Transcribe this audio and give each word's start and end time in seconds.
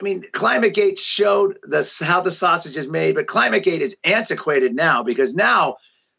I 0.00 0.04
mean, 0.04 0.22
ClimateGate 0.30 0.98
showed 0.98 1.58
the, 1.62 2.04
how 2.04 2.20
the 2.20 2.30
sausage 2.30 2.76
is 2.76 2.88
made, 2.88 3.14
but 3.14 3.26
ClimateGate 3.26 3.80
is 3.80 3.96
antiquated 4.04 4.74
now 4.74 5.02
because 5.02 5.34
now 5.34 5.76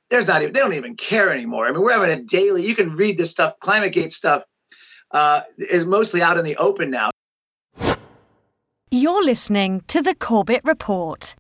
there's 0.09 0.27
not 0.27 0.41
even, 0.41 0.53
they 0.53 0.59
don't 0.59 0.73
even 0.73 0.95
care 0.95 1.31
anymore. 1.31 1.67
I 1.67 1.71
mean, 1.71 1.81
we're 1.81 1.93
having 1.93 2.09
a 2.09 2.23
daily, 2.23 2.65
you 2.65 2.75
can 2.75 2.95
read 2.95 3.17
this 3.17 3.29
stuff, 3.29 3.59
ClimateGate 3.59 4.11
stuff 4.11 4.43
uh, 5.11 5.41
is 5.57 5.85
mostly 5.85 6.21
out 6.21 6.37
in 6.37 6.45
the 6.45 6.57
open 6.57 6.89
now. 6.89 7.11
You're 8.89 9.23
listening 9.23 9.81
to 9.87 10.01
the 10.01 10.15
Corbett 10.15 10.61
Report. 10.63 11.35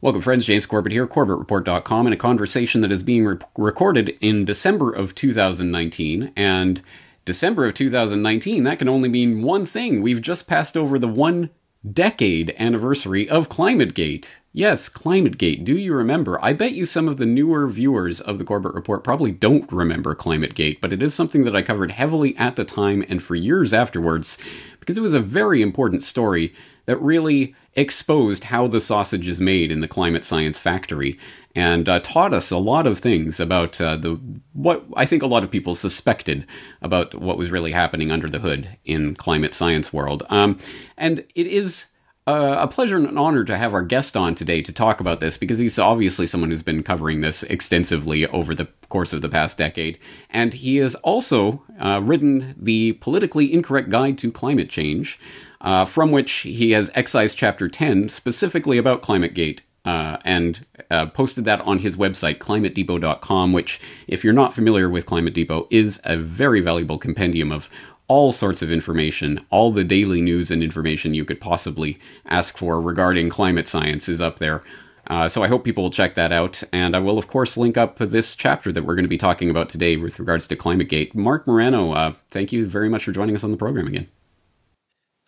Welcome, 0.00 0.22
friends. 0.22 0.46
James 0.46 0.64
Corbett 0.64 0.92
here, 0.92 1.06
CorbettReport.com, 1.06 2.06
in 2.06 2.12
a 2.12 2.16
conversation 2.16 2.80
that 2.82 2.92
is 2.92 3.02
being 3.02 3.24
re- 3.24 3.36
recorded 3.56 4.16
in 4.20 4.44
December 4.44 4.92
of 4.92 5.14
2019. 5.14 6.32
And 6.36 6.80
December 7.28 7.66
of 7.66 7.74
2019, 7.74 8.64
that 8.64 8.78
can 8.78 8.88
only 8.88 9.10
mean 9.10 9.42
one 9.42 9.66
thing. 9.66 10.00
We've 10.00 10.22
just 10.22 10.48
passed 10.48 10.78
over 10.78 10.98
the 10.98 11.06
one 11.06 11.50
decade 11.92 12.54
anniversary 12.58 13.28
of 13.28 13.50
ClimateGate. 13.50 14.36
Yes, 14.54 14.88
ClimateGate. 14.88 15.62
Do 15.62 15.76
you 15.76 15.92
remember? 15.92 16.42
I 16.42 16.54
bet 16.54 16.72
you 16.72 16.86
some 16.86 17.06
of 17.06 17.18
the 17.18 17.26
newer 17.26 17.68
viewers 17.68 18.22
of 18.22 18.38
the 18.38 18.46
Corbett 18.46 18.72
Report 18.72 19.04
probably 19.04 19.30
don't 19.30 19.70
remember 19.70 20.14
ClimateGate, 20.14 20.80
but 20.80 20.90
it 20.90 21.02
is 21.02 21.12
something 21.12 21.44
that 21.44 21.54
I 21.54 21.60
covered 21.60 21.90
heavily 21.90 22.34
at 22.38 22.56
the 22.56 22.64
time 22.64 23.04
and 23.10 23.22
for 23.22 23.34
years 23.34 23.74
afterwards 23.74 24.38
because 24.80 24.96
it 24.96 25.02
was 25.02 25.12
a 25.12 25.20
very 25.20 25.60
important 25.60 26.02
story 26.02 26.54
that 26.86 26.96
really 27.02 27.54
exposed 27.78 28.44
how 28.44 28.66
the 28.66 28.80
sausage 28.80 29.28
is 29.28 29.40
made 29.40 29.70
in 29.70 29.80
the 29.80 29.88
climate 29.88 30.24
science 30.24 30.58
factory 30.58 31.16
and 31.54 31.88
uh, 31.88 32.00
taught 32.00 32.34
us 32.34 32.50
a 32.50 32.58
lot 32.58 32.86
of 32.86 32.98
things 32.98 33.38
about 33.38 33.80
uh, 33.80 33.96
the 33.96 34.20
what 34.52 34.84
I 34.96 35.06
think 35.06 35.22
a 35.22 35.26
lot 35.26 35.44
of 35.44 35.50
people 35.50 35.74
suspected 35.74 36.44
about 36.82 37.14
what 37.14 37.38
was 37.38 37.52
really 37.52 37.72
happening 37.72 38.10
under 38.10 38.28
the 38.28 38.40
hood 38.40 38.76
in 38.84 39.14
climate 39.14 39.54
science 39.54 39.92
world. 39.92 40.24
Um, 40.28 40.58
and 40.96 41.20
it 41.36 41.46
is 41.46 41.86
uh, 42.26 42.56
a 42.60 42.68
pleasure 42.68 42.98
and 42.98 43.08
an 43.08 43.16
honor 43.16 43.42
to 43.42 43.56
have 43.56 43.72
our 43.72 43.82
guest 43.82 44.16
on 44.16 44.34
today 44.34 44.60
to 44.60 44.72
talk 44.72 45.00
about 45.00 45.20
this 45.20 45.38
because 45.38 45.58
he's 45.58 45.78
obviously 45.78 46.26
someone 46.26 46.50
who's 46.50 46.62
been 46.62 46.82
covering 46.82 47.22
this 47.22 47.42
extensively 47.44 48.26
over 48.26 48.54
the 48.54 48.66
course 48.90 49.14
of 49.14 49.22
the 49.22 49.30
past 49.30 49.56
decade. 49.56 49.98
And 50.28 50.52
he 50.52 50.76
has 50.76 50.94
also 50.96 51.62
uh, 51.80 52.02
written 52.04 52.54
the 52.58 52.92
Politically 52.94 53.50
Incorrect 53.52 53.88
Guide 53.88 54.18
to 54.18 54.30
Climate 54.30 54.68
Change, 54.68 55.18
uh, 55.60 55.84
from 55.84 56.10
which 56.10 56.32
he 56.32 56.72
has 56.72 56.90
excised 56.94 57.36
chapter 57.36 57.68
10 57.68 58.08
specifically 58.08 58.78
about 58.78 59.02
ClimateGate. 59.02 59.60
Uh, 59.84 60.18
and 60.22 60.66
uh, 60.90 61.06
posted 61.06 61.46
that 61.46 61.62
on 61.62 61.78
his 61.78 61.96
website, 61.96 62.36
climatedepot.com, 62.38 63.52
which, 63.54 63.80
if 64.06 64.22
you're 64.22 64.34
not 64.34 64.52
familiar 64.52 64.90
with 64.90 65.06
Climate 65.06 65.32
Depot, 65.32 65.66
is 65.70 65.98
a 66.04 66.14
very 66.18 66.60
valuable 66.60 66.98
compendium 66.98 67.50
of 67.50 67.70
all 68.06 68.32
sorts 68.32 68.60
of 68.60 68.72
information. 68.72 69.44
All 69.50 69.70
the 69.70 69.84
daily 69.84 70.20
news 70.20 70.50
and 70.50 70.62
information 70.62 71.14
you 71.14 71.24
could 71.24 71.40
possibly 71.40 71.98
ask 72.28 72.58
for 72.58 72.80
regarding 72.80 73.30
climate 73.30 73.68
science 73.68 74.08
is 74.08 74.20
up 74.20 74.38
there. 74.38 74.62
Uh, 75.06 75.28
so 75.28 75.42
I 75.42 75.48
hope 75.48 75.64
people 75.64 75.84
will 75.84 75.90
check 75.90 76.14
that 76.14 76.32
out. 76.32 76.62
And 76.72 76.94
I 76.94 76.98
will, 76.98 77.16
of 77.16 77.28
course, 77.28 77.56
link 77.56 77.76
up 77.76 77.98
this 77.98 78.34
chapter 78.34 78.72
that 78.72 78.82
we're 78.82 78.94
going 78.94 79.04
to 79.04 79.08
be 79.08 79.18
talking 79.18 79.48
about 79.48 79.68
today 79.68 79.96
with 79.96 80.18
regards 80.18 80.46
to 80.48 80.56
ClimateGate. 80.56 81.14
Marc 81.14 81.46
Morano, 81.46 81.92
uh, 81.92 82.12
thank 82.28 82.52
you 82.52 82.66
very 82.66 82.88
much 82.88 83.04
for 83.04 83.12
joining 83.12 83.34
us 83.34 83.44
on 83.44 83.50
the 83.50 83.56
program 83.56 83.86
again. 83.86 84.08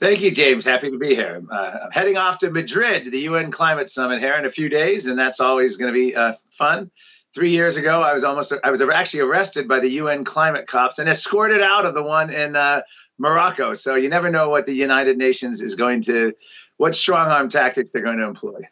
Thank 0.01 0.23
you, 0.23 0.31
James. 0.31 0.65
Happy 0.65 0.91
to 0.91 0.97
be 0.97 1.15
here. 1.15 1.43
Uh, 1.51 1.77
I'm 1.85 1.91
heading 1.91 2.17
off 2.17 2.39
to 2.39 2.51
Madrid, 2.51 3.05
the 3.11 3.21
UN 3.21 3.51
Climate 3.51 3.91
Summit 3.91 4.21
here 4.21 4.35
in 4.37 4.47
a 4.47 4.51
few 4.51 4.71
days, 4.71 5.07
and 5.07 5.19
that's 5.19 5.41
always 5.41 5.77
going 5.77 5.93
to 5.93 5.99
be 5.99 6.17
uh, 6.17 6.33
fun. 6.51 6.91
Three 7.35 7.51
years 7.51 7.77
ago, 7.77 8.01
I 8.01 8.15
was 8.15 8.25
almost 8.25 8.55
I 8.65 8.71
was 8.71 8.81
actually 8.81 9.21
arrested 9.21 9.69
by 9.69 9.81
the 9.81 9.91
UN 9.91 10.25
climate 10.25 10.67
cops 10.67 10.99
and 10.99 11.09
escorted 11.09 11.61
out 11.61 11.85
of 11.85 11.93
the 11.93 12.03
one 12.03 12.31
in 12.31 12.57
uh, 12.57 12.81
Morocco. 13.19 13.75
So 13.75 13.95
you 13.95 14.09
never 14.09 14.31
know 14.31 14.49
what 14.49 14.65
the 14.65 14.73
United 14.73 15.19
Nations 15.19 15.61
is 15.61 15.75
going 15.75 16.01
to, 16.03 16.33
what 16.79 16.95
strong 16.95 17.29
arm 17.29 17.51
tactics 17.51 17.91
they're 17.91 18.03
going 18.03 18.19
to 18.19 18.27
employ 18.27 18.63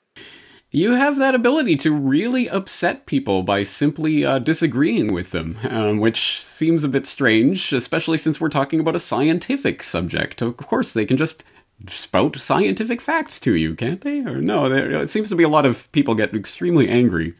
you 0.70 0.94
have 0.94 1.16
that 1.18 1.34
ability 1.34 1.76
to 1.76 1.94
really 1.94 2.48
upset 2.48 3.06
people 3.06 3.42
by 3.42 3.62
simply 3.62 4.24
uh, 4.24 4.38
disagreeing 4.38 5.12
with 5.12 5.30
them, 5.30 5.56
um, 5.68 5.98
which 5.98 6.44
seems 6.44 6.84
a 6.84 6.88
bit 6.88 7.06
strange, 7.06 7.72
especially 7.72 8.18
since 8.18 8.40
we're 8.40 8.50
talking 8.50 8.78
about 8.78 8.96
a 8.96 9.00
scientific 9.00 9.82
subject. 9.82 10.42
Of 10.42 10.56
course, 10.58 10.92
they 10.92 11.06
can 11.06 11.16
just 11.16 11.42
spout 11.86 12.36
scientific 12.36 13.00
facts 13.00 13.40
to 13.40 13.54
you, 13.54 13.74
can't 13.74 14.02
they? 14.02 14.20
Or 14.20 14.40
no, 14.40 14.66
it 14.66 15.10
seems 15.10 15.30
to 15.30 15.36
be 15.36 15.44
a 15.44 15.48
lot 15.48 15.64
of 15.64 15.90
people 15.92 16.14
get 16.14 16.34
extremely 16.34 16.88
angry. 16.88 17.34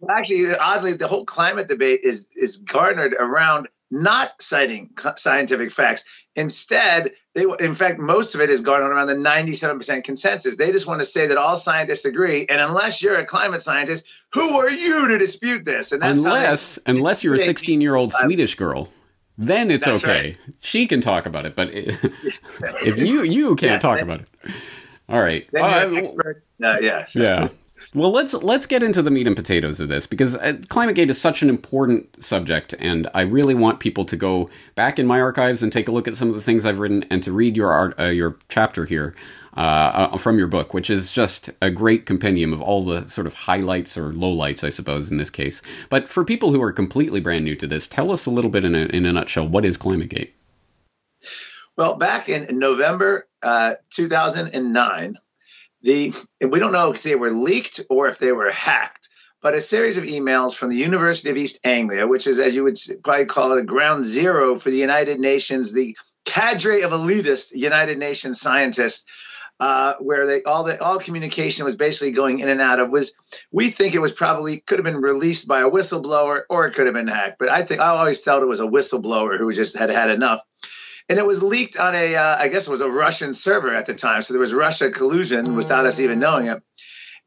Well, 0.00 0.16
actually, 0.16 0.54
oddly, 0.54 0.92
the 0.92 1.08
whole 1.08 1.24
climate 1.24 1.66
debate 1.68 2.00
is 2.04 2.28
is 2.36 2.58
garnered 2.58 3.14
around 3.18 3.68
not 3.90 4.30
citing 4.40 4.90
scientific 5.16 5.72
facts. 5.72 6.04
Instead, 6.36 7.12
they, 7.34 7.44
in 7.58 7.74
fact, 7.74 7.98
most 7.98 8.34
of 8.34 8.40
it 8.40 8.50
is 8.50 8.60
going 8.60 8.82
on 8.82 8.92
around 8.92 9.08
the 9.08 9.14
97% 9.14 10.04
consensus. 10.04 10.56
They 10.56 10.70
just 10.70 10.86
want 10.86 11.00
to 11.00 11.04
say 11.04 11.28
that 11.28 11.36
all 11.36 11.56
scientists 11.56 12.04
agree, 12.04 12.46
and 12.48 12.60
unless 12.60 13.02
you're 13.02 13.16
a 13.16 13.26
climate 13.26 13.60
scientist, 13.60 14.06
who 14.32 14.58
are 14.58 14.70
you 14.70 15.08
to 15.08 15.18
dispute 15.18 15.64
this? 15.64 15.92
And 15.92 16.02
unless, 16.02 16.76
they, 16.76 16.92
unless 16.92 17.24
you're 17.24 17.34
a 17.34 17.38
16 17.38 17.80
year 17.80 17.94
old 17.94 18.12
Swedish 18.12 18.54
girl, 18.54 18.88
then 19.36 19.70
it's 19.70 19.86
okay. 19.86 20.36
Right. 20.46 20.56
She 20.60 20.86
can 20.86 21.00
talk 21.00 21.26
about 21.26 21.46
it, 21.46 21.56
but 21.56 21.70
if 21.72 22.98
you 22.98 23.22
you 23.22 23.56
can't 23.56 23.80
talk 23.80 23.96
then, 23.96 24.04
about 24.04 24.20
it, 24.20 24.28
all 25.08 25.20
right. 25.20 25.48
Then 25.52 25.62
you're 25.64 25.96
uh, 25.96 26.00
expert. 26.00 26.44
Yeah. 26.58 27.04
So. 27.04 27.20
Yeah. 27.20 27.48
Well, 27.94 28.10
let's 28.10 28.34
let's 28.34 28.66
get 28.66 28.82
into 28.82 29.00
the 29.00 29.10
meat 29.10 29.26
and 29.26 29.34
potatoes 29.34 29.80
of 29.80 29.88
this 29.88 30.06
because 30.06 30.36
uh, 30.36 30.58
ClimateGate 30.66 31.08
is 31.08 31.18
such 31.18 31.40
an 31.40 31.48
important 31.48 32.22
subject, 32.22 32.74
and 32.78 33.08
I 33.14 33.22
really 33.22 33.54
want 33.54 33.80
people 33.80 34.04
to 34.04 34.16
go 34.16 34.50
back 34.74 34.98
in 34.98 35.06
my 35.06 35.22
archives 35.22 35.62
and 35.62 35.72
take 35.72 35.88
a 35.88 35.92
look 35.92 36.06
at 36.06 36.14
some 36.14 36.28
of 36.28 36.34
the 36.34 36.42
things 36.42 36.66
I've 36.66 36.80
written 36.80 37.04
and 37.04 37.22
to 37.22 37.32
read 37.32 37.56
your 37.56 37.72
art, 37.72 37.98
uh, 37.98 38.04
your 38.04 38.36
chapter 38.50 38.84
here 38.84 39.14
uh, 39.56 40.10
uh, 40.12 40.16
from 40.18 40.36
your 40.36 40.48
book, 40.48 40.74
which 40.74 40.90
is 40.90 41.12
just 41.12 41.48
a 41.62 41.70
great 41.70 42.04
compendium 42.04 42.52
of 42.52 42.60
all 42.60 42.84
the 42.84 43.08
sort 43.08 43.26
of 43.26 43.32
highlights 43.32 43.96
or 43.96 44.12
lowlights, 44.12 44.62
I 44.62 44.68
suppose, 44.68 45.10
in 45.10 45.16
this 45.16 45.30
case. 45.30 45.62
But 45.88 46.10
for 46.10 46.26
people 46.26 46.52
who 46.52 46.60
are 46.60 46.72
completely 46.72 47.20
brand 47.20 47.46
new 47.46 47.56
to 47.56 47.66
this, 47.66 47.88
tell 47.88 48.12
us 48.12 48.26
a 48.26 48.30
little 48.30 48.50
bit 48.50 48.66
in 48.66 48.74
a, 48.74 48.80
in 48.80 49.06
a 49.06 49.12
nutshell 49.14 49.48
what 49.48 49.64
is 49.64 49.78
ClimateGate. 49.78 50.32
Well, 51.78 51.96
back 51.96 52.28
in 52.28 52.58
November 52.58 53.28
uh, 53.42 53.74
2009 53.90 55.16
the 55.82 56.12
we 56.40 56.58
don't 56.58 56.72
know 56.72 56.92
if 56.92 57.02
they 57.02 57.14
were 57.14 57.30
leaked 57.30 57.80
or 57.88 58.08
if 58.08 58.18
they 58.18 58.32
were 58.32 58.50
hacked, 58.50 59.08
but 59.40 59.54
a 59.54 59.60
series 59.60 59.96
of 59.96 60.04
emails 60.04 60.54
from 60.54 60.70
the 60.70 60.76
University 60.76 61.30
of 61.30 61.36
East 61.36 61.60
Anglia, 61.64 62.06
which 62.06 62.26
is, 62.26 62.38
as 62.38 62.54
you 62.54 62.64
would 62.64 62.78
probably 63.04 63.26
call 63.26 63.52
it, 63.52 63.60
a 63.60 63.64
ground 63.64 64.04
zero 64.04 64.58
for 64.58 64.70
the 64.70 64.78
United 64.78 65.20
Nations, 65.20 65.72
the 65.72 65.96
cadre 66.24 66.82
of 66.82 66.90
elitist 66.90 67.54
United 67.54 67.98
Nations 67.98 68.40
scientists, 68.40 69.04
uh, 69.60 69.94
where 70.00 70.26
they 70.26 70.42
all 70.42 70.64
the 70.64 70.80
all 70.82 70.98
communication 70.98 71.64
was 71.64 71.76
basically 71.76 72.12
going 72.12 72.40
in 72.40 72.48
and 72.48 72.60
out 72.60 72.80
of 72.80 72.90
was 72.90 73.14
we 73.50 73.70
think 73.70 73.94
it 73.94 74.00
was 74.00 74.12
probably 74.12 74.60
could 74.60 74.78
have 74.78 74.84
been 74.84 75.00
released 75.00 75.48
by 75.48 75.60
a 75.60 75.70
whistleblower 75.70 76.42
or 76.48 76.66
it 76.66 76.74
could 76.74 76.86
have 76.86 76.94
been 76.94 77.08
hacked, 77.08 77.38
but 77.38 77.48
I 77.48 77.64
think 77.64 77.80
I 77.80 77.88
always 77.88 78.22
felt 78.22 78.42
it 78.42 78.46
was 78.46 78.60
a 78.60 78.66
whistleblower 78.66 79.38
who 79.38 79.52
just 79.52 79.76
had 79.76 79.90
had 79.90 80.10
enough 80.10 80.40
and 81.08 81.18
it 81.18 81.26
was 81.26 81.42
leaked 81.42 81.78
on 81.78 81.94
a, 81.94 82.14
uh, 82.14 82.36
I 82.38 82.48
guess 82.48 82.68
it 82.68 82.70
was 82.70 82.80
a 82.80 82.90
Russian 82.90 83.32
server 83.32 83.74
at 83.74 83.86
the 83.86 83.94
time. 83.94 84.22
So 84.22 84.34
there 84.34 84.40
was 84.40 84.52
Russia 84.52 84.90
collusion 84.90 85.56
without 85.56 85.86
us 85.86 86.00
even 86.00 86.20
knowing 86.20 86.48
it. 86.48 86.62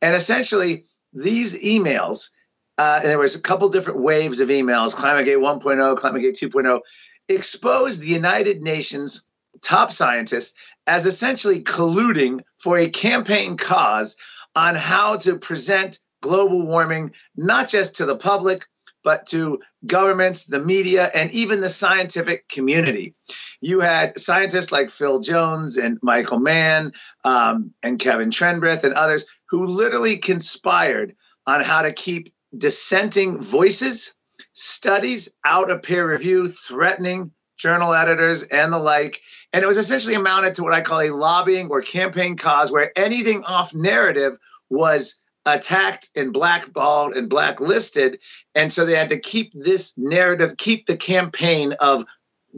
And 0.01 0.15
essentially, 0.15 0.85
these 1.13 1.59
emails, 1.61 2.29
uh, 2.77 2.99
and 3.01 3.09
there 3.09 3.19
was 3.19 3.35
a 3.35 3.41
couple 3.41 3.69
different 3.69 4.01
waves 4.01 4.39
of 4.39 4.49
emails, 4.49 4.95
ClimateGate 4.95 5.37
1.0, 5.37 5.97
ClimateGate 5.97 6.39
2.0, 6.39 6.81
exposed 7.27 8.01
the 8.01 8.07
United 8.07 8.61
Nations 8.61 9.25
top 9.61 9.91
scientists 9.91 10.55
as 10.87 11.05
essentially 11.05 11.63
colluding 11.63 12.41
for 12.57 12.77
a 12.77 12.89
campaign 12.89 13.57
cause 13.57 14.15
on 14.55 14.75
how 14.75 15.17
to 15.17 15.37
present 15.37 15.99
global 16.21 16.65
warming, 16.65 17.13
not 17.35 17.69
just 17.69 17.97
to 17.97 18.05
the 18.05 18.17
public, 18.17 18.65
but 19.03 19.27
to 19.27 19.61
governments, 19.85 20.45
the 20.45 20.59
media, 20.59 21.09
and 21.13 21.31
even 21.31 21.61
the 21.61 21.69
scientific 21.69 22.47
community. 22.47 23.15
You 23.59 23.79
had 23.79 24.19
scientists 24.19 24.71
like 24.71 24.89
Phil 24.89 25.21
Jones 25.21 25.77
and 25.77 25.99
Michael 26.01 26.39
Mann 26.39 26.93
um, 27.23 27.73
and 27.83 27.99
Kevin 27.99 28.31
Trenberth 28.31 28.83
and 28.83 28.93
others 28.93 29.25
who 29.49 29.67
literally 29.67 30.17
conspired 30.17 31.15
on 31.45 31.61
how 31.61 31.83
to 31.83 31.93
keep 31.93 32.33
dissenting 32.55 33.41
voices, 33.41 34.15
studies 34.53 35.35
out 35.45 35.71
of 35.71 35.83
peer 35.83 36.09
review, 36.09 36.49
threatening 36.49 37.31
journal 37.57 37.93
editors 37.93 38.43
and 38.43 38.73
the 38.73 38.79
like. 38.79 39.19
And 39.53 39.63
it 39.63 39.67
was 39.67 39.77
essentially 39.77 40.15
amounted 40.15 40.55
to 40.55 40.63
what 40.63 40.73
I 40.73 40.81
call 40.81 41.01
a 41.01 41.09
lobbying 41.09 41.69
or 41.69 41.81
campaign 41.81 42.37
cause 42.37 42.71
where 42.71 42.91
anything 42.97 43.43
off 43.43 43.73
narrative 43.73 44.37
was 44.69 45.19
attacked 45.45 46.09
and 46.15 46.33
blackballed 46.33 47.13
and 47.15 47.29
blacklisted. 47.29 48.21
And 48.55 48.71
so 48.71 48.85
they 48.85 48.95
had 48.95 49.09
to 49.09 49.19
keep 49.19 49.51
this 49.53 49.97
narrative, 49.97 50.57
keep 50.57 50.85
the 50.85 50.97
campaign 50.97 51.73
of 51.73 52.05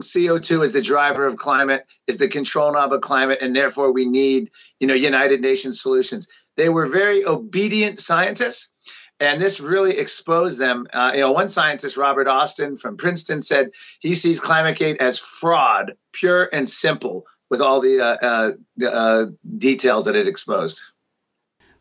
CO2 0.00 0.64
is 0.64 0.72
the 0.72 0.82
driver 0.82 1.26
of 1.26 1.36
climate, 1.36 1.86
is 2.06 2.18
the 2.18 2.28
control 2.28 2.72
knob 2.72 2.92
of 2.92 3.00
climate, 3.00 3.38
and 3.40 3.54
therefore 3.54 3.92
we 3.92 4.06
need, 4.06 4.50
you 4.80 4.86
know, 4.86 4.94
United 4.94 5.40
Nations 5.40 5.80
solutions. 5.80 6.50
They 6.56 6.68
were 6.68 6.86
very 6.86 7.24
obedient 7.24 8.00
scientists. 8.00 8.70
And 9.20 9.40
this 9.40 9.60
really 9.60 9.96
exposed 9.96 10.58
them. 10.58 10.88
Uh, 10.92 11.12
you 11.14 11.20
know, 11.20 11.30
one 11.30 11.48
scientist, 11.48 11.96
Robert 11.96 12.26
Austin 12.26 12.76
from 12.76 12.96
Princeton, 12.96 13.40
said 13.40 13.70
he 14.00 14.14
sees 14.14 14.40
ClimateGate 14.40 14.96
as 14.96 15.20
fraud, 15.20 15.92
pure 16.12 16.48
and 16.52 16.68
simple, 16.68 17.24
with 17.48 17.60
all 17.60 17.80
the 17.80 18.00
uh, 18.00 18.52
uh, 18.82 18.84
uh 18.84 19.26
details 19.56 20.06
that 20.06 20.16
it 20.16 20.26
exposed. 20.26 20.82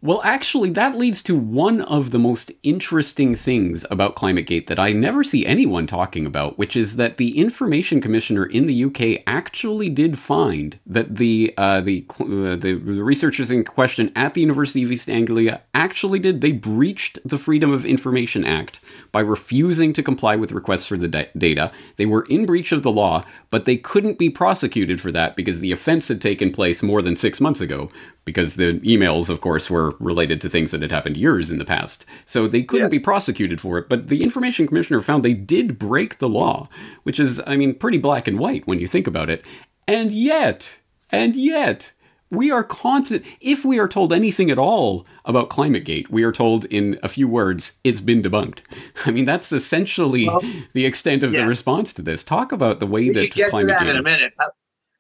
Well, 0.04 0.20
actually, 0.26 0.70
that 0.72 0.98
leads 0.98 1.24
to 1.24 1.38
one 1.38 1.80
of 1.80 2.12
the 2.12 2.20
most 2.20 2.52
interesting 2.62 3.36
things 3.36 3.86
about 3.90 4.18
ClimateGate 4.18 4.68
that 4.68 4.78
I 4.78 4.92
never 4.92 5.24
see 5.24 5.46
anyone 5.46 5.88
talking 5.88 6.26
about, 6.26 6.58
which 6.58 6.76
is 6.76 6.98
that 6.98 7.16
the 7.16 7.40
Information 7.40 8.02
Commissioner 8.02 8.46
in 8.46 8.68
the 8.68 8.84
UK 8.84 9.24
actually 9.26 9.88
did 9.88 10.20
find 10.20 10.78
that 10.86 11.16
the 11.16 11.54
uh, 11.58 11.80
the, 11.80 12.06
uh, 12.20 12.58
the 12.58 12.76
researchers 12.76 13.50
in 13.50 13.64
question 13.64 14.12
at 14.14 14.34
the 14.34 14.42
University 14.42 14.84
of 14.84 14.92
East 14.92 15.10
Anglia 15.10 15.62
actually 15.74 16.20
did 16.20 16.42
they 16.42 16.52
breached 16.52 17.18
the 17.24 17.38
Freedom 17.38 17.72
of 17.72 17.86
Information 17.86 18.44
Act 18.44 18.82
by 19.14 19.22
refusing 19.22 19.94
to 19.94 20.04
comply 20.04 20.36
with 20.36 20.52
requests 20.52 20.86
for 20.86 20.98
the 20.98 21.08
da- 21.08 21.30
data. 21.38 21.72
They 21.96 22.06
were 22.06 22.26
in 22.30 22.46
breach 22.46 22.74
of 22.74 22.84
the 22.84 22.92
law, 22.92 23.24
but 23.50 23.64
they 23.64 23.78
couldn't 23.78 24.20
be 24.20 24.30
prosecuted 24.30 25.00
for 25.00 25.14
that 25.14 25.38
because 25.38 25.62
the 25.62 25.72
offense 25.72 26.10
had 26.10 26.22
taken 26.22 26.52
place 26.52 26.84
more 26.84 27.02
than 27.02 27.16
six 27.16 27.40
months 27.40 27.62
ago 27.62 27.90
because 28.26 28.56
the 28.56 28.80
emails, 28.80 29.30
of 29.30 29.42
course, 29.42 29.70
were 29.70 29.96
related 30.00 30.40
to 30.42 30.50
things 30.50 30.72
that 30.72 30.82
had 30.82 30.92
happened 30.92 31.18
years 31.18 31.50
in 31.52 31.58
the 31.58 31.66
past. 31.66 32.06
So 32.26 32.48
they 32.48 32.64
couldn't 32.64 32.92
yes. 32.92 33.00
be 33.00 33.04
prosecuted 33.04 33.60
for 33.60 33.78
it. 33.78 33.90
But 33.90 34.08
the 34.08 34.24
Information 34.24 34.68
Commissioner 34.68 35.02
found 35.02 35.24
they 35.24 35.34
did 35.34 35.78
break 35.78 36.20
the 36.20 36.30
law, 36.30 36.70
which 37.04 37.20
is, 37.20 37.42
I 37.46 37.58
mean, 37.58 37.76
pretty 37.76 37.98
black 37.98 38.28
and 38.28 38.40
white 38.40 38.66
when 38.68 38.80
you 38.80 38.88
think 38.88 39.08
about 39.08 39.30
it. 39.30 39.46
And 39.88 40.12
yet, 40.12 40.80
and 41.12 41.36
yet, 41.36 41.94
we 42.34 42.50
are 42.50 42.64
constant. 42.64 43.24
If 43.42 43.64
we 43.64 43.80
are 43.80 43.88
told 43.88 44.12
anything 44.12 44.50
at 44.50 44.58
all 44.58 45.06
about 45.26 45.50
ClimateGate, 45.50 46.10
we 46.10 46.24
are 46.24 46.32
told 46.32 46.66
in 46.66 47.00
a 47.04 47.08
few 47.08 47.28
words, 47.28 47.78
it's 47.84 48.02
been 48.02 48.22
debunked. 48.22 48.62
I 49.06 49.12
mean, 49.12 49.26
that's 49.26 49.52
essentially 49.52 50.28
well, 50.28 50.42
the 50.74 50.86
extent 50.86 51.24
of 51.24 51.34
yeah. 51.34 51.42
the 51.42 51.48
response 51.48 51.94
to 51.94 52.02
this. 52.02 52.24
Talk 52.24 52.52
about 52.52 52.80
the 52.80 52.88
way 52.88 53.10
that 53.10 53.20
We 53.20 53.30
get 53.30 53.52
ClimateGate 53.52 53.60
to 53.60 53.66
that 53.66 53.88
in 53.88 53.98
a 53.98 54.02
minute. 54.02 54.34
Uh, 54.40 54.46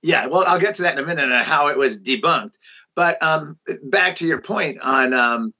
Yeah, 0.03 0.27
well, 0.27 0.43
I'll 0.45 0.59
get 0.59 0.75
to 0.75 0.81
that 0.83 0.97
in 0.97 1.03
a 1.03 1.07
minute 1.07 1.31
and 1.31 1.45
how 1.45 1.67
it 1.67 1.77
was 1.77 2.01
debunked. 2.01 2.57
But 2.93 3.23
um, 3.23 3.57
back 3.81 4.15
to 4.17 4.27
your 4.27 4.41
point 4.41 4.79
on 4.81 5.13
um, 5.13 5.53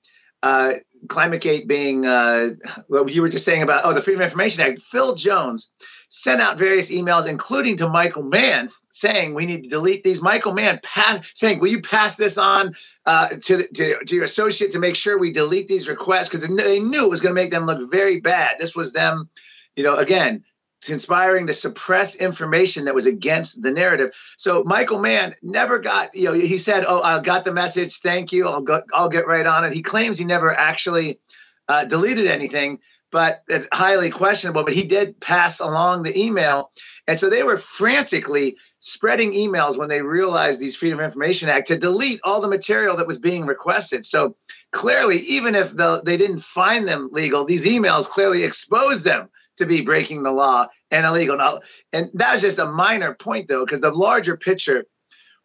uh, 0.44 0.74
ClimateGate 1.08 1.66
being 1.66 2.06
uh, 2.06 2.50
what 2.88 3.12
you 3.12 3.22
were 3.22 3.30
just 3.30 3.46
saying 3.46 3.64
about 3.64 3.86
oh 3.86 3.94
the 3.94 4.02
Freedom 4.02 4.22
of 4.22 4.26
Information 4.26 4.64
Act. 4.64 4.82
Phil 4.82 5.16
Jones 5.16 5.72
sent 6.10 6.42
out 6.42 6.58
various 6.58 6.92
emails, 6.92 7.28
including 7.28 7.78
to 7.78 7.90
Michael 7.90 8.24
Mann, 8.24 8.70
saying 8.90 9.34
we 9.34 9.46
need 9.46 9.64
to 9.64 9.70
delete 9.70 10.04
these. 10.04 10.22
Michael 10.22 10.52
Mann 10.52 10.80
pass, 10.84 11.26
saying, 11.34 11.60
"Will 11.60 11.70
you 11.70 11.82
pass 11.82 12.18
this 12.18 12.38
on 12.38 12.76
uh, 13.06 13.30
to, 13.30 13.58
the, 13.58 13.68
to, 13.68 14.06
to 14.06 14.16
your 14.16 14.26
associate 14.26 14.74
to 14.74 14.80
make 14.80 14.98
sure 14.98 15.18
we 15.18 15.32
delete 15.32 15.70
these 15.70 15.88
requests?" 15.88 16.30
Because 16.30 16.48
they 16.48 16.80
knew 16.80 17.06
it 17.06 17.10
was 17.10 17.22
going 17.22 17.34
to 17.34 17.42
make 17.42 17.52
them 17.52 17.66
look 17.66 17.90
very 17.90 18.20
bad. 18.20 18.58
This 18.60 18.76
was 18.76 18.92
them, 18.92 19.30
you 19.76 19.84
know, 19.84 19.96
again 19.96 20.44
conspiring 20.88 21.48
to 21.48 21.54
suppress 21.54 22.16
information 22.16 22.86
that 22.86 22.96
was 22.96 23.06
against 23.06 23.62
the 23.62 23.72
narrative. 23.72 24.12
So 24.38 24.64
Michael 24.64 25.00
Mann 25.00 25.36
never 25.42 25.80
got, 25.80 26.16
you 26.16 26.26
know, 26.26 26.34
he 26.34 26.58
said, 26.58 26.86
"Oh, 26.88 27.02
I 27.02 27.20
got 27.22 27.46
the 27.46 27.54
message. 27.54 27.98
Thank 27.98 28.32
you. 28.32 28.48
I'll 28.48 28.62
go. 28.62 28.82
I'll 28.94 29.10
get 29.10 29.28
right 29.28 29.46
on 29.46 29.66
it." 29.66 29.74
He 29.74 29.82
claims 29.82 30.18
he 30.18 30.26
never 30.26 30.54
actually 30.54 31.20
uh, 31.68 31.86
deleted 31.86 32.28
anything, 32.28 32.80
but 33.12 33.44
it's 33.48 33.68
highly 33.72 34.10
questionable. 34.10 34.64
But 34.64 34.74
he 34.74 34.84
did 34.84 35.20
pass 35.20 35.60
along 35.60 36.04
the 36.04 36.18
email, 36.18 36.72
and 37.08 37.20
so 37.20 37.30
they 37.30 37.44
were 37.44 37.58
frantically 37.58 38.58
spreading 38.80 39.32
emails 39.32 39.78
when 39.78 39.88
they 39.88 40.02
realized 40.02 40.60
these 40.60 40.76
Freedom 40.76 41.00
of 41.00 41.06
Information 41.06 41.48
Act 41.48 41.68
to 41.68 41.78
delete 41.78 42.20
all 42.26 42.42
the 42.42 42.50
material 42.50 42.98
that 42.98 43.08
was 43.08 43.18
being 43.18 43.46
requested. 43.46 44.06
So 44.06 44.36
clearly, 44.72 45.18
even 45.20 45.56
if 45.56 45.72
the, 45.72 46.02
they 46.04 46.18
didn't 46.18 46.42
find 46.42 46.86
them 46.86 47.08
legal, 47.14 47.46
these 47.46 47.66
emails 47.66 48.10
clearly 48.10 48.44
exposed 48.44 49.06
them 49.06 49.30
to 49.58 49.66
be 49.66 49.82
breaking 49.82 50.24
the 50.24 50.32
law 50.32 50.68
and 50.92 51.06
illegal. 51.06 51.38
Now, 51.38 51.60
and 51.92 52.10
that 52.16 52.34
was 52.34 52.42
just 52.42 52.60
a 52.60 52.66
minor 52.66 53.14
point, 53.14 53.48
though, 53.48 53.66
because 53.66 53.82
the 53.82 53.92
larger 53.92 54.38
picture 54.38 54.86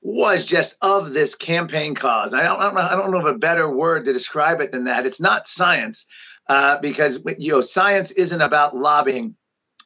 was 0.01 0.45
just 0.45 0.77
of 0.81 1.11
this 1.13 1.35
campaign 1.35 1.95
cause. 1.95 2.35
I 2.35 2.43
don't, 2.43 2.61
I 2.61 2.65
don't, 2.65 2.75
know, 2.75 2.81
I 2.81 2.97
don't 2.97 3.11
know 3.11 3.29
of 3.29 3.35
a 3.35 3.39
better 3.39 3.69
word 3.69 4.05
to 4.05 4.13
describe 4.13 4.61
it 4.61 4.73
than 4.73 4.85
that. 4.85 5.07
It's 5.07 5.21
not 5.21 5.47
science, 5.47 6.07
uh, 6.49 6.79
because 6.81 7.25
you 7.39 7.53
know 7.53 7.61
science 7.61 8.11
isn't 8.13 8.41
about 8.41 8.77
lobbying. 8.77 9.35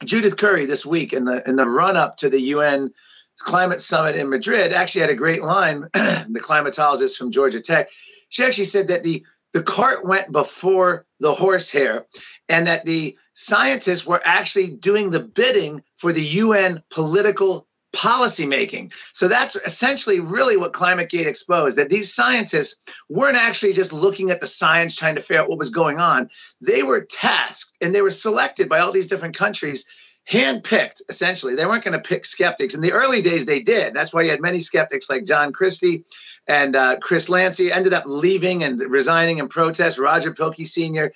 Judith 0.04 0.36
Curry 0.36 0.66
this 0.66 0.84
week 0.84 1.12
in 1.12 1.24
the 1.24 1.48
in 1.48 1.56
the 1.56 1.66
run 1.66 1.96
up 1.96 2.16
to 2.18 2.28
the 2.28 2.40
UN 2.40 2.90
climate 3.38 3.80
summit 3.80 4.16
in 4.16 4.30
Madrid 4.30 4.72
actually 4.72 5.02
had 5.02 5.10
a 5.10 5.14
great 5.14 5.42
line. 5.42 5.82
the 5.94 6.42
climatologist 6.42 7.16
from 7.16 7.30
Georgia 7.30 7.60
Tech, 7.60 7.88
she 8.28 8.44
actually 8.44 8.64
said 8.64 8.88
that 8.88 9.02
the 9.02 9.24
the 9.52 9.62
cart 9.62 10.04
went 10.04 10.32
before 10.32 11.06
the 11.20 11.34
horsehair, 11.34 12.06
and 12.48 12.66
that 12.66 12.84
the 12.84 13.16
scientists 13.32 14.06
were 14.06 14.20
actually 14.22 14.70
doing 14.70 15.10
the 15.10 15.20
bidding 15.20 15.82
for 15.96 16.12
the 16.12 16.22
UN 16.22 16.82
political 16.90 17.66
policy 17.92 18.46
making. 18.46 18.92
So 19.12 19.28
that's 19.28 19.54
essentially 19.54 20.20
really 20.20 20.56
what 20.56 20.72
ClimateGate 20.72 21.26
exposed 21.26 21.78
that 21.78 21.90
these 21.90 22.12
scientists 22.12 22.80
weren't 23.08 23.36
actually 23.36 23.74
just 23.74 23.92
looking 23.92 24.30
at 24.30 24.40
the 24.40 24.46
science 24.46 24.96
trying 24.96 25.16
to 25.16 25.20
figure 25.20 25.42
out 25.42 25.48
what 25.48 25.58
was 25.58 25.70
going 25.70 25.98
on. 25.98 26.30
They 26.66 26.82
were 26.82 27.02
tasked 27.02 27.76
and 27.82 27.94
they 27.94 28.02
were 28.02 28.10
selected 28.10 28.68
by 28.68 28.80
all 28.80 28.92
these 28.92 29.08
different 29.08 29.36
countries 29.36 29.86
handpicked 30.30 31.02
essentially 31.08 31.56
they 31.56 31.66
weren't 31.66 31.82
going 31.82 32.00
to 32.00 32.08
pick 32.08 32.24
skeptics 32.24 32.74
in 32.74 32.80
the 32.80 32.92
early 32.92 33.22
days 33.22 33.44
they 33.44 33.60
did 33.60 33.92
that's 33.92 34.12
why 34.14 34.22
you 34.22 34.30
had 34.30 34.40
many 34.40 34.60
skeptics 34.60 35.10
like 35.10 35.24
john 35.24 35.52
christy 35.52 36.04
and 36.46 36.76
uh, 36.76 36.96
chris 37.00 37.28
landsea 37.28 37.72
ended 37.72 37.92
up 37.92 38.04
leaving 38.06 38.62
and 38.62 38.80
resigning 38.88 39.38
in 39.38 39.48
protest 39.48 39.98
roger 39.98 40.32
pielke 40.32 40.64
senior 40.64 41.12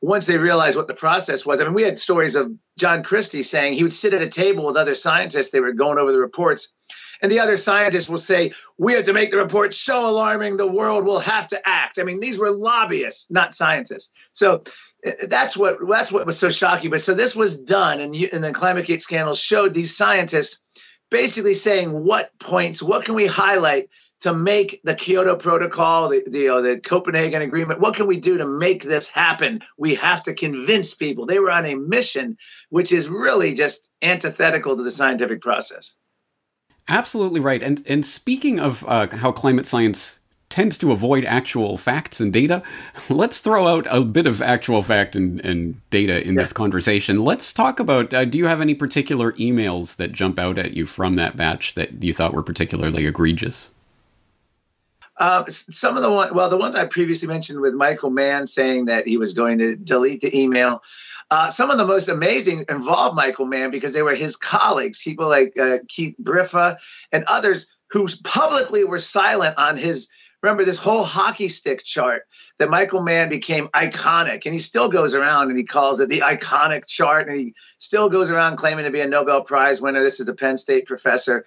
once 0.00 0.26
they 0.26 0.38
realized 0.38 0.76
what 0.76 0.86
the 0.86 0.94
process 0.94 1.44
was, 1.44 1.60
I 1.60 1.64
mean, 1.64 1.74
we 1.74 1.82
had 1.82 1.98
stories 1.98 2.34
of 2.34 2.52
John 2.78 3.02
Christy 3.02 3.42
saying 3.42 3.74
he 3.74 3.82
would 3.82 3.92
sit 3.92 4.14
at 4.14 4.22
a 4.22 4.28
table 4.28 4.64
with 4.64 4.76
other 4.76 4.94
scientists. 4.94 5.50
They 5.50 5.60
were 5.60 5.72
going 5.72 5.98
over 5.98 6.12
the 6.12 6.18
reports. 6.18 6.68
And 7.22 7.30
the 7.30 7.40
other 7.40 7.56
scientists 7.56 8.08
will 8.08 8.18
say, 8.18 8.52
We 8.78 8.94
have 8.94 9.04
to 9.04 9.12
make 9.12 9.30
the 9.30 9.36
report 9.36 9.74
so 9.74 10.08
alarming, 10.08 10.56
the 10.56 10.66
world 10.66 11.04
will 11.04 11.18
have 11.18 11.48
to 11.48 11.60
act. 11.62 11.98
I 11.98 12.04
mean, 12.04 12.18
these 12.18 12.38
were 12.38 12.50
lobbyists, 12.50 13.30
not 13.30 13.52
scientists. 13.52 14.12
So 14.32 14.62
uh, 15.06 15.10
that's 15.28 15.54
what 15.54 15.76
that's 15.86 16.10
what 16.10 16.24
was 16.24 16.38
so 16.38 16.48
shocking. 16.48 16.90
But 16.90 17.02
so 17.02 17.12
this 17.12 17.36
was 17.36 17.60
done, 17.60 18.00
and, 18.00 18.16
you, 18.16 18.30
and 18.32 18.42
the 18.42 18.52
ClimateGate 18.52 19.02
scandal 19.02 19.34
showed 19.34 19.74
these 19.74 19.94
scientists 19.94 20.62
basically 21.10 21.54
saying 21.54 21.92
what 21.92 22.30
points, 22.38 22.82
what 22.82 23.04
can 23.04 23.14
we 23.14 23.26
highlight 23.26 23.90
to 24.20 24.34
make 24.34 24.80
the 24.84 24.94
Kyoto 24.94 25.36
Protocol, 25.36 26.10
the, 26.10 26.22
the, 26.26 26.38
you 26.38 26.48
know, 26.48 26.62
the 26.62 26.78
Copenhagen 26.78 27.42
Agreement? 27.42 27.80
What 27.80 27.94
can 27.94 28.06
we 28.06 28.18
do 28.18 28.38
to 28.38 28.46
make 28.46 28.82
this 28.82 29.08
happen? 29.08 29.62
We 29.78 29.96
have 29.96 30.22
to 30.24 30.34
convince 30.34 30.94
people. 30.94 31.26
They 31.26 31.38
were 31.38 31.50
on 31.50 31.66
a 31.66 31.74
mission, 31.74 32.36
which 32.68 32.92
is 32.92 33.08
really 33.08 33.54
just 33.54 33.90
antithetical 34.02 34.76
to 34.76 34.82
the 34.82 34.90
scientific 34.90 35.40
process. 35.40 35.96
Absolutely 36.88 37.40
right. 37.40 37.62
And 37.62 37.84
and 37.88 38.04
speaking 38.04 38.58
of 38.58 38.84
uh, 38.86 39.08
how 39.08 39.30
climate 39.32 39.66
science 39.66 40.18
tends 40.48 40.76
to 40.76 40.90
avoid 40.90 41.24
actual 41.24 41.76
facts 41.76 42.20
and 42.20 42.32
data, 42.32 42.62
let's 43.08 43.38
throw 43.38 43.68
out 43.68 43.86
a 43.88 44.04
bit 44.04 44.26
of 44.26 44.42
actual 44.42 44.82
fact 44.82 45.14
and, 45.14 45.40
and 45.40 45.80
data 45.90 46.26
in 46.26 46.34
yeah. 46.34 46.42
this 46.42 46.52
conversation. 46.52 47.22
Let's 47.22 47.52
talk 47.52 47.80
about 47.80 48.12
uh, 48.12 48.24
do 48.24 48.36
you 48.36 48.46
have 48.46 48.60
any 48.60 48.74
particular 48.74 49.32
emails 49.32 49.96
that 49.96 50.12
jump 50.12 50.38
out 50.38 50.58
at 50.58 50.74
you 50.74 50.84
from 50.84 51.16
that 51.16 51.36
batch 51.36 51.74
that 51.74 52.02
you 52.02 52.12
thought 52.12 52.34
were 52.34 52.42
particularly 52.42 53.06
egregious? 53.06 53.70
Uh, 55.20 55.44
some 55.46 55.98
of 55.98 56.02
the 56.02 56.10
one, 56.10 56.34
well, 56.34 56.48
the 56.48 56.56
ones 56.56 56.74
I 56.74 56.86
previously 56.86 57.28
mentioned 57.28 57.60
with 57.60 57.74
Michael 57.74 58.08
Mann 58.08 58.46
saying 58.46 58.86
that 58.86 59.06
he 59.06 59.18
was 59.18 59.34
going 59.34 59.58
to 59.58 59.76
delete 59.76 60.22
the 60.22 60.34
email. 60.34 60.82
Uh, 61.30 61.50
some 61.50 61.70
of 61.70 61.76
the 61.76 61.86
most 61.86 62.08
amazing 62.08 62.64
involved 62.70 63.14
Michael 63.14 63.44
Mann 63.44 63.70
because 63.70 63.92
they 63.92 64.02
were 64.02 64.14
his 64.14 64.36
colleagues, 64.36 65.04
people 65.04 65.28
like 65.28 65.52
uh, 65.60 65.76
Keith 65.88 66.16
Briffa 66.20 66.78
and 67.12 67.24
others 67.24 67.66
who 67.90 68.08
publicly 68.24 68.84
were 68.84 68.98
silent 68.98 69.58
on 69.58 69.76
his. 69.76 70.08
Remember 70.42 70.64
this 70.64 70.78
whole 70.78 71.04
hockey 71.04 71.50
stick 71.50 71.84
chart 71.84 72.22
that 72.56 72.70
Michael 72.70 73.02
Mann 73.02 73.28
became 73.28 73.68
iconic, 73.68 74.46
and 74.46 74.54
he 74.54 74.58
still 74.58 74.88
goes 74.88 75.14
around 75.14 75.50
and 75.50 75.58
he 75.58 75.64
calls 75.64 76.00
it 76.00 76.08
the 76.08 76.20
iconic 76.20 76.86
chart, 76.86 77.28
and 77.28 77.36
he 77.36 77.54
still 77.76 78.08
goes 78.08 78.30
around 78.30 78.56
claiming 78.56 78.86
to 78.86 78.90
be 78.90 79.00
a 79.00 79.06
Nobel 79.06 79.44
Prize 79.44 79.82
winner. 79.82 80.02
This 80.02 80.18
is 80.18 80.24
the 80.24 80.34
Penn 80.34 80.56
State 80.56 80.86
professor. 80.86 81.44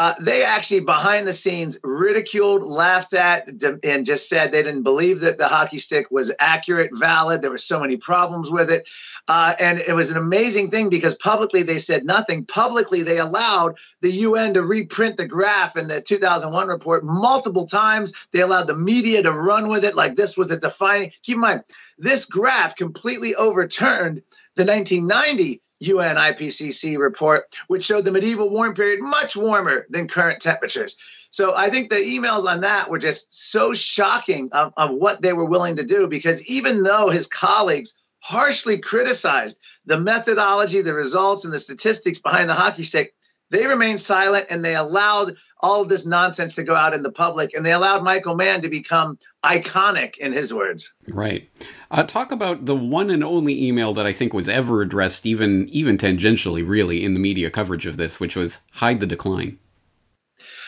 Uh, 0.00 0.14
they 0.20 0.44
actually 0.44 0.78
behind 0.78 1.26
the 1.26 1.32
scenes 1.32 1.76
ridiculed, 1.82 2.62
laughed 2.62 3.14
at, 3.14 3.48
and 3.82 4.04
just 4.04 4.28
said 4.28 4.52
they 4.52 4.62
didn't 4.62 4.84
believe 4.84 5.18
that 5.20 5.38
the 5.38 5.48
hockey 5.48 5.78
stick 5.78 6.06
was 6.08 6.32
accurate, 6.38 6.92
valid. 6.94 7.42
There 7.42 7.50
were 7.50 7.58
so 7.58 7.80
many 7.80 7.96
problems 7.96 8.48
with 8.48 8.70
it. 8.70 8.88
Uh, 9.26 9.52
and 9.58 9.80
it 9.80 9.94
was 9.94 10.12
an 10.12 10.16
amazing 10.16 10.70
thing 10.70 10.88
because 10.88 11.16
publicly 11.16 11.64
they 11.64 11.78
said 11.78 12.04
nothing. 12.04 12.44
Publicly, 12.44 13.02
they 13.02 13.18
allowed 13.18 13.76
the 14.00 14.12
UN 14.12 14.54
to 14.54 14.62
reprint 14.62 15.16
the 15.16 15.26
graph 15.26 15.76
in 15.76 15.88
the 15.88 16.00
2001 16.00 16.68
report 16.68 17.04
multiple 17.04 17.66
times. 17.66 18.12
They 18.32 18.42
allowed 18.42 18.68
the 18.68 18.76
media 18.76 19.24
to 19.24 19.32
run 19.32 19.68
with 19.68 19.84
it 19.84 19.96
like 19.96 20.14
this 20.14 20.36
was 20.36 20.52
a 20.52 20.60
defining. 20.60 21.10
Keep 21.24 21.34
in 21.34 21.40
mind, 21.40 21.64
this 21.98 22.26
graph 22.26 22.76
completely 22.76 23.34
overturned 23.34 24.22
the 24.54 24.64
1990 24.64 25.60
UN 25.80 26.16
IPCC 26.16 26.98
report, 26.98 27.44
which 27.68 27.84
showed 27.84 28.04
the 28.04 28.12
medieval 28.12 28.50
warm 28.50 28.74
period 28.74 29.00
much 29.00 29.36
warmer 29.36 29.86
than 29.90 30.08
current 30.08 30.40
temperatures. 30.40 30.96
So 31.30 31.54
I 31.56 31.70
think 31.70 31.90
the 31.90 31.96
emails 31.96 32.46
on 32.46 32.62
that 32.62 32.90
were 32.90 32.98
just 32.98 33.50
so 33.50 33.74
shocking 33.74 34.50
of, 34.52 34.72
of 34.76 34.90
what 34.90 35.22
they 35.22 35.32
were 35.32 35.44
willing 35.44 35.76
to 35.76 35.84
do 35.84 36.08
because 36.08 36.46
even 36.48 36.82
though 36.82 37.10
his 37.10 37.26
colleagues 37.26 37.94
harshly 38.20 38.78
criticized 38.78 39.60
the 39.84 39.98
methodology, 39.98 40.80
the 40.80 40.94
results, 40.94 41.44
and 41.44 41.52
the 41.52 41.58
statistics 41.58 42.18
behind 42.18 42.48
the 42.48 42.54
hockey 42.54 42.82
stick, 42.82 43.14
they 43.50 43.66
remained 43.66 44.00
silent 44.00 44.46
and 44.50 44.64
they 44.64 44.74
allowed 44.74 45.34
all 45.60 45.84
this 45.84 46.06
nonsense 46.06 46.54
to 46.54 46.62
go 46.62 46.74
out 46.74 46.94
in 46.94 47.02
the 47.02 47.12
public 47.12 47.54
and 47.54 47.64
they 47.64 47.72
allowed 47.72 48.02
Michael 48.02 48.34
Mann 48.34 48.62
to 48.62 48.68
become 48.68 49.18
iconic 49.42 50.16
in 50.18 50.32
his 50.32 50.52
words. 50.52 50.94
Right. 51.08 51.48
Uh, 51.90 52.04
talk 52.04 52.30
about 52.30 52.66
the 52.66 52.76
one 52.76 53.10
and 53.10 53.24
only 53.24 53.66
email 53.66 53.94
that 53.94 54.06
I 54.06 54.12
think 54.12 54.32
was 54.32 54.48
ever 54.48 54.82
addressed, 54.82 55.26
even 55.26 55.68
even 55.70 55.96
tangentially, 55.96 56.66
really, 56.66 57.04
in 57.04 57.14
the 57.14 57.20
media 57.20 57.50
coverage 57.50 57.86
of 57.86 57.96
this, 57.96 58.20
which 58.20 58.36
was 58.36 58.60
hide 58.72 59.00
the 59.00 59.06
decline. 59.06 59.58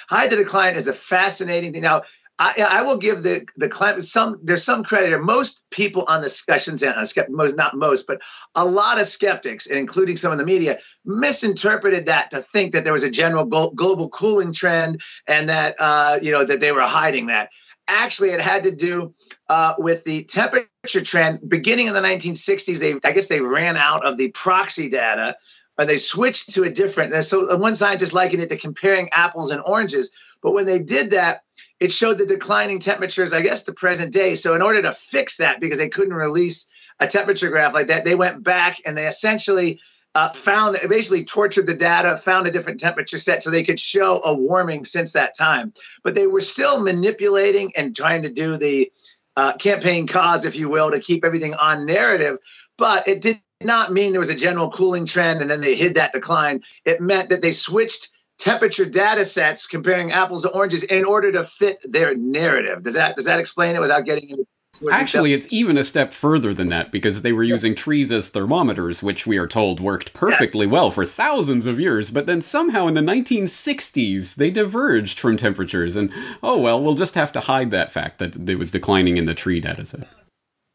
Hide 0.08 0.30
the 0.30 0.36
decline 0.36 0.74
is 0.74 0.88
a 0.88 0.92
fascinating 0.92 1.72
thing. 1.72 1.82
Now, 1.82 2.02
I, 2.42 2.66
I, 2.70 2.82
will 2.84 2.96
give 2.96 3.22
the 3.22 3.46
the 3.56 3.68
climate 3.68 4.06
some. 4.06 4.40
There's 4.42 4.64
some 4.64 4.82
credit. 4.82 5.20
Most 5.20 5.62
people 5.70 6.06
on 6.08 6.22
the 6.22 6.28
discussions, 6.28 6.82
and 6.82 6.96
most 7.28 7.54
not 7.54 7.76
most, 7.76 8.06
but 8.06 8.22
a 8.54 8.64
lot 8.64 8.98
of 8.98 9.06
skeptics, 9.06 9.66
including 9.66 10.16
some 10.16 10.32
of 10.32 10.38
the 10.38 10.46
media, 10.46 10.78
misinterpreted 11.04 12.06
that 12.06 12.30
to 12.30 12.40
think 12.40 12.72
that 12.72 12.84
there 12.84 12.94
was 12.94 13.04
a 13.04 13.10
general 13.10 13.44
global 13.44 14.08
cooling 14.08 14.54
trend 14.54 15.02
and 15.26 15.50
that 15.50 15.76
uh, 15.78 16.18
you 16.22 16.32
know 16.32 16.42
that 16.42 16.60
they 16.60 16.72
were 16.72 16.80
hiding 16.80 17.26
that. 17.26 17.50
Actually, 17.86 18.30
it 18.30 18.40
had 18.40 18.64
to 18.64 18.74
do 18.74 19.12
uh, 19.50 19.74
with 19.76 20.04
the 20.04 20.24
temperature 20.24 21.02
trend 21.02 21.40
beginning 21.46 21.88
in 21.88 21.92
the 21.92 22.00
1960s. 22.00 22.78
They, 22.78 22.94
I 23.06 23.12
guess, 23.12 23.28
they 23.28 23.42
ran 23.42 23.76
out 23.76 24.06
of 24.06 24.16
the 24.16 24.30
proxy 24.30 24.88
data 24.88 25.36
and 25.76 25.88
they 25.88 25.96
switched 25.96 26.54
to 26.54 26.62
a 26.62 26.70
different. 26.70 27.24
So 27.24 27.56
one 27.56 27.74
scientist 27.74 28.12
likened 28.12 28.42
it 28.42 28.48
to 28.50 28.56
comparing 28.56 29.10
apples 29.12 29.50
and 29.50 29.60
oranges. 29.64 30.10
But 30.42 30.52
when 30.52 30.66
they 30.66 30.78
did 30.78 31.10
that, 31.10 31.42
it 31.80 31.90
showed 31.92 32.18
the 32.18 32.26
declining 32.26 32.78
temperatures, 32.78 33.32
I 33.32 33.40
guess, 33.40 33.64
to 33.64 33.72
present 33.72 34.12
day. 34.12 34.34
So 34.34 34.54
in 34.54 34.62
order 34.62 34.82
to 34.82 34.92
fix 34.92 35.38
that, 35.38 35.60
because 35.60 35.78
they 35.78 35.88
couldn't 35.88 36.14
release 36.14 36.68
a 37.00 37.06
temperature 37.06 37.48
graph 37.48 37.72
like 37.72 37.88
that, 37.88 38.04
they 38.04 38.14
went 38.14 38.44
back 38.44 38.78
and 38.84 38.96
they 38.96 39.06
essentially 39.06 39.80
uh, 40.14 40.28
found 40.30 40.74
that 40.74 40.88
basically 40.88 41.24
tortured 41.24 41.66
the 41.66 41.74
data, 41.74 42.16
found 42.16 42.46
a 42.46 42.50
different 42.50 42.80
temperature 42.80 43.16
set 43.16 43.42
so 43.42 43.50
they 43.50 43.62
could 43.62 43.80
show 43.80 44.20
a 44.22 44.34
warming 44.34 44.84
since 44.84 45.14
that 45.14 45.36
time. 45.36 45.72
But 46.02 46.14
they 46.14 46.26
were 46.26 46.40
still 46.40 46.82
manipulating 46.82 47.72
and 47.76 47.96
trying 47.96 48.22
to 48.22 48.32
do 48.32 48.56
the 48.58 48.92
uh, 49.36 49.54
campaign 49.54 50.06
cause, 50.06 50.44
if 50.44 50.56
you 50.56 50.68
will, 50.68 50.90
to 50.90 51.00
keep 51.00 51.24
everything 51.24 51.54
on 51.54 51.86
narrative. 51.86 52.38
But 52.76 53.08
it 53.08 53.22
did 53.22 53.40
not 53.62 53.92
mean 53.92 54.12
there 54.12 54.20
was 54.20 54.30
a 54.30 54.34
general 54.34 54.70
cooling 54.70 55.06
trend 55.06 55.40
and 55.40 55.50
then 55.50 55.60
they 55.60 55.76
hid 55.76 55.94
that 55.94 56.12
decline. 56.12 56.62
It 56.84 57.00
meant 57.00 57.30
that 57.30 57.40
they 57.40 57.52
switched 57.52 58.08
temperature 58.40 58.86
data 58.86 59.24
sets 59.24 59.66
comparing 59.66 60.12
apples 60.12 60.42
to 60.42 60.48
oranges 60.48 60.82
in 60.82 61.04
order 61.04 61.30
to 61.32 61.44
fit 61.44 61.78
their 61.84 62.16
narrative. 62.16 62.82
Does 62.82 62.94
that 62.94 63.14
does 63.16 63.26
that 63.26 63.38
explain 63.38 63.76
it 63.76 63.80
without 63.80 64.04
getting 64.04 64.30
into 64.30 64.46
Actually, 64.90 65.32
it's 65.32 65.52
even 65.52 65.76
a 65.76 65.82
step 65.82 66.12
further 66.12 66.54
than 66.54 66.68
that 66.68 66.92
because 66.92 67.22
they 67.22 67.32
were 67.32 67.42
using 67.42 67.74
trees 67.74 68.12
as 68.12 68.28
thermometers, 68.28 69.02
which 69.02 69.26
we 69.26 69.36
are 69.36 69.48
told 69.48 69.80
worked 69.80 70.12
perfectly 70.12 70.64
yes. 70.64 70.72
well 70.72 70.90
for 70.92 71.04
thousands 71.04 71.66
of 71.66 71.80
years. 71.80 72.10
But 72.10 72.26
then 72.26 72.40
somehow 72.40 72.86
in 72.86 72.94
the 72.94 73.00
1960s, 73.00 74.36
they 74.36 74.50
diverged 74.50 75.18
from 75.18 75.36
temperatures. 75.36 75.96
And 75.96 76.12
oh, 76.40 76.58
well, 76.60 76.80
we'll 76.80 76.94
just 76.94 77.16
have 77.16 77.32
to 77.32 77.40
hide 77.40 77.72
that 77.72 77.90
fact 77.90 78.18
that 78.20 78.48
it 78.48 78.58
was 78.60 78.70
declining 78.70 79.16
in 79.16 79.24
the 79.24 79.34
tree 79.34 79.58
data 79.60 79.84
set 79.84 80.06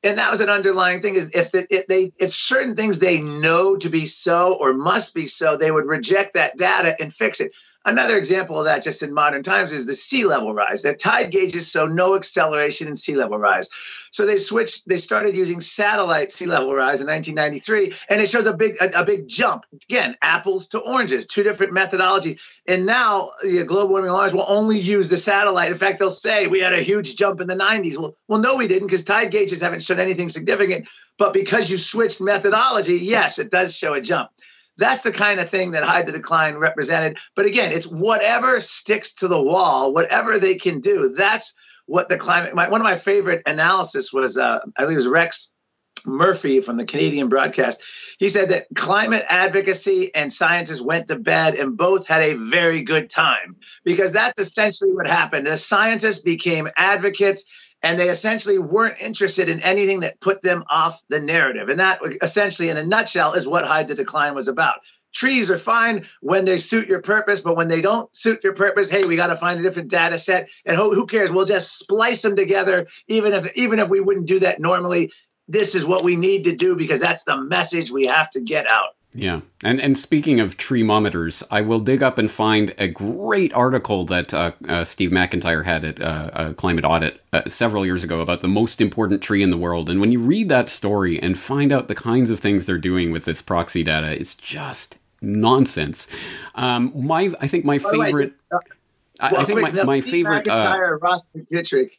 and 0.06 0.20
that 0.20 0.32
was 0.32 0.42
an 0.42 0.50
underlying 0.50 1.02
thing 1.02 1.16
is 1.16 1.32
if 1.34 1.54
it, 1.54 1.88
they 1.90 2.14
if 2.18 2.32
certain 2.32 2.76
things 2.76 3.00
they 3.00 3.20
know 3.22 3.76
to 3.76 3.90
be 3.90 4.06
so 4.06 4.54
or 4.54 4.74
must 4.74 5.14
be 5.14 5.26
so 5.26 5.58
they 5.58 5.72
would 5.72 5.88
reject 5.88 6.36
that 6.36 6.56
data 6.58 6.96
and 7.00 7.14
fix 7.14 7.42
it 7.42 7.52
Another 7.86 8.18
example 8.18 8.58
of 8.58 8.66
that, 8.66 8.82
just 8.82 9.04
in 9.04 9.14
modern 9.14 9.44
times, 9.44 9.72
is 9.72 9.86
the 9.86 9.94
sea 9.94 10.26
level 10.26 10.52
rise. 10.52 10.82
That 10.82 10.98
tide 10.98 11.32
gauges 11.32 11.72
so 11.72 11.86
no 11.86 12.16
acceleration 12.16 12.88
in 12.88 12.96
sea 12.96 13.16
level 13.16 13.38
rise. 13.38 13.70
So 14.10 14.26
they 14.26 14.38
switched. 14.38 14.88
They 14.88 14.98
started 14.98 15.36
using 15.36 15.62
satellite 15.62 16.32
sea 16.32 16.48
level 16.48 16.74
rise 16.74 17.02
in 17.02 17.08
1993, 17.08 17.94
and 18.10 18.22
it 18.22 18.30
shows 18.30 18.48
a 18.48 18.54
big 18.54 18.78
a, 18.82 19.02
a 19.02 19.06
big 19.06 19.28
jump. 19.28 19.66
Again, 19.72 20.18
apples 20.22 20.70
to 20.70 20.80
oranges, 20.80 21.28
two 21.28 21.44
different 21.44 21.74
methodologies. 21.74 22.40
And 22.68 22.88
now 22.88 23.30
the 23.44 23.64
global 23.66 23.90
warming 23.90 24.10
alarms 24.10 24.34
will 24.34 24.46
only 24.48 24.80
use 24.80 25.10
the 25.10 25.18
satellite. 25.18 25.72
In 25.72 25.78
fact, 25.78 26.00
they'll 26.00 26.10
say 26.10 26.48
we 26.48 26.62
had 26.62 26.74
a 26.74 26.82
huge 26.82 27.16
jump 27.16 27.40
in 27.40 27.48
the 27.48 27.56
90s. 27.56 28.00
Well, 28.00 28.16
well, 28.28 28.40
no, 28.40 28.56
we 28.56 28.68
didn't, 28.68 28.88
because 28.88 29.04
tide 29.04 29.30
gauges 29.30 29.62
haven't 29.62 29.84
shown 29.84 30.00
anything 30.00 30.30
significant. 30.30 30.88
But 31.18 31.34
because 31.34 31.70
you 31.70 31.78
switched 31.78 32.20
methodology, 32.20 32.98
yes, 32.98 33.40
it 33.40 33.52
does 33.52 33.76
show 33.76 33.94
a 33.94 34.02
jump. 34.02 34.32
That's 34.78 35.04
the 35.04 35.12
kind 35.12 35.40
of 35.40 35.50
thing 35.50 35.72
that 35.72 35.84
Hide 35.84 36.06
the 36.06 36.12
Decline 36.12 36.58
represented. 36.58 37.18
But 37.36 37.46
again, 37.46 37.72
it's 37.72 37.88
whatever 37.88 38.60
sticks 38.60 39.16
to 39.16 39.28
the 39.28 39.42
wall, 39.42 39.94
whatever 39.94 40.38
they 40.40 40.56
can 40.56 40.82
do. 40.82 41.14
That's 41.16 41.56
what 41.86 42.10
the 42.10 42.18
climate. 42.18 42.54
My, 42.54 42.70
one 42.70 42.82
of 42.82 42.86
my 42.86 42.96
favorite 42.96 43.44
analysis 43.46 44.12
was, 44.12 44.38
uh, 44.38 44.60
I 44.76 44.82
think 44.82 44.94
it 44.94 44.96
was 44.96 45.08
Rex 45.08 45.52
Murphy 46.06 46.62
from 46.62 46.78
the 46.78 46.86
Canadian 46.86 47.30
broadcast. 47.30 47.82
He 48.20 48.30
said 48.30 48.50
that 48.50 48.68
climate 48.76 49.24
advocacy 49.28 50.14
and 50.14 50.32
scientists 50.32 50.82
went 50.82 51.08
to 51.08 51.18
bed 51.18 51.56
and 51.56 51.78
both 51.78 52.08
had 52.08 52.22
a 52.22 52.34
very 52.34 52.84
good 52.84 53.10
time 53.10 53.58
because 53.84 54.14
that's 54.14 54.40
essentially 54.40 54.92
what 54.92 55.08
happened. 55.08 55.48
The 55.48 55.58
scientists 55.58 56.20
became 56.20 56.68
advocates 56.76 57.46
and 57.86 58.00
they 58.00 58.10
essentially 58.10 58.58
weren't 58.58 59.00
interested 59.00 59.48
in 59.48 59.62
anything 59.62 60.00
that 60.00 60.20
put 60.20 60.42
them 60.42 60.64
off 60.68 61.04
the 61.08 61.20
narrative. 61.20 61.70
And 61.70 61.80
that 61.80 62.02
essentially, 62.24 62.70
in 62.70 62.78
a 62.78 62.84
nutshell, 62.84 63.34
is 63.34 63.48
what 63.48 63.64
Hide 63.64 63.88
the 63.88 63.94
Decline 63.94 64.34
was 64.34 64.48
about. 64.48 64.80
Trees 65.14 65.52
are 65.52 65.58
fine 65.58 66.08
when 66.20 66.46
they 66.46 66.58
suit 66.58 66.88
your 66.88 67.04
purpose, 67.04 67.42
but 67.42 67.56
when 67.56 67.68
they 67.68 67.82
don't 67.82 68.14
suit 68.14 68.44
your 68.44 68.56
purpose, 68.56 68.90
hey, 68.90 69.06
we 69.06 69.16
got 69.16 69.28
to 69.28 69.36
find 69.36 69.60
a 69.60 69.64
different 69.64 69.92
data 69.92 70.18
set. 70.18 70.50
And 70.66 70.76
who, 70.76 70.96
who 70.96 71.06
cares? 71.06 71.32
We'll 71.32 71.46
just 71.46 71.78
splice 71.78 72.24
them 72.24 72.36
together, 72.36 72.88
even 73.08 73.34
if 73.34 73.56
even 73.56 73.78
if 73.78 73.88
we 73.88 74.02
wouldn't 74.02 74.26
do 74.26 74.40
that 74.40 74.60
normally. 74.60 75.12
This 75.48 75.76
is 75.76 75.86
what 75.86 76.04
we 76.04 76.16
need 76.16 76.46
to 76.46 76.56
do 76.56 76.76
because 76.76 77.00
that's 77.00 77.24
the 77.24 77.38
message 77.38 77.92
we 77.92 78.08
have 78.08 78.32
to 78.32 78.42
get 78.42 78.66
out. 78.68 78.96
Yeah, 79.18 79.42
and 79.64 79.80
and 79.80 79.98
speaking 79.98 80.42
of 80.42 80.58
treemometers, 80.58 81.42
I 81.50 81.62
will 81.62 81.80
dig 81.80 82.04
up 82.04 82.18
and 82.18 82.30
find 82.30 82.76
a 82.78 82.90
great 82.90 83.54
article 83.54 84.06
that 84.06 84.34
uh, 84.34 84.52
uh, 84.68 84.84
Steve 84.84 85.12
McIntyre 85.12 85.64
had 85.64 85.86
at 85.86 86.02
uh, 86.02 86.54
Climate 86.54 86.84
Audit 86.84 87.22
uh, 87.32 87.44
several 87.48 87.86
years 87.86 88.04
ago 88.04 88.20
about 88.20 88.42
the 88.42 88.50
most 88.50 88.82
important 88.82 89.22
tree 89.22 89.42
in 89.42 89.52
the 89.52 89.58
world. 89.58 89.90
And 89.90 90.02
when 90.02 90.12
you 90.12 90.20
read 90.20 90.50
that 90.50 90.68
story 90.68 91.18
and 91.22 91.40
find 91.40 91.72
out 91.72 91.88
the 91.88 91.96
kinds 91.96 92.30
of 92.30 92.42
things 92.42 92.66
they're 92.66 92.78
doing 92.78 93.14
with 93.14 93.24
this 93.24 93.42
proxy 93.42 93.84
data, 93.84 94.12
it's 94.12 94.36
just 94.36 94.98
nonsense. 95.22 96.10
Um, 96.56 96.92
my, 96.94 97.34
I 97.40 97.48
think 97.48 97.64
my 97.64 97.80
favorite. 97.80 98.14
Way, 98.14 98.22
just, 98.24 98.36
well, 98.52 98.62
I, 99.20 99.46
think 99.46 99.60
quick, 99.60 99.74
my, 99.76 99.84
my 99.84 100.00
Steve 100.02 100.12
favorite. 100.12 100.48
Uh, 100.50 100.76
McIntyre, 100.76 101.02
Ross 101.02 101.30
McKitrick 101.34 101.92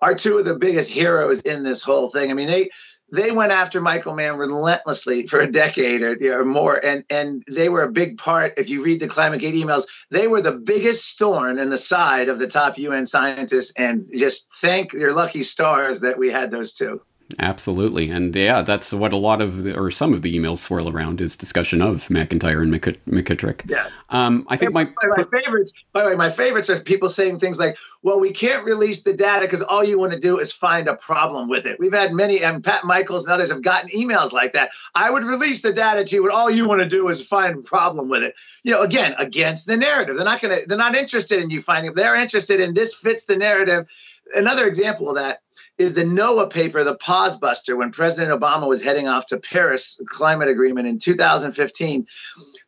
are 0.00 0.14
two 0.14 0.38
of 0.38 0.46
the 0.46 0.54
biggest 0.54 0.90
heroes 0.90 1.42
in 1.42 1.62
this 1.62 1.82
whole 1.82 2.08
thing. 2.08 2.30
I 2.30 2.34
mean, 2.34 2.48
they 2.48 2.70
they 3.14 3.30
went 3.30 3.52
after 3.52 3.80
Michael 3.80 4.14
Mann 4.14 4.36
relentlessly 4.36 5.26
for 5.26 5.40
a 5.40 5.50
decade 5.50 6.02
or, 6.02 6.16
know, 6.30 6.44
more, 6.44 6.74
and 6.74 7.04
and 7.08 7.42
they 7.48 7.68
were 7.68 7.82
a 7.82 7.92
big 7.92 8.18
part. 8.18 8.54
If 8.56 8.68
you 8.68 8.82
read 8.82 9.00
the 9.00 9.06
Climate 9.06 9.40
Gate 9.40 9.54
emails, 9.54 9.84
they 10.10 10.26
were 10.26 10.42
the 10.42 10.52
biggest 10.52 11.18
thorn 11.18 11.58
in 11.58 11.70
the 11.70 11.78
side 11.78 12.28
of 12.28 12.38
the 12.38 12.48
top 12.48 12.78
UN 12.78 13.06
scientists. 13.06 13.72
And 13.76 14.04
just 14.14 14.48
thank 14.60 14.92
your 14.92 15.12
lucky 15.12 15.42
stars 15.42 16.00
that 16.00 16.18
we 16.18 16.30
had 16.30 16.50
those 16.50 16.74
two. 16.74 17.00
Absolutely, 17.38 18.10
and 18.10 18.36
yeah, 18.36 18.60
that's 18.60 18.92
what 18.92 19.12
a 19.12 19.16
lot 19.16 19.40
of 19.40 19.64
the, 19.64 19.74
or 19.74 19.90
some 19.90 20.12
of 20.12 20.20
the 20.20 20.38
emails 20.38 20.58
swirl 20.58 20.90
around 20.90 21.22
is 21.22 21.36
discussion 21.36 21.80
of 21.80 22.08
McIntyre 22.08 22.62
and 22.62 22.72
McKitrick. 22.72 23.68
Yeah, 23.68 23.88
um, 24.10 24.46
I 24.48 24.58
think 24.58 24.72
my 24.72 24.84
my 25.02 25.22
favorites. 25.22 25.72
By 25.94 26.02
the 26.02 26.08
way, 26.08 26.16
my 26.16 26.28
favorites 26.28 26.68
are 26.68 26.78
people 26.80 27.08
saying 27.08 27.38
things 27.38 27.58
like, 27.58 27.78
"Well, 28.02 28.20
we 28.20 28.32
can't 28.32 28.64
release 28.64 29.02
the 29.02 29.14
data 29.14 29.46
because 29.46 29.62
all 29.62 29.82
you 29.82 29.98
want 29.98 30.12
to 30.12 30.20
do 30.20 30.38
is 30.38 30.52
find 30.52 30.86
a 30.86 30.96
problem 30.96 31.48
with 31.48 31.64
it." 31.64 31.80
We've 31.80 31.94
had 31.94 32.12
many, 32.12 32.42
and 32.42 32.62
Pat 32.62 32.84
Michaels 32.84 33.24
and 33.24 33.32
others 33.32 33.50
have 33.50 33.62
gotten 33.62 33.88
emails 33.88 34.32
like 34.32 34.52
that. 34.52 34.72
I 34.94 35.10
would 35.10 35.24
release 35.24 35.62
the 35.62 35.72
data 35.72 36.04
to 36.04 36.14
you, 36.14 36.22
but 36.22 36.30
all 36.30 36.50
you 36.50 36.68
want 36.68 36.82
to 36.82 36.88
do 36.88 37.08
is 37.08 37.26
find 37.26 37.58
a 37.58 37.62
problem 37.62 38.10
with 38.10 38.22
it. 38.22 38.34
You 38.64 38.72
know, 38.72 38.82
again, 38.82 39.14
against 39.18 39.66
the 39.66 39.78
narrative. 39.78 40.16
They're 40.16 40.26
not 40.26 40.42
going 40.42 40.60
to. 40.60 40.66
They're 40.68 40.76
not 40.76 40.94
interested 40.94 41.40
in 41.40 41.48
you 41.48 41.62
finding. 41.62 41.94
They're 41.94 42.16
interested 42.16 42.60
in 42.60 42.74
this 42.74 42.94
fits 42.94 43.24
the 43.24 43.36
narrative. 43.36 43.88
Another 44.34 44.66
example 44.66 45.08
of 45.08 45.16
that 45.16 45.40
is 45.76 45.94
the 45.94 46.04
NOAA 46.04 46.50
paper, 46.50 46.84
the 46.84 46.94
Pause 46.94 47.38
Buster, 47.38 47.76
when 47.76 47.90
President 47.90 48.38
Obama 48.38 48.68
was 48.68 48.82
heading 48.82 49.08
off 49.08 49.26
to 49.26 49.38
Paris 49.38 50.00
climate 50.06 50.48
agreement 50.48 50.86
in 50.86 50.98
2015. 50.98 52.06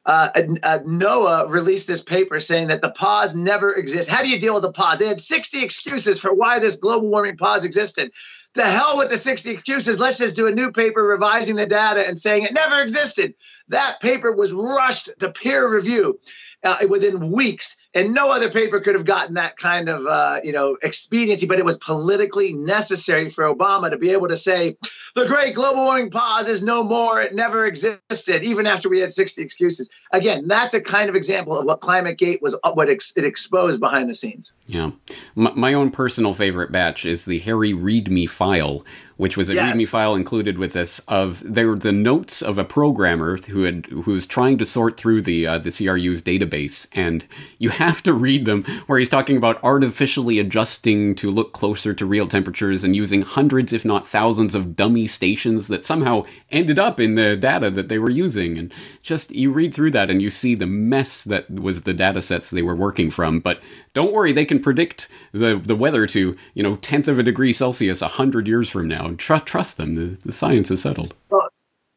Uh, 0.04 0.28
uh, 0.34 0.78
NOAA 0.86 1.48
released 1.50 1.86
this 1.86 2.02
paper 2.02 2.40
saying 2.40 2.68
that 2.68 2.80
the 2.80 2.90
pause 2.90 3.34
never 3.34 3.72
exists. 3.72 4.10
How 4.10 4.22
do 4.22 4.28
you 4.28 4.40
deal 4.40 4.54
with 4.54 4.62
the 4.62 4.72
pause? 4.72 4.98
They 4.98 5.08
had 5.08 5.20
60 5.20 5.62
excuses 5.62 6.18
for 6.18 6.32
why 6.34 6.58
this 6.58 6.76
global 6.76 7.08
warming 7.10 7.36
pause 7.36 7.64
existed. 7.64 8.12
The 8.54 8.64
hell 8.64 8.96
with 8.96 9.10
the 9.10 9.18
60 9.18 9.50
excuses. 9.50 10.00
Let's 10.00 10.18
just 10.18 10.34
do 10.34 10.46
a 10.46 10.52
new 10.52 10.72
paper 10.72 11.02
revising 11.02 11.56
the 11.56 11.66
data 11.66 12.06
and 12.06 12.18
saying 12.18 12.44
it 12.44 12.54
never 12.54 12.80
existed. 12.80 13.34
That 13.68 14.00
paper 14.00 14.32
was 14.32 14.52
rushed 14.52 15.10
to 15.20 15.30
peer 15.30 15.68
review. 15.72 16.18
uh, 16.66 16.78
within 16.88 17.30
weeks 17.32 17.76
and 17.96 18.12
no 18.12 18.30
other 18.30 18.50
paper 18.50 18.80
could 18.80 18.94
have 18.94 19.06
gotten 19.06 19.34
that 19.34 19.56
kind 19.56 19.88
of 19.88 20.06
uh, 20.06 20.40
you 20.44 20.52
know 20.52 20.76
expediency 20.80 21.46
but 21.46 21.58
it 21.58 21.64
was 21.64 21.78
politically 21.78 22.52
necessary 22.52 23.30
for 23.30 23.44
obama 23.44 23.90
to 23.90 23.96
be 23.96 24.10
able 24.10 24.28
to 24.28 24.36
say 24.36 24.76
the 25.14 25.26
great 25.26 25.54
global 25.54 25.84
warming 25.84 26.10
pause 26.10 26.46
is 26.46 26.62
no 26.62 26.84
more 26.84 27.20
it 27.20 27.34
never 27.34 27.64
existed 27.64 28.44
even 28.44 28.66
after 28.66 28.88
we 28.88 29.00
had 29.00 29.10
60 29.10 29.42
excuses 29.42 29.90
again 30.12 30.46
that's 30.46 30.74
a 30.74 30.80
kind 30.80 31.08
of 31.08 31.16
example 31.16 31.58
of 31.58 31.64
what 31.64 31.80
climate 31.80 32.18
gate 32.18 32.42
was 32.42 32.54
uh, 32.62 32.72
what 32.72 32.88
ex- 32.88 33.16
it 33.16 33.24
exposed 33.24 33.80
behind 33.80 34.10
the 34.10 34.14
scenes 34.14 34.52
yeah 34.66 34.90
my, 35.34 35.52
my 35.52 35.74
own 35.74 35.90
personal 35.90 36.34
favorite 36.34 36.70
batch 36.70 37.06
is 37.06 37.24
the 37.24 37.38
harry 37.38 37.72
readme 37.72 38.28
file 38.28 38.84
which 39.16 39.36
was 39.36 39.48
a 39.48 39.54
yes. 39.54 39.76
README 39.76 39.88
file 39.88 40.14
included 40.14 40.58
with 40.58 40.72
this. 40.72 40.98
Of 41.08 41.42
there 41.44 41.68
were 41.68 41.78
the 41.78 41.92
notes 41.92 42.42
of 42.42 42.58
a 42.58 42.64
programmer 42.64 43.38
who 43.38 43.64
had 43.64 43.86
who 43.86 44.12
was 44.12 44.26
trying 44.26 44.58
to 44.58 44.66
sort 44.66 44.96
through 44.96 45.22
the 45.22 45.46
uh, 45.46 45.58
the 45.58 45.70
CRU's 45.70 46.22
database, 46.22 46.86
and 46.92 47.26
you 47.58 47.70
have 47.86 48.02
to 48.02 48.12
read 48.12 48.44
them 48.44 48.62
where 48.86 48.98
he's 48.98 49.08
talking 49.08 49.36
about 49.36 49.62
artificially 49.62 50.38
adjusting 50.38 51.14
to 51.14 51.30
look 51.30 51.52
closer 51.52 51.94
to 51.94 52.04
real 52.04 52.26
temperatures 52.26 52.82
and 52.82 52.96
using 52.96 53.22
hundreds, 53.22 53.72
if 53.72 53.84
not 53.84 54.06
thousands, 54.06 54.54
of 54.54 54.74
dummy 54.74 55.06
stations 55.06 55.68
that 55.68 55.84
somehow 55.84 56.24
ended 56.50 56.78
up 56.78 56.98
in 56.98 57.14
the 57.14 57.36
data 57.36 57.70
that 57.70 57.88
they 57.88 57.98
were 57.98 58.10
using, 58.10 58.58
and 58.58 58.72
just 59.02 59.30
you 59.30 59.52
read 59.52 59.72
through 59.72 59.90
that 59.92 60.10
and 60.10 60.20
you 60.20 60.30
see 60.30 60.54
the 60.54 60.66
mess 60.66 61.22
that 61.24 61.48
was 61.50 61.82
the 61.82 61.94
data 61.94 62.20
sets 62.20 62.50
they 62.50 62.62
were 62.62 62.74
working 62.74 63.10
from. 63.10 63.40
But 63.40 63.60
don't 63.94 64.12
worry, 64.12 64.32
they 64.32 64.44
can 64.44 64.60
predict 64.60 65.08
the 65.32 65.56
the 65.56 65.76
weather 65.76 66.06
to 66.08 66.36
you 66.54 66.62
know 66.62 66.76
tenth 66.76 67.08
of 67.08 67.18
a 67.18 67.22
degree 67.22 67.52
Celsius 67.52 68.02
a 68.02 68.08
hundred 68.08 68.48
years 68.48 68.68
from 68.68 68.88
now. 68.88 69.14
Tr- 69.16 69.36
trust 69.36 69.76
them. 69.76 69.94
The, 69.94 70.18
the 70.20 70.32
science 70.32 70.70
is 70.70 70.82
settled. 70.82 71.14
Well, 71.30 71.45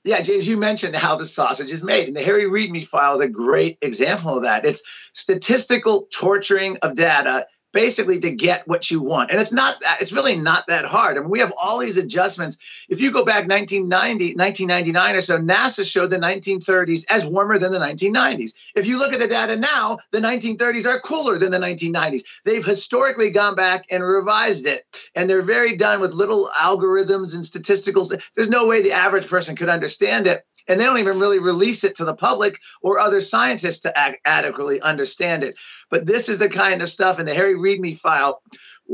yeah, 0.10 0.22
James, 0.22 0.48
you 0.48 0.58
mentioned 0.58 0.96
how 0.96 1.18
the 1.18 1.26
sausage 1.26 1.72
is 1.72 1.84
made, 1.84 2.08
and 2.08 2.18
the 2.18 2.24
Harry 2.24 2.46
Readme 2.46 2.84
file 2.84 3.14
is 3.14 3.20
a 3.22 3.28
great 3.28 3.78
example 3.80 4.38
of 4.38 4.44
that. 4.44 4.66
It's 4.66 4.82
statistical 5.14 6.08
torturing 6.12 6.78
of 6.82 6.96
data 6.96 7.46
basically 7.72 8.20
to 8.20 8.32
get 8.32 8.68
what 8.68 8.90
you 8.90 9.02
want. 9.02 9.32
And 9.32 9.40
it's 9.40 9.52
not 9.52 9.80
that, 9.82 10.02
it's 10.02 10.12
really 10.12 10.38
not 10.38 10.68
that 10.68 10.86
hard. 10.86 11.18
I 11.18 11.22
mean, 11.22 11.30
we 11.30 11.40
have 11.40 11.54
all 11.56 11.80
these 11.80 11.98
adjustments. 11.98 12.58
If 12.90 13.02
you 13.02 13.12
go 13.12 13.26
back 13.26 13.48
1990, 13.48 14.36
1999 14.36 15.16
or 15.16 15.22
so, 15.22 15.38
NASA 15.38 15.90
showed 15.90 16.10
the 16.10 16.18
1930s 16.18 17.06
as 17.10 17.26
warmer 17.26 17.60
than 17.60 17.72
the 17.72 17.80
1990s. 17.80 18.54
If 18.76 18.88
you 18.88 18.98
look 18.98 19.14
at 19.14 19.20
the 19.20 19.28
data 19.28 19.56
now, 19.56 20.00
the 20.12 20.20
1930s 20.20 20.86
are 20.86 21.00
cooler 21.00 21.38
than 21.38 21.52
the 21.52 21.60
1990s. 21.60 22.24
They've 22.44 22.66
historically 22.66 23.32
gone 23.32 23.56
back 23.56 23.86
and 23.92 24.04
revised 24.04 24.66
it. 24.66 24.86
And 25.16 25.30
they're 25.30 25.42
very 25.42 25.76
done 25.76 26.02
with 26.02 26.14
little 26.14 26.50
algorithms 26.56 27.36
and 27.36 27.44
statisticals. 27.44 28.20
There's 28.36 28.50
no 28.50 28.66
way 28.68 28.82
the 28.82 28.94
average 28.94 29.28
person 29.28 29.56
could 29.56 29.70
understand 29.70 30.28
it 30.28 30.44
and 30.70 30.80
they 30.80 30.86
don't 30.86 31.00
even 31.00 31.20
really 31.20 31.40
release 31.40 31.84
it 31.84 31.98
to 31.98 32.06
the 32.06 32.16
public 32.16 32.60
or 32.82 33.00
other 33.00 33.20
scientists 33.20 33.82
to 33.82 33.94
adequately 34.26 34.80
understand 34.80 35.44
it. 35.44 35.58
But 35.90 36.06
this 36.06 36.30
is 36.30 36.40
the 36.40 36.50
kind 36.50 36.82
of 36.82 36.90
stuff 36.90 37.20
in 37.20 37.26
the 37.26 37.34
Harry 37.34 37.56
Readme 37.56 37.98
file, 37.98 38.42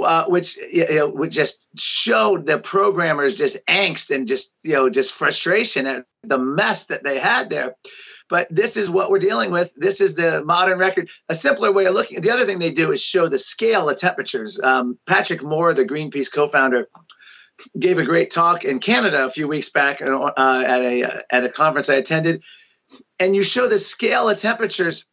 uh, 0.01 0.25
which 0.25 0.57
you 0.57 0.87
know, 0.89 1.09
would 1.09 1.31
just 1.31 1.65
showed 1.77 2.45
the 2.45 2.57
programmers 2.57 3.35
just 3.35 3.57
angst 3.67 4.09
and 4.09 4.27
just 4.27 4.51
you 4.63 4.73
know 4.73 4.89
just 4.89 5.13
frustration 5.13 5.85
at 5.85 6.05
the 6.23 6.37
mess 6.37 6.87
that 6.87 7.03
they 7.03 7.19
had 7.19 7.49
there. 7.49 7.75
But 8.27 8.47
this 8.49 8.75
is 8.75 8.89
what 8.89 9.11
we're 9.11 9.19
dealing 9.19 9.51
with. 9.51 9.71
This 9.75 10.01
is 10.01 10.15
the 10.15 10.43
modern 10.43 10.79
record. 10.79 11.09
A 11.29 11.35
simpler 11.35 11.71
way 11.71 11.85
of 11.85 11.93
looking. 11.93 12.21
The 12.21 12.31
other 12.31 12.45
thing 12.45 12.57
they 12.57 12.71
do 12.71 12.91
is 12.91 13.03
show 13.03 13.27
the 13.27 13.37
scale 13.37 13.87
of 13.87 13.97
temperatures. 13.97 14.59
Um, 14.59 14.97
Patrick 15.05 15.43
Moore, 15.43 15.75
the 15.75 15.85
Greenpeace 15.85 16.33
co-founder, 16.33 16.87
gave 17.77 17.97
a 17.97 18.05
great 18.05 18.31
talk 18.31 18.63
in 18.65 18.79
Canada 18.79 19.25
a 19.25 19.29
few 19.29 19.47
weeks 19.47 19.69
back 19.69 20.01
uh, 20.01 20.31
at 20.67 20.81
a 20.81 21.23
at 21.29 21.43
a 21.43 21.49
conference 21.49 21.89
I 21.89 21.95
attended, 21.95 22.43
and 23.19 23.35
you 23.35 23.43
show 23.43 23.67
the 23.67 23.79
scale 23.79 24.29
of 24.29 24.37
temperatures 24.37 25.05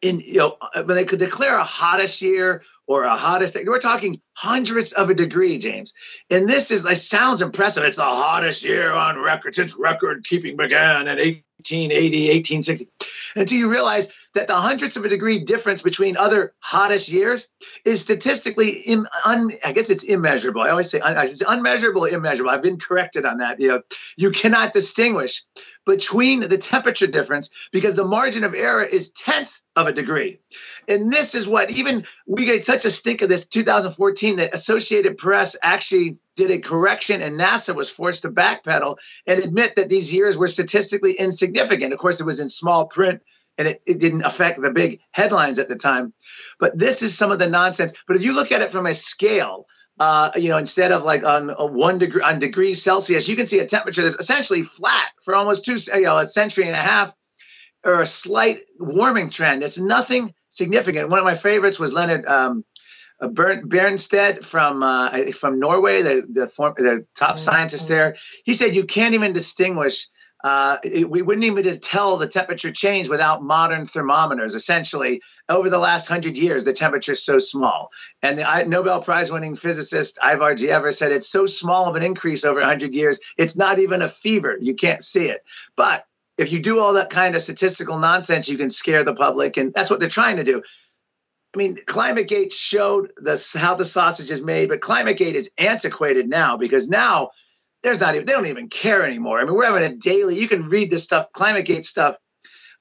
in 0.00 0.20
you 0.20 0.38
know 0.38 0.56
when 0.74 0.96
they 0.96 1.04
could 1.04 1.18
declare 1.18 1.56
a 1.56 1.64
hottest 1.64 2.22
year 2.22 2.62
or 2.86 3.04
a 3.04 3.16
hottest 3.16 3.56
we're 3.66 3.78
talking 3.78 4.20
hundreds 4.34 4.92
of 4.92 5.08
a 5.08 5.14
degree 5.14 5.58
james. 5.58 5.94
And 6.30 6.48
this 6.48 6.70
is 6.70 6.84
like 6.84 6.96
sounds 6.96 7.42
impressive. 7.42 7.84
It's 7.84 7.96
the 7.96 8.02
hottest 8.02 8.64
year 8.64 8.92
on 8.92 9.18
record 9.18 9.54
since 9.54 9.76
record 9.76 10.24
keeping 10.24 10.56
began 10.56 11.02
in 11.02 11.06
1880 11.06 12.28
1860 12.28 12.88
And 13.36 13.42
until 13.42 13.58
you 13.58 13.70
realize 13.70 14.12
that 14.34 14.46
the 14.46 14.54
hundredths 14.54 14.96
of 14.96 15.04
a 15.04 15.08
degree 15.08 15.40
difference 15.40 15.82
between 15.82 16.16
other 16.16 16.54
hottest 16.58 17.10
years 17.10 17.48
is 17.84 18.00
statistically 18.00 18.70
Im, 18.70 19.06
un, 19.24 19.52
I 19.64 19.72
guess 19.72 19.90
it's 19.90 20.02
immeasurable. 20.02 20.62
I 20.62 20.70
always 20.70 20.90
say 20.90 21.00
un, 21.00 21.16
it's 21.18 21.42
unmeasurable, 21.46 22.04
immeasurable. 22.06 22.50
I've 22.50 22.62
been 22.62 22.78
corrected 22.78 23.26
on 23.26 23.38
that. 23.38 23.60
You 23.60 23.68
know, 23.68 23.82
you 24.16 24.30
cannot 24.30 24.72
distinguish 24.72 25.44
between 25.84 26.40
the 26.48 26.58
temperature 26.58 27.06
difference 27.06 27.50
because 27.72 27.94
the 27.94 28.04
margin 28.04 28.44
of 28.44 28.54
error 28.54 28.84
is 28.84 29.12
tenths 29.12 29.62
of 29.74 29.86
a 29.86 29.92
degree. 29.92 30.40
And 30.88 31.12
this 31.12 31.34
is 31.34 31.46
what 31.46 31.70
even 31.70 32.06
we 32.26 32.44
get 32.44 32.64
such 32.64 32.84
a 32.84 32.90
stink 32.90 33.22
of 33.22 33.28
this 33.28 33.46
2014 33.46 34.36
that 34.36 34.54
Associated 34.54 35.18
Press 35.18 35.56
actually 35.62 36.18
did 36.36 36.50
a 36.50 36.60
correction 36.60 37.20
and 37.20 37.38
NASA 37.38 37.74
was 37.74 37.90
forced 37.90 38.22
to 38.22 38.30
backpedal 38.30 38.96
and 39.26 39.42
admit 39.42 39.76
that 39.76 39.88
these 39.88 40.12
years 40.12 40.36
were 40.36 40.48
statistically 40.48 41.12
insignificant. 41.12 41.92
Of 41.92 41.98
course, 41.98 42.20
it 42.20 42.26
was 42.26 42.40
in 42.40 42.48
small 42.48 42.86
print 42.86 43.20
and 43.62 43.68
it, 43.68 43.82
it 43.86 43.98
didn't 44.00 44.22
affect 44.22 44.60
the 44.60 44.70
big 44.70 45.00
headlines 45.12 45.58
at 45.58 45.68
the 45.68 45.76
time. 45.76 46.12
But 46.58 46.76
this 46.78 47.02
is 47.02 47.16
some 47.16 47.30
of 47.30 47.38
the 47.38 47.48
nonsense. 47.48 47.92
But 48.06 48.16
if 48.16 48.22
you 48.22 48.34
look 48.34 48.52
at 48.52 48.60
it 48.60 48.70
from 48.70 48.86
a 48.86 48.94
scale, 48.94 49.66
uh, 50.00 50.30
you 50.36 50.48
know, 50.48 50.58
instead 50.58 50.90
of 50.90 51.04
like 51.04 51.24
on 51.24 51.54
a 51.56 51.66
one 51.66 51.98
degree 51.98 52.22
on 52.22 52.38
degrees 52.38 52.82
Celsius, 52.82 53.28
you 53.28 53.36
can 53.36 53.46
see 53.46 53.60
a 53.60 53.66
temperature 53.66 54.02
that's 54.02 54.16
essentially 54.16 54.62
flat 54.62 55.08
for 55.24 55.34
almost 55.34 55.64
two, 55.64 55.76
you 55.94 56.02
know, 56.02 56.18
a 56.18 56.26
century 56.26 56.66
and 56.66 56.74
a 56.74 56.80
half, 56.80 57.14
or 57.84 58.00
a 58.00 58.06
slight 58.06 58.62
warming 58.78 59.30
trend. 59.30 59.62
It's 59.62 59.78
nothing 59.78 60.34
significant. 60.48 61.08
One 61.10 61.18
of 61.18 61.24
my 61.24 61.34
favorites 61.34 61.78
was 61.78 61.92
Leonard 61.92 62.26
um, 62.26 62.64
uh, 63.20 63.28
from 64.42 64.82
uh, 64.82 65.32
from 65.38 65.60
Norway, 65.60 66.02
the 66.02 66.26
the, 66.32 66.48
form, 66.48 66.74
the 66.76 67.06
top 67.16 67.38
scientist 67.38 67.88
there. 67.88 68.16
He 68.44 68.54
said 68.54 68.74
you 68.74 68.84
can't 68.84 69.14
even 69.14 69.32
distinguish 69.32 70.08
uh, 70.44 70.78
it, 70.82 71.08
we 71.08 71.22
wouldn't 71.22 71.44
even 71.44 71.62
be 71.62 71.70
to 71.70 71.78
tell 71.78 72.16
the 72.16 72.26
temperature 72.26 72.72
change 72.72 73.08
without 73.08 73.42
modern 73.42 73.86
thermometers. 73.86 74.54
Essentially, 74.54 75.22
over 75.48 75.70
the 75.70 75.78
last 75.78 76.08
hundred 76.08 76.36
years, 76.36 76.64
the 76.64 76.72
temperature 76.72 77.12
is 77.12 77.24
so 77.24 77.38
small. 77.38 77.90
And 78.22 78.38
the 78.38 78.64
Nobel 78.66 79.02
Prize 79.02 79.30
winning 79.30 79.54
physicist 79.54 80.18
Ivar 80.22 80.54
Giaever 80.54 80.92
said 80.92 81.12
it's 81.12 81.28
so 81.28 81.46
small 81.46 81.88
of 81.88 81.94
an 81.94 82.02
increase 82.02 82.44
over 82.44 82.60
100 82.60 82.94
years, 82.94 83.20
it's 83.38 83.56
not 83.56 83.78
even 83.78 84.02
a 84.02 84.08
fever. 84.08 84.56
You 84.60 84.74
can't 84.74 85.02
see 85.02 85.26
it. 85.26 85.44
But 85.76 86.04
if 86.38 86.50
you 86.50 86.60
do 86.60 86.80
all 86.80 86.94
that 86.94 87.10
kind 87.10 87.36
of 87.36 87.42
statistical 87.42 87.98
nonsense, 87.98 88.48
you 88.48 88.58
can 88.58 88.70
scare 88.70 89.04
the 89.04 89.14
public. 89.14 89.56
And 89.58 89.72
that's 89.72 89.90
what 89.90 90.00
they're 90.00 90.08
trying 90.08 90.38
to 90.38 90.44
do. 90.44 90.62
I 91.54 91.58
mean, 91.58 91.76
ClimateGate 91.76 92.52
showed 92.52 93.12
the, 93.16 93.40
how 93.58 93.74
the 93.74 93.84
sausage 93.84 94.30
is 94.30 94.42
made, 94.42 94.70
but 94.70 94.80
ClimateGate 94.80 95.34
is 95.34 95.50
antiquated 95.58 96.28
now 96.28 96.56
because 96.56 96.88
now 96.88 97.30
there's 97.82 98.00
not 98.00 98.14
even 98.14 98.26
they 98.26 98.32
don't 98.32 98.46
even 98.46 98.68
care 98.68 99.04
anymore. 99.04 99.40
I 99.40 99.44
mean, 99.44 99.54
we're 99.54 99.66
having 99.66 99.82
a 99.82 99.96
daily. 99.96 100.36
You 100.36 100.48
can 100.48 100.68
read 100.68 100.90
this 100.90 101.04
stuff. 101.04 101.32
ClimateGate 101.32 101.84
stuff 101.84 102.16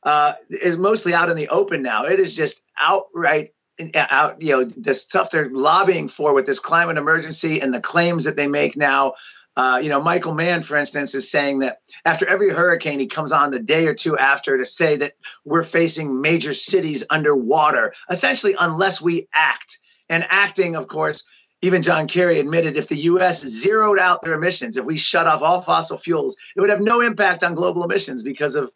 uh, 0.03 0.33
is 0.49 0.77
mostly 0.77 1.13
out 1.13 1.29
in 1.29 1.35
the 1.35 1.49
open 1.49 1.81
now. 1.81 2.05
It 2.05 2.19
is 2.19 2.35
just 2.35 2.61
outright 2.79 3.53
out. 3.95 4.41
You 4.41 4.51
know, 4.51 4.63
the 4.65 4.93
stuff 4.93 5.31
they're 5.31 5.49
lobbying 5.49 6.07
for 6.07 6.33
with 6.33 6.45
this 6.45 6.59
climate 6.59 6.97
emergency 6.97 7.61
and 7.61 7.73
the 7.73 7.81
claims 7.81 8.25
that 8.25 8.35
they 8.35 8.47
make 8.47 8.77
now. 8.77 9.13
Uh, 9.53 9.81
you 9.83 9.89
know, 9.89 10.01
Michael 10.01 10.33
Mann, 10.33 10.61
for 10.61 10.77
instance, 10.77 11.13
is 11.13 11.29
saying 11.29 11.59
that 11.59 11.79
after 12.05 12.27
every 12.27 12.49
hurricane, 12.49 13.01
he 13.01 13.07
comes 13.07 13.33
on 13.33 13.51
the 13.51 13.59
day 13.59 13.85
or 13.85 13.93
two 13.93 14.17
after 14.17 14.57
to 14.57 14.63
say 14.63 14.95
that 14.97 15.13
we're 15.43 15.61
facing 15.61 16.21
major 16.21 16.53
cities 16.53 17.03
underwater, 17.09 17.93
essentially, 18.09 18.55
unless 18.57 19.01
we 19.01 19.27
act. 19.33 19.79
And 20.07 20.25
acting, 20.29 20.77
of 20.77 20.87
course, 20.87 21.25
even 21.61 21.81
John 21.81 22.07
Kerry 22.07 22.39
admitted 22.39 22.77
if 22.77 22.87
the 22.87 22.97
U.S. 22.97 23.41
zeroed 23.41 23.99
out 23.99 24.21
their 24.21 24.33
emissions, 24.33 24.77
if 24.77 24.85
we 24.85 24.97
shut 24.97 25.27
off 25.27 25.41
all 25.41 25.61
fossil 25.61 25.97
fuels, 25.97 26.35
it 26.55 26.61
would 26.61 26.69
have 26.69 26.81
no 26.81 27.01
impact 27.01 27.43
on 27.43 27.55
global 27.55 27.83
emissions 27.83 28.23
because 28.23 28.55
of 28.55 28.71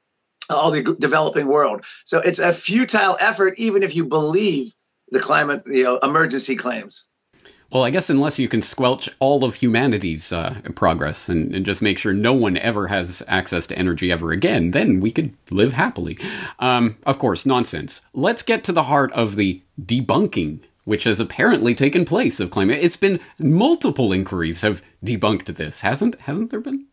all 0.49 0.71
the 0.71 0.95
developing 0.99 1.47
world. 1.47 1.83
So 2.05 2.19
it's 2.19 2.39
a 2.39 2.53
futile 2.53 3.17
effort, 3.19 3.55
even 3.57 3.83
if 3.83 3.95
you 3.95 4.05
believe 4.05 4.73
the 5.09 5.19
climate 5.19 5.63
you 5.65 5.83
know, 5.83 5.97
emergency 5.97 6.55
claims. 6.55 7.07
Well, 7.71 7.83
I 7.83 7.89
guess 7.89 8.11
unless 8.11 8.37
you 8.37 8.47
can 8.47 8.61
squelch 8.61 9.09
all 9.19 9.43
of 9.43 9.55
humanity's 9.55 10.31
uh, 10.31 10.61
progress 10.75 11.27
and, 11.29 11.53
and, 11.53 11.65
just 11.65 11.81
make 11.81 11.97
sure 11.97 12.13
no 12.13 12.31
one 12.31 12.57
ever 12.57 12.87
has 12.87 13.23
access 13.27 13.65
to 13.67 13.77
energy 13.77 14.11
ever 14.11 14.31
again, 14.31 14.71
then 14.71 14.99
we 14.99 15.11
could 15.11 15.33
live 15.49 15.73
happily. 15.73 16.17
Um, 16.59 16.97
of 17.07 17.17
course, 17.17 17.45
nonsense. 17.45 18.03
Let's 18.13 18.43
get 18.43 18.63
to 18.65 18.71
the 18.71 18.83
heart 18.83 19.11
of 19.13 19.35
the 19.35 19.61
debunking 19.81 20.59
which 20.85 21.03
has 21.03 21.19
apparently 21.19 21.75
taken 21.75 22.05
place 22.05 22.39
of 22.39 22.49
climate. 22.49 22.79
It's 22.81 22.95
been 22.95 23.19
multiple 23.37 24.13
inquiries 24.13 24.61
have 24.61 24.81
debunked 25.03 25.53
this, 25.55 25.81
hasn't 25.81 26.19
hasn't 26.21 26.51
there 26.51 26.61
been? 26.61 26.87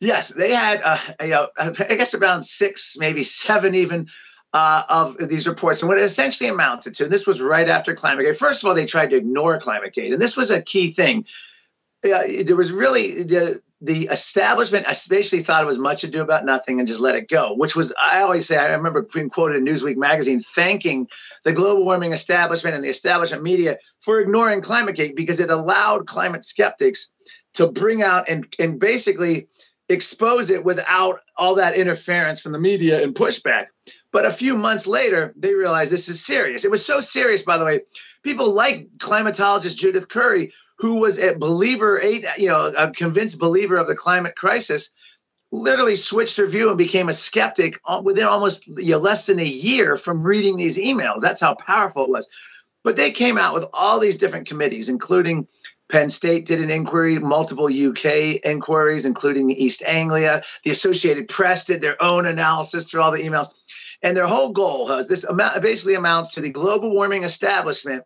Yes, 0.00 0.30
they 0.30 0.50
had, 0.50 0.82
uh, 0.82 0.98
know, 1.28 1.48
I 1.56 1.70
guess 1.70 2.14
around 2.14 2.42
six, 2.42 2.96
maybe 2.98 3.22
seven, 3.22 3.76
even 3.76 4.08
uh, 4.52 4.82
of 4.88 5.16
these 5.28 5.46
reports. 5.46 5.80
And 5.80 5.88
what 5.88 5.98
it 5.98 6.04
essentially 6.04 6.50
amounted 6.50 6.94
to, 6.94 7.04
and 7.04 7.12
this 7.12 7.26
was 7.26 7.40
right 7.40 7.68
after 7.68 7.94
ClimateGate. 7.94 8.36
First 8.36 8.62
of 8.64 8.68
all, 8.68 8.74
they 8.74 8.86
tried 8.86 9.10
to 9.10 9.16
ignore 9.16 9.60
climate 9.60 9.94
ClimateGate, 9.94 10.12
and 10.12 10.20
this 10.20 10.36
was 10.36 10.50
a 10.50 10.60
key 10.60 10.90
thing. 10.90 11.26
Uh, 12.04 12.22
there 12.44 12.56
was 12.56 12.72
really 12.72 13.22
the 13.22 13.60
the 13.82 14.06
establishment 14.06 14.86
especially 14.88 15.42
thought 15.42 15.64
it 15.64 15.66
was 15.66 15.76
much 15.76 16.04
ado 16.04 16.22
about 16.22 16.44
nothing 16.44 16.78
and 16.78 16.86
just 16.86 17.00
let 17.00 17.16
it 17.16 17.28
go, 17.28 17.54
which 17.54 17.74
was, 17.74 17.92
I 17.98 18.20
always 18.20 18.46
say, 18.46 18.56
I 18.56 18.74
remember 18.74 19.02
being 19.02 19.28
quoted 19.28 19.56
in 19.56 19.64
Newsweek 19.64 19.96
magazine 19.96 20.40
thanking 20.40 21.08
the 21.44 21.52
global 21.52 21.84
warming 21.84 22.12
establishment 22.12 22.76
and 22.76 22.84
the 22.84 22.88
establishment 22.88 23.42
media 23.42 23.78
for 24.00 24.20
ignoring 24.20 24.62
ClimateGate 24.62 25.16
because 25.16 25.40
it 25.40 25.50
allowed 25.50 26.06
climate 26.06 26.44
skeptics 26.44 27.10
to 27.54 27.66
bring 27.66 28.04
out 28.04 28.28
and, 28.28 28.46
and 28.60 28.78
basically 28.78 29.48
expose 29.88 30.50
it 30.50 30.64
without 30.64 31.18
all 31.36 31.56
that 31.56 31.74
interference 31.74 32.40
from 32.40 32.52
the 32.52 32.60
media 32.60 33.02
and 33.02 33.16
pushback. 33.16 33.66
But 34.12 34.26
a 34.26 34.30
few 34.30 34.56
months 34.56 34.86
later, 34.86 35.34
they 35.36 35.54
realized 35.54 35.90
this 35.90 36.08
is 36.08 36.24
serious. 36.24 36.64
It 36.64 36.70
was 36.70 36.86
so 36.86 37.00
serious, 37.00 37.42
by 37.42 37.58
the 37.58 37.64
way. 37.64 37.80
People 38.22 38.52
like 38.52 38.90
climatologist 38.98 39.76
Judith 39.76 40.08
Curry, 40.08 40.52
who 40.82 40.96
was 40.96 41.16
a 41.16 41.38
believer, 41.38 42.02
you 42.36 42.48
know, 42.48 42.66
a 42.66 42.90
convinced 42.90 43.38
believer 43.38 43.76
of 43.76 43.86
the 43.86 43.94
climate 43.94 44.34
crisis, 44.34 44.90
literally 45.52 45.94
switched 45.94 46.38
her 46.38 46.46
view 46.46 46.70
and 46.70 46.76
became 46.76 47.08
a 47.08 47.12
skeptic 47.12 47.78
within 48.02 48.24
almost 48.24 48.66
you 48.66 48.90
know, 48.90 48.98
less 48.98 49.26
than 49.26 49.38
a 49.38 49.44
year 49.44 49.96
from 49.96 50.24
reading 50.24 50.56
these 50.56 50.78
emails. 50.78 51.20
That's 51.20 51.40
how 51.40 51.54
powerful 51.54 52.02
it 52.02 52.10
was. 52.10 52.28
But 52.82 52.96
they 52.96 53.12
came 53.12 53.38
out 53.38 53.54
with 53.54 53.66
all 53.72 54.00
these 54.00 54.16
different 54.16 54.48
committees, 54.48 54.88
including 54.88 55.46
Penn 55.88 56.08
State 56.08 56.46
did 56.46 56.60
an 56.60 56.70
inquiry, 56.72 57.20
multiple 57.20 57.66
UK 57.66 58.40
inquiries, 58.44 59.04
including 59.04 59.50
East 59.50 59.84
Anglia. 59.86 60.42
The 60.64 60.72
Associated 60.72 61.28
Press 61.28 61.64
did 61.64 61.80
their 61.80 62.02
own 62.02 62.26
analysis 62.26 62.90
through 62.90 63.02
all 63.02 63.12
the 63.12 63.22
emails. 63.22 63.46
And 64.02 64.16
their 64.16 64.26
whole 64.26 64.50
goal 64.50 64.88
was 64.88 65.06
this 65.06 65.24
basically 65.60 65.94
amounts 65.94 66.34
to 66.34 66.40
the 66.40 66.50
global 66.50 66.92
warming 66.92 67.22
establishment 67.22 68.02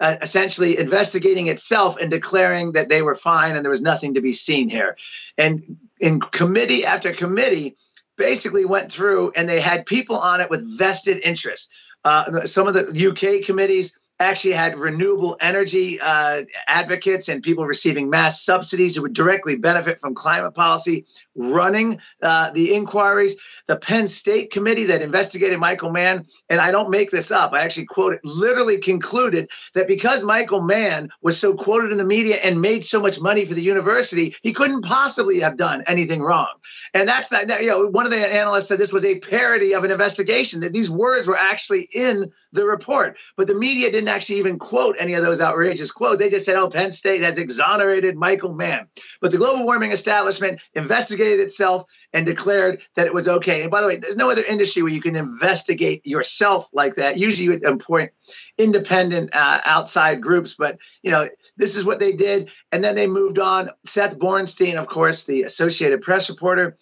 uh, 0.00 0.16
essentially 0.20 0.78
investigating 0.78 1.46
itself 1.48 1.96
and 1.98 2.10
declaring 2.10 2.72
that 2.72 2.88
they 2.88 3.02
were 3.02 3.14
fine 3.14 3.56
and 3.56 3.64
there 3.64 3.70
was 3.70 3.82
nothing 3.82 4.14
to 4.14 4.20
be 4.20 4.32
seen 4.32 4.68
here. 4.68 4.96
And 5.38 5.78
in 6.00 6.20
committee 6.20 6.84
after 6.84 7.12
committee, 7.12 7.76
basically 8.16 8.64
went 8.64 8.92
through 8.92 9.32
and 9.34 9.48
they 9.48 9.60
had 9.60 9.86
people 9.86 10.18
on 10.18 10.40
it 10.40 10.50
with 10.50 10.78
vested 10.78 11.20
interests. 11.24 11.68
Uh, 12.04 12.42
some 12.42 12.68
of 12.68 12.74
the 12.74 13.08
UK 13.08 13.44
committees 13.44 13.98
actually 14.20 14.52
had 14.52 14.76
renewable 14.76 15.36
energy 15.40 15.98
uh, 16.00 16.42
advocates 16.66 17.28
and 17.28 17.42
people 17.42 17.66
receiving 17.66 18.10
mass 18.10 18.42
subsidies 18.42 18.94
who 18.94 19.02
would 19.02 19.12
directly 19.12 19.56
benefit 19.56 19.98
from 19.98 20.14
climate 20.14 20.54
policy 20.54 21.06
running 21.34 22.00
uh, 22.22 22.50
the 22.50 22.74
inquiries. 22.74 23.36
The 23.66 23.76
Penn 23.76 24.06
State 24.06 24.50
committee 24.50 24.84
that 24.86 25.02
investigated 25.02 25.58
Michael 25.58 25.90
Mann, 25.90 26.24
and 26.48 26.60
I 26.60 26.70
don't 26.70 26.90
make 26.90 27.10
this 27.10 27.30
up, 27.30 27.52
I 27.52 27.60
actually 27.60 27.86
quote 27.86 28.14
it, 28.14 28.20
literally 28.24 28.78
concluded 28.78 29.50
that 29.74 29.88
because 29.88 30.22
Michael 30.22 30.60
Mann 30.60 31.08
was 31.22 31.38
so 31.38 31.54
quoted 31.54 31.92
in 31.92 31.98
the 31.98 32.04
media 32.04 32.36
and 32.36 32.60
made 32.60 32.84
so 32.84 33.00
much 33.00 33.20
money 33.20 33.44
for 33.44 33.54
the 33.54 33.62
university, 33.62 34.34
he 34.42 34.52
couldn't 34.52 34.82
possibly 34.82 35.40
have 35.40 35.56
done 35.56 35.84
anything 35.86 36.20
wrong. 36.20 36.52
And 36.92 37.08
that's 37.08 37.32
not, 37.32 37.48
you 37.62 37.68
know, 37.68 37.86
one 37.88 38.04
of 38.04 38.12
the 38.12 38.18
analysts 38.18 38.68
said 38.68 38.78
this 38.78 38.92
was 38.92 39.04
a 39.04 39.18
parody 39.18 39.74
of 39.74 39.84
an 39.84 39.90
investigation, 39.90 40.60
that 40.60 40.72
these 40.72 40.90
words 40.90 41.26
were 41.26 41.38
actually 41.38 41.88
in 41.92 42.32
the 42.52 42.64
report. 42.64 43.16
But 43.36 43.48
the 43.48 43.54
media 43.54 43.90
didn't 43.90 44.08
actually 44.08 44.38
even 44.38 44.58
quote 44.58 44.96
any 44.98 45.14
of 45.14 45.24
those 45.24 45.40
outrageous 45.40 45.90
quotes. 45.90 46.18
They 46.18 46.30
just 46.30 46.44
said, 46.44 46.56
oh, 46.56 46.70
Penn 46.70 46.90
State 46.90 47.22
has 47.22 47.38
exonerated 47.38 48.16
Michael 48.16 48.54
Mann. 48.54 48.86
But 49.20 49.30
the 49.30 49.38
global 49.38 49.64
warming 49.64 49.92
establishment 49.92 50.60
investigated 50.74 51.23
itself 51.24 51.84
and 52.12 52.26
declared 52.26 52.80
that 52.94 53.06
it 53.06 53.14
was 53.14 53.28
okay. 53.28 53.62
And 53.62 53.70
by 53.70 53.80
the 53.80 53.86
way, 53.86 53.96
there's 53.96 54.16
no 54.16 54.30
other 54.30 54.44
industry 54.44 54.82
where 54.82 54.92
you 54.92 55.00
can 55.00 55.16
investigate 55.16 56.06
yourself 56.06 56.68
like 56.72 56.96
that. 56.96 57.18
Usually 57.18 57.44
you 57.44 57.50
would 57.50 57.64
appoint 57.64 58.12
independent 58.56 59.30
uh, 59.34 59.60
outside 59.64 60.22
groups, 60.22 60.54
but 60.54 60.78
you 61.02 61.10
know, 61.10 61.28
this 61.56 61.76
is 61.76 61.84
what 61.84 62.00
they 62.00 62.12
did. 62.12 62.50
And 62.72 62.82
then 62.82 62.94
they 62.94 63.06
moved 63.06 63.38
on. 63.38 63.70
Seth 63.84 64.18
Borenstein, 64.18 64.76
of 64.76 64.88
course, 64.88 65.24
the 65.24 65.42
Associated 65.42 66.02
Press 66.02 66.30
reporter, 66.30 66.76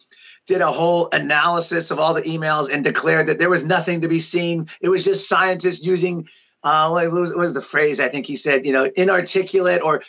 did 0.47 0.61
a 0.61 0.73
whole 0.73 1.09
analysis 1.13 1.91
of 1.91 1.99
all 2.01 2.15
the 2.15 2.23
emails 2.23 2.73
and 2.73 2.83
declared 2.83 3.29
that 3.29 3.39
there 3.39 3.51
was 3.51 3.65
nothing 3.65 4.01
to 4.01 4.09
be 4.09 4.19
seen. 4.19 4.67
It 4.81 4.89
was 4.89 5.05
just 5.05 5.29
scientists 5.29 5.87
using 5.87 6.29
uh, 6.65 6.89
what 6.89 7.11
was, 7.11 7.31
what 7.31 7.39
was 7.39 7.55
the 7.55 7.61
phrase? 7.61 8.01
I 8.01 8.09
think 8.09 8.27
he 8.27 8.37
said, 8.37 8.67
you 8.67 8.73
know, 8.73 8.85
inarticulate 8.85 9.83
or 9.83 10.03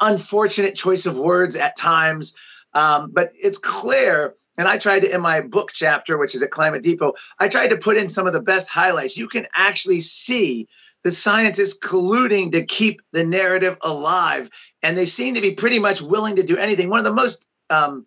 unfortunate 0.00 0.74
choice 0.74 1.06
of 1.06 1.18
words 1.18 1.56
at 1.56 1.76
times. 1.76 2.34
Um, 2.76 3.10
but 3.10 3.32
it's 3.34 3.56
clear, 3.56 4.34
and 4.58 4.68
I 4.68 4.76
tried 4.76 5.00
to 5.00 5.14
in 5.14 5.22
my 5.22 5.40
book 5.40 5.70
chapter, 5.72 6.18
which 6.18 6.34
is 6.34 6.42
at 6.42 6.50
Climate 6.50 6.82
Depot, 6.82 7.14
I 7.38 7.48
tried 7.48 7.68
to 7.68 7.78
put 7.78 7.96
in 7.96 8.10
some 8.10 8.26
of 8.26 8.34
the 8.34 8.42
best 8.42 8.68
highlights. 8.68 9.16
You 9.16 9.28
can 9.28 9.46
actually 9.54 10.00
see 10.00 10.68
the 11.02 11.10
scientists 11.10 11.78
colluding 11.78 12.52
to 12.52 12.66
keep 12.66 13.00
the 13.12 13.24
narrative 13.24 13.78
alive, 13.80 14.50
and 14.82 14.94
they 14.94 15.06
seem 15.06 15.36
to 15.36 15.40
be 15.40 15.52
pretty 15.52 15.78
much 15.78 16.02
willing 16.02 16.36
to 16.36 16.42
do 16.42 16.58
anything. 16.58 16.90
One 16.90 16.98
of 16.98 17.06
the 17.06 17.14
most 17.14 17.48
um, 17.70 18.04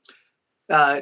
uh, 0.70 1.00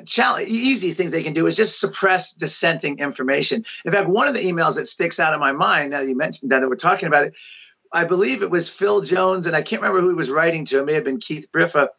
easy 0.48 0.94
things 0.94 1.12
they 1.12 1.24
can 1.24 1.34
do 1.34 1.46
is 1.46 1.58
just 1.58 1.78
suppress 1.78 2.36
dissenting 2.36 3.00
information. 3.00 3.66
In 3.84 3.92
fact, 3.92 4.08
one 4.08 4.30
of 4.30 4.34
the 4.34 4.46
emails 4.46 4.76
that 4.78 4.88
sticks 4.88 5.20
out 5.20 5.34
in 5.34 5.42
my 5.42 5.52
mind, 5.52 5.92
now 5.92 6.00
you 6.00 6.16
mentioned 6.16 6.52
that 6.52 6.62
we're 6.62 6.76
talking 6.78 7.08
about 7.08 7.26
it, 7.26 7.34
I 7.92 8.06
believe 8.06 8.44
it 8.44 8.50
was 8.50 8.70
Phil 8.70 9.02
Jones, 9.02 9.46
and 9.46 9.56
I 9.58 9.62
can't 9.62 9.82
remember 9.82 10.02
who 10.02 10.10
he 10.10 10.16
was 10.16 10.30
writing 10.30 10.64
to. 10.66 10.80
It 10.80 10.86
may 10.86 10.94
have 10.94 11.04
been 11.04 11.20
Keith 11.20 11.52
Briffa 11.52 11.90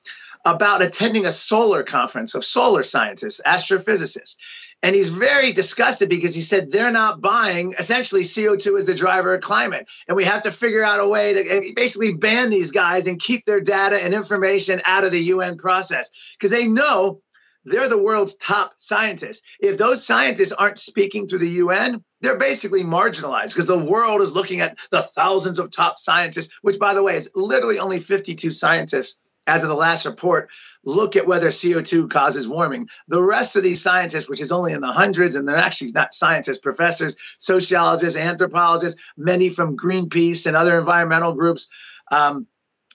about 0.44 0.82
attending 0.82 1.26
a 1.26 1.32
solar 1.32 1.82
conference 1.82 2.34
of 2.34 2.44
solar 2.44 2.82
scientists, 2.82 3.40
astrophysicists. 3.44 4.36
And 4.82 4.94
he's 4.94 5.08
very 5.08 5.52
disgusted 5.52 6.08
because 6.08 6.36
he 6.36 6.42
said 6.42 6.70
they're 6.70 6.92
not 6.92 7.20
buying 7.20 7.74
essentially 7.78 8.22
CO2 8.22 8.78
as 8.78 8.86
the 8.86 8.94
driver 8.94 9.34
of 9.34 9.40
climate. 9.40 9.88
And 10.06 10.16
we 10.16 10.24
have 10.24 10.44
to 10.44 10.52
figure 10.52 10.84
out 10.84 11.00
a 11.00 11.08
way 11.08 11.34
to 11.34 11.72
basically 11.74 12.14
ban 12.14 12.48
these 12.48 12.70
guys 12.70 13.08
and 13.08 13.18
keep 13.20 13.44
their 13.44 13.60
data 13.60 13.96
and 14.02 14.14
information 14.14 14.80
out 14.84 15.04
of 15.04 15.10
the 15.10 15.20
UN 15.20 15.58
process 15.58 16.12
because 16.38 16.52
they 16.52 16.68
know 16.68 17.20
they're 17.64 17.88
the 17.88 17.98
world's 17.98 18.36
top 18.36 18.74
scientists. 18.78 19.42
If 19.58 19.76
those 19.76 20.06
scientists 20.06 20.52
aren't 20.52 20.78
speaking 20.78 21.26
through 21.26 21.40
the 21.40 21.48
UN, 21.48 22.04
they're 22.20 22.38
basically 22.38 22.84
marginalized 22.84 23.48
because 23.48 23.66
the 23.66 23.78
world 23.78 24.22
is 24.22 24.32
looking 24.32 24.60
at 24.60 24.78
the 24.90 25.02
thousands 25.02 25.58
of 25.58 25.70
top 25.70 25.98
scientists, 25.98 26.56
which, 26.62 26.78
by 26.78 26.94
the 26.94 27.02
way, 27.02 27.16
is 27.16 27.30
literally 27.34 27.80
only 27.80 27.98
52 27.98 28.52
scientists 28.52 29.18
as 29.48 29.62
of 29.62 29.68
the 29.68 29.74
last 29.74 30.04
report, 30.04 30.50
look 30.84 31.16
at 31.16 31.26
whether 31.26 31.48
CO2 31.48 32.10
causes 32.10 32.46
warming. 32.46 32.88
The 33.08 33.22
rest 33.22 33.56
of 33.56 33.62
these 33.62 33.82
scientists, 33.82 34.28
which 34.28 34.40
is 34.40 34.52
only 34.52 34.72
in 34.72 34.80
the 34.80 34.92
hundreds, 34.92 35.34
and 35.34 35.48
they're 35.48 35.56
actually 35.56 35.92
not 35.92 36.14
scientists, 36.14 36.58
professors, 36.58 37.16
sociologists, 37.38 38.18
anthropologists, 38.18 39.00
many 39.16 39.48
from 39.48 39.76
Greenpeace 39.76 40.46
and 40.46 40.56
other 40.56 40.78
environmental 40.78 41.32
groups, 41.32 41.68
um, 42.10 42.46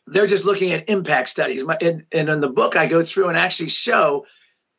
they're 0.06 0.28
just 0.28 0.46
looking 0.46 0.74
at 0.74 0.90
impact 0.90 1.30
studies. 1.30 1.64
And, 1.64 2.06
and 2.12 2.30
in 2.30 2.42
the 2.42 2.50
book, 2.50 2.76
I 2.76 2.88
go 2.88 3.04
through 3.04 3.30
and 3.30 3.38
actually 3.38 3.70
show 3.70 4.26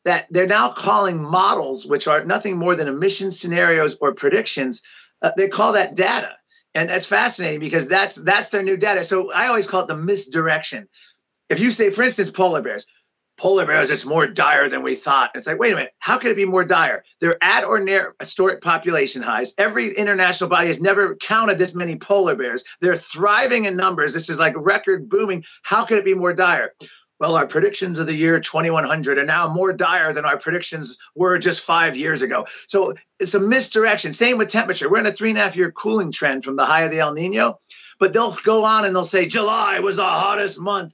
that 0.05 0.27
they're 0.29 0.47
now 0.47 0.71
calling 0.71 1.21
models, 1.21 1.85
which 1.85 2.07
are 2.07 2.23
nothing 2.23 2.57
more 2.57 2.75
than 2.75 2.87
emission 2.87 3.31
scenarios 3.31 3.97
or 3.99 4.13
predictions, 4.13 4.83
uh, 5.21 5.31
they 5.35 5.49
call 5.49 5.73
that 5.73 5.95
data. 5.95 6.31
And 6.75 6.89
that's 6.89 7.07
fascinating 7.07 7.61
because 7.61 7.87
that's 7.87 8.15
that's 8.15 8.49
their 8.49 8.61
new 8.61 8.77
data. 8.77 9.03
So 9.03 9.31
I 9.31 9.47
always 9.47 9.65
call 9.65 9.81
it 9.81 9.87
the 9.87 9.95
misdirection. 9.95 10.89
If 11.49 11.59
you 11.59 11.71
say, 11.71 11.89
for 11.89 12.03
instance, 12.03 12.29
polar 12.29 12.61
bears, 12.61 12.87
polar 13.37 13.65
bears, 13.65 13.91
it's 13.91 14.05
more 14.05 14.27
dire 14.27 14.69
than 14.69 14.83
we 14.83 14.95
thought. 14.95 15.31
It's 15.35 15.45
like, 15.45 15.59
wait 15.59 15.73
a 15.73 15.75
minute, 15.75 15.93
how 15.99 16.17
could 16.17 16.31
it 16.31 16.37
be 16.37 16.45
more 16.45 16.63
dire? 16.63 17.03
They're 17.19 17.43
at 17.43 17.65
or 17.65 17.79
near 17.79 18.15
historic 18.19 18.61
population 18.61 19.21
highs. 19.21 19.53
Every 19.57 19.93
international 19.93 20.49
body 20.49 20.67
has 20.67 20.79
never 20.79 21.15
counted 21.15 21.57
this 21.57 21.75
many 21.75 21.97
polar 21.97 22.35
bears. 22.35 22.63
They're 22.81 22.97
thriving 22.97 23.65
in 23.65 23.75
numbers. 23.75 24.13
This 24.13 24.29
is 24.29 24.39
like 24.39 24.53
record 24.57 25.09
booming. 25.09 25.43
How 25.63 25.85
could 25.85 25.97
it 25.97 26.05
be 26.05 26.13
more 26.13 26.33
dire? 26.33 26.71
well, 27.19 27.35
our 27.35 27.47
predictions 27.47 27.99
of 27.99 28.07
the 28.07 28.13
year 28.13 28.39
2100 28.39 29.17
are 29.17 29.25
now 29.25 29.47
more 29.47 29.71
dire 29.71 30.11
than 30.11 30.25
our 30.25 30.37
predictions 30.37 30.97
were 31.15 31.37
just 31.39 31.63
five 31.63 31.95
years 31.95 32.21
ago. 32.21 32.45
So 32.67 32.93
it's 33.19 33.33
a 33.33 33.39
misdirection. 33.39 34.13
Same 34.13 34.37
with 34.37 34.49
temperature. 34.49 34.89
We're 34.89 34.99
in 34.99 35.05
a 35.05 35.13
three 35.13 35.29
and 35.29 35.37
a 35.37 35.41
half 35.41 35.55
year 35.55 35.71
cooling 35.71 36.11
trend 36.11 36.43
from 36.43 36.57
the 36.57 36.65
high 36.65 36.83
of 36.83 36.91
the 36.91 36.99
El 36.99 37.13
Nino, 37.13 37.59
but 37.99 38.11
they'll 38.11 38.35
go 38.43 38.65
on 38.65 38.85
and 38.85 38.93
they'll 38.93 39.05
say 39.05 39.27
July 39.27 39.79
was 39.79 39.95
the 39.95 40.03
hottest 40.03 40.59
month, 40.59 40.93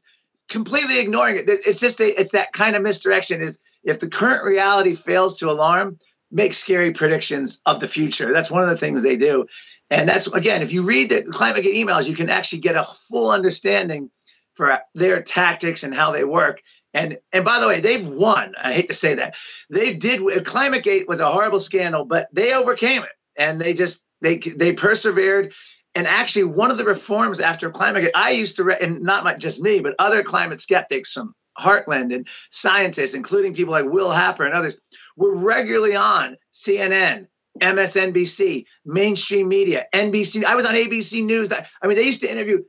completely 0.52 1.00
ignoring 1.00 1.38
it. 1.38 1.46
It's 1.48 1.80
just 1.80 2.00
a, 2.00 2.22
it's 2.22 2.34
that 2.34 2.54
kind 2.54 2.76
of 2.76 2.84
misdirection. 2.84 3.42
If 3.42 3.56
if 3.84 4.00
the 4.00 4.10
current 4.10 4.44
reality 4.44 4.94
fails 4.94 5.40
to 5.40 5.50
alarm, 5.50 5.98
make 6.30 6.54
scary 6.54 6.92
predictions 6.92 7.62
of 7.66 7.80
the 7.80 7.88
future. 7.88 8.32
That's 8.32 8.52
one 8.52 8.64
of 8.64 8.70
the 8.70 8.78
things 8.78 9.02
they 9.02 9.18
do. 9.18 9.48
And 9.90 10.08
that's 10.08 10.28
again, 10.28 10.62
if 10.62 10.72
you 10.72 10.84
read 10.84 11.10
the 11.10 11.24
climate 11.24 11.66
emails, 11.66 12.08
you 12.08 12.16
can 12.16 12.30
actually 12.30 12.60
get 12.60 12.76
a 12.76 12.84
full 12.84 13.32
understanding 13.32 14.12
for 14.54 14.80
their 14.94 15.24
tactics 15.24 15.84
and 15.84 15.96
how 15.96 16.12
they 16.12 16.24
work. 16.24 16.62
And 16.94 17.18
and 17.32 17.46
by 17.46 17.60
the 17.60 17.68
way, 17.68 17.80
they've 17.80 18.06
won. 18.06 18.54
I 18.62 18.74
hate 18.74 18.90
to 18.90 18.94
say 18.94 19.16
that. 19.16 19.36
They 19.70 19.96
did. 19.96 20.22
ClimateGate 20.22 21.08
was 21.08 21.22
a 21.22 21.32
horrible 21.32 21.60
scandal, 21.60 22.06
but 22.06 22.28
they 22.34 22.54
overcame 22.54 23.04
it, 23.04 23.12
and 23.38 23.60
they 23.60 23.74
just 23.74 24.06
they 24.22 24.38
they 24.38 24.74
persevered. 24.74 25.54
And 25.94 26.08
actually, 26.08 26.46
one 26.46 26.72
of 26.72 26.78
the 26.78 26.86
reforms 26.86 27.40
after 27.40 27.70
ClimateGate, 27.70 28.12
I 28.16 28.32
used 28.32 28.56
to, 28.58 28.70
and 28.72 29.02
not 29.02 29.40
just 29.40 29.62
me, 29.62 29.82
but 29.82 29.96
other 30.00 30.24
climate 30.24 30.62
skeptics 30.62 31.12
from 31.12 31.36
Heartland 31.60 32.16
and 32.16 32.28
scientists, 32.50 33.14
including 33.14 33.56
people 33.56 33.74
like 33.74 33.86
Will 33.86 34.10
Happer 34.10 34.46
and 34.46 34.54
others, 34.54 34.80
were 35.18 35.36
regularly 35.36 35.96
on 35.96 36.38
CNN, 36.54 37.28
MSNBC, 37.60 38.66
mainstream 38.86 39.50
media, 39.50 39.84
NBC. 39.94 40.46
I 40.46 40.56
was 40.56 40.66
on 40.66 40.76
ABC 40.76 41.26
News. 41.26 41.52
I, 41.52 41.68
I 41.82 41.88
mean, 41.88 41.98
they 41.98 42.06
used 42.06 42.22
to 42.22 42.32
interview 42.32 42.60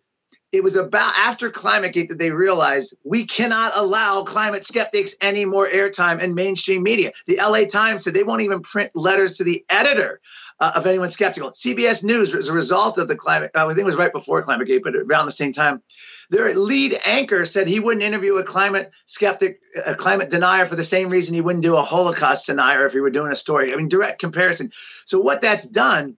it 0.52 0.62
was 0.62 0.76
about 0.76 1.14
after 1.16 1.50
ClimateGate 1.50 2.08
that 2.08 2.18
they 2.18 2.30
realized 2.30 2.94
we 3.02 3.26
cannot 3.26 3.72
allow 3.74 4.22
climate 4.22 4.64
skeptics 4.64 5.16
any 5.20 5.46
more 5.46 5.66
airtime 5.66 6.20
in 6.20 6.34
mainstream 6.34 6.82
media. 6.82 7.12
The 7.26 7.38
LA 7.38 7.64
Times 7.64 8.04
said 8.04 8.12
they 8.12 8.22
won't 8.22 8.42
even 8.42 8.60
print 8.60 8.90
letters 8.94 9.38
to 9.38 9.44
the 9.44 9.64
editor 9.70 10.20
uh, 10.62 10.70
of 10.76 10.86
anyone 10.86 11.08
skeptical. 11.08 11.50
CBS 11.50 12.04
News, 12.04 12.32
as 12.36 12.48
a 12.48 12.52
result 12.52 12.96
of 12.98 13.08
the 13.08 13.16
climate, 13.16 13.50
uh, 13.52 13.66
I 13.66 13.68
think 13.70 13.80
it 13.80 13.84
was 13.84 13.96
right 13.96 14.12
before 14.12 14.44
ClimateGate, 14.44 14.84
but 14.84 14.94
around 14.94 15.26
the 15.26 15.32
same 15.32 15.52
time, 15.52 15.82
their 16.30 16.54
lead 16.54 16.96
anchor 17.04 17.44
said 17.44 17.66
he 17.66 17.80
wouldn't 17.80 18.04
interview 18.04 18.36
a 18.36 18.44
climate 18.44 18.92
skeptic, 19.06 19.58
a 19.84 19.96
climate 19.96 20.30
denier 20.30 20.64
for 20.64 20.76
the 20.76 20.84
same 20.84 21.08
reason 21.08 21.34
he 21.34 21.40
wouldn't 21.40 21.64
do 21.64 21.74
a 21.74 21.82
Holocaust 21.82 22.46
denier 22.46 22.86
if 22.86 22.92
he 22.92 23.00
were 23.00 23.10
doing 23.10 23.32
a 23.32 23.34
story. 23.34 23.72
I 23.72 23.76
mean, 23.76 23.88
direct 23.88 24.20
comparison. 24.20 24.70
So 25.04 25.18
what 25.18 25.40
that's 25.40 25.66
done 25.66 26.16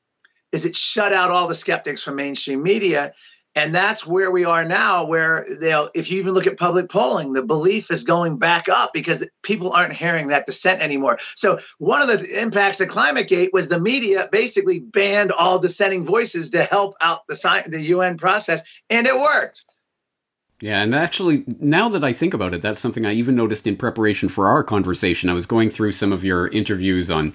is 0.52 0.66
it 0.66 0.76
shut 0.76 1.14
out 1.14 1.30
all 1.30 1.48
the 1.48 1.54
skeptics 1.54 2.02
from 2.02 2.16
mainstream 2.16 2.62
media 2.62 3.14
and 3.54 3.74
that's 3.74 4.06
where 4.06 4.30
we 4.30 4.44
are 4.44 4.64
now 4.64 5.04
where 5.04 5.46
they'll 5.60 5.90
if 5.94 6.10
you 6.10 6.18
even 6.18 6.34
look 6.34 6.46
at 6.46 6.58
public 6.58 6.88
polling 6.88 7.32
the 7.32 7.42
belief 7.42 7.90
is 7.90 8.04
going 8.04 8.38
back 8.38 8.68
up 8.68 8.92
because 8.92 9.26
people 9.42 9.72
aren't 9.72 9.92
hearing 9.92 10.28
that 10.28 10.46
dissent 10.46 10.82
anymore 10.82 11.18
so 11.34 11.58
one 11.78 12.02
of 12.02 12.08
the 12.08 12.42
impacts 12.42 12.80
of 12.80 12.88
climategate 12.88 13.48
was 13.52 13.68
the 13.68 13.78
media 13.78 14.24
basically 14.30 14.80
banned 14.80 15.32
all 15.32 15.58
dissenting 15.58 16.04
voices 16.04 16.50
to 16.50 16.62
help 16.62 16.94
out 17.00 17.26
the 17.28 17.64
the 17.68 17.94
un 17.94 18.16
process 18.16 18.62
and 18.90 19.06
it 19.06 19.14
worked 19.14 19.64
yeah, 20.60 20.82
and 20.82 20.94
actually, 20.94 21.44
now 21.60 21.90
that 21.90 22.04
I 22.04 22.14
think 22.14 22.32
about 22.32 22.54
it, 22.54 22.62
that's 22.62 22.80
something 22.80 23.04
I 23.04 23.12
even 23.12 23.34
noticed 23.34 23.66
in 23.66 23.76
preparation 23.76 24.30
for 24.30 24.46
our 24.46 24.62
conversation. 24.64 25.28
I 25.28 25.34
was 25.34 25.44
going 25.44 25.68
through 25.68 25.92
some 25.92 26.10
of 26.10 26.24
your 26.24 26.48
interviews 26.48 27.10
on 27.10 27.34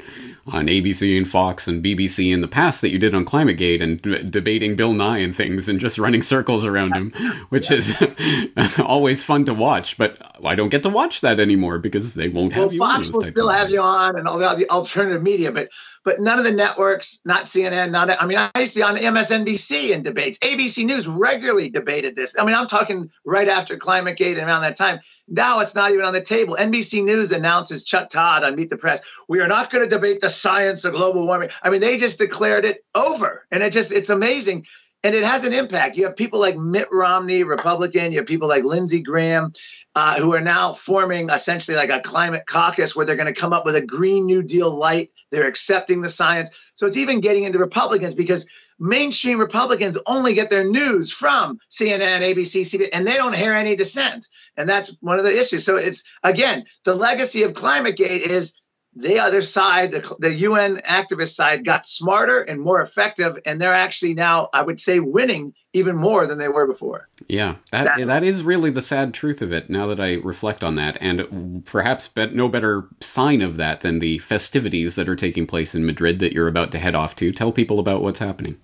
on 0.51 0.67
ABC 0.67 1.17
and 1.17 1.27
Fox 1.27 1.67
and 1.67 1.83
BBC 1.83 2.33
in 2.33 2.41
the 2.41 2.47
past 2.47 2.81
that 2.81 2.91
you 2.91 2.99
did 2.99 3.13
on 3.13 3.25
ClimateGate 3.25 3.81
and 3.81 4.01
d- 4.01 4.23
debating 4.23 4.75
Bill 4.75 4.93
Nye 4.93 5.19
and 5.19 5.35
things 5.35 5.69
and 5.69 5.79
just 5.79 5.97
running 5.97 6.21
circles 6.21 6.65
around 6.65 6.95
him, 6.95 7.11
which 7.49 7.71
is 7.71 8.01
always 8.79 9.23
fun 9.23 9.45
to 9.45 9.53
watch. 9.53 9.97
But 9.97 10.17
I 10.43 10.55
don't 10.55 10.69
get 10.69 10.83
to 10.83 10.89
watch 10.89 11.21
that 11.21 11.39
anymore 11.39 11.79
because 11.79 12.13
they 12.13 12.29
won't 12.29 12.53
have 12.53 12.65
well, 12.65 12.73
you. 12.73 12.79
Fox 12.79 13.11
will 13.11 13.21
still 13.21 13.49
have 13.49 13.69
you 13.69 13.81
on 13.81 14.17
and 14.17 14.27
all 14.27 14.39
the 14.39 14.69
alternative 14.69 15.21
media, 15.21 15.51
but 15.51 15.69
but 16.03 16.19
none 16.19 16.39
of 16.39 16.45
the 16.45 16.51
networks, 16.51 17.21
not 17.25 17.43
CNN, 17.43 17.91
not 17.91 18.09
I 18.09 18.25
mean, 18.25 18.37
I 18.37 18.59
used 18.59 18.73
to 18.73 18.79
be 18.79 18.83
on 18.83 18.95
MSNBC 18.95 19.91
in 19.91 20.01
debates. 20.01 20.39
ABC 20.39 20.85
News 20.85 21.07
regularly 21.07 21.69
debated 21.69 22.15
this. 22.15 22.35
I 22.39 22.45
mean, 22.45 22.55
I'm 22.55 22.67
talking 22.67 23.11
right 23.25 23.47
after 23.47 23.77
ClimateGate 23.77 24.39
and 24.39 24.47
around 24.47 24.61
that 24.61 24.75
time. 24.75 25.01
Now 25.27 25.59
it's 25.59 25.75
not 25.75 25.91
even 25.91 26.05
on 26.05 26.13
the 26.13 26.23
table. 26.23 26.55
NBC 26.55 27.03
News 27.03 27.31
announces 27.31 27.83
Chuck 27.83 28.09
Todd 28.09 28.43
on 28.43 28.55
Meet 28.55 28.69
the 28.69 28.77
Press. 28.77 29.01
We 29.27 29.41
are 29.41 29.47
not 29.47 29.69
going 29.69 29.83
to 29.83 29.89
debate 29.89 30.21
the 30.21 30.29
science 30.39 30.85
of 30.85 30.93
global 30.93 31.25
warming. 31.25 31.49
I 31.61 31.69
mean, 31.69 31.81
they 31.81 31.97
just 31.97 32.19
declared 32.19 32.65
it 32.65 32.83
over, 32.95 33.45
and 33.51 33.63
it 33.63 33.73
just 33.73 33.91
it's 33.91 34.09
amazing. 34.09 34.65
And 35.01 35.15
it 35.15 35.23
has 35.23 35.45
an 35.45 35.53
impact. 35.53 35.95
You 35.95 36.05
have 36.05 36.17
people 36.17 36.41
like 36.41 36.57
Mitt 36.57 36.89
Romney, 36.91 37.43
Republican. 37.43 38.11
You 38.11 38.17
have 38.19 38.27
people 38.27 38.49
like 38.49 38.65
Lindsey 38.65 39.01
Graham 39.01 39.53
uh, 39.95 40.19
who 40.19 40.33
are 40.33 40.41
now 40.41 40.73
forming 40.73 41.29
essentially 41.29 41.77
like 41.77 41.89
a 41.89 42.01
climate 42.01 42.43
caucus 42.45 42.95
where 42.95 43.05
they're 43.05 43.15
going 43.15 43.33
to 43.33 43.39
come 43.39 43.53
up 43.53 43.65
with 43.65 43.75
a 43.75 43.85
Green 43.85 44.25
New 44.25 44.43
Deal 44.43 44.69
light. 44.69 45.11
They're 45.31 45.47
accepting 45.47 46.01
the 46.01 46.09
science. 46.09 46.51
So 46.75 46.85
it's 46.85 46.97
even 46.97 47.21
getting 47.21 47.43
into 47.43 47.59
Republicans 47.59 48.13
because 48.13 48.47
mainstream 48.79 49.39
Republicans 49.39 49.97
only 50.05 50.33
get 50.33 50.49
their 50.49 50.63
news 50.63 51.11
from 51.11 51.59
CNN, 51.71 52.21
ABC, 52.21 52.61
CBS, 52.61 52.89
and 52.93 53.05
they 53.05 53.15
don't 53.15 53.35
hear 53.35 53.53
any 53.53 53.75
dissent. 53.75 54.27
And 54.57 54.67
that's 54.67 54.95
one 55.01 55.17
of 55.17 55.25
the 55.25 55.37
issues. 55.37 55.65
So 55.65 55.77
it's, 55.77 56.09
again, 56.23 56.65
the 56.85 56.95
legacy 56.95 57.43
of 57.43 57.53
ClimateGate 57.53 58.21
is 58.21 58.59
the 58.99 59.19
other 59.19 59.41
side, 59.41 59.91
the, 59.91 60.15
the, 60.19 60.33
UN 60.33 60.77
activist 60.77 61.33
side, 61.33 61.63
got 61.65 61.85
smarter 61.85 62.41
and 62.41 62.59
more 62.59 62.81
effective, 62.81 63.39
and 63.45 63.59
they're 63.59 63.73
actually 63.73 64.13
now, 64.13 64.49
I 64.53 64.61
would 64.61 64.79
say, 64.79 64.99
winning 64.99 65.53
even 65.73 65.95
more 65.95 66.27
than 66.27 66.37
they 66.37 66.47
were 66.47 66.67
before. 66.67 67.07
Yeah, 67.27 67.55
that 67.71 67.81
exactly. 67.81 68.03
that 68.05 68.23
is 68.23 68.43
really 68.43 68.71
the 68.71 68.81
sad 68.81 69.13
truth 69.13 69.41
of 69.41 69.53
it. 69.53 69.69
Now 69.69 69.87
that 69.87 69.99
I 69.99 70.15
reflect 70.15 70.63
on 70.63 70.75
that, 70.75 70.97
and 70.99 71.65
perhaps 71.65 72.07
be- 72.07 72.27
no 72.27 72.49
better 72.49 72.87
sign 72.99 73.41
of 73.41 73.57
that 73.57 73.81
than 73.81 73.99
the 73.99 74.19
festivities 74.19 74.95
that 74.95 75.07
are 75.07 75.15
taking 75.15 75.47
place 75.47 75.73
in 75.73 75.85
Madrid 75.85 76.19
that 76.19 76.33
you're 76.33 76.47
about 76.47 76.71
to 76.71 76.79
head 76.79 76.95
off 76.95 77.15
to. 77.15 77.31
Tell 77.31 77.51
people 77.51 77.79
about 77.79 78.01
what's 78.01 78.19
happening. 78.19 78.57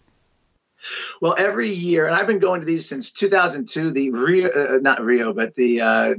Well, 1.21 1.35
every 1.37 1.69
year, 1.69 2.05
and 2.05 2.15
I've 2.15 2.27
been 2.27 2.39
going 2.39 2.61
to 2.61 2.65
these 2.65 2.87
since 2.87 3.11
2002. 3.11 3.91
The 3.91 4.11
Rio, 4.11 4.49
uh, 4.49 4.79
not 4.81 5.01
Rio, 5.01 5.33
but 5.33 5.55
the 5.55 5.81
uh, 5.81 6.13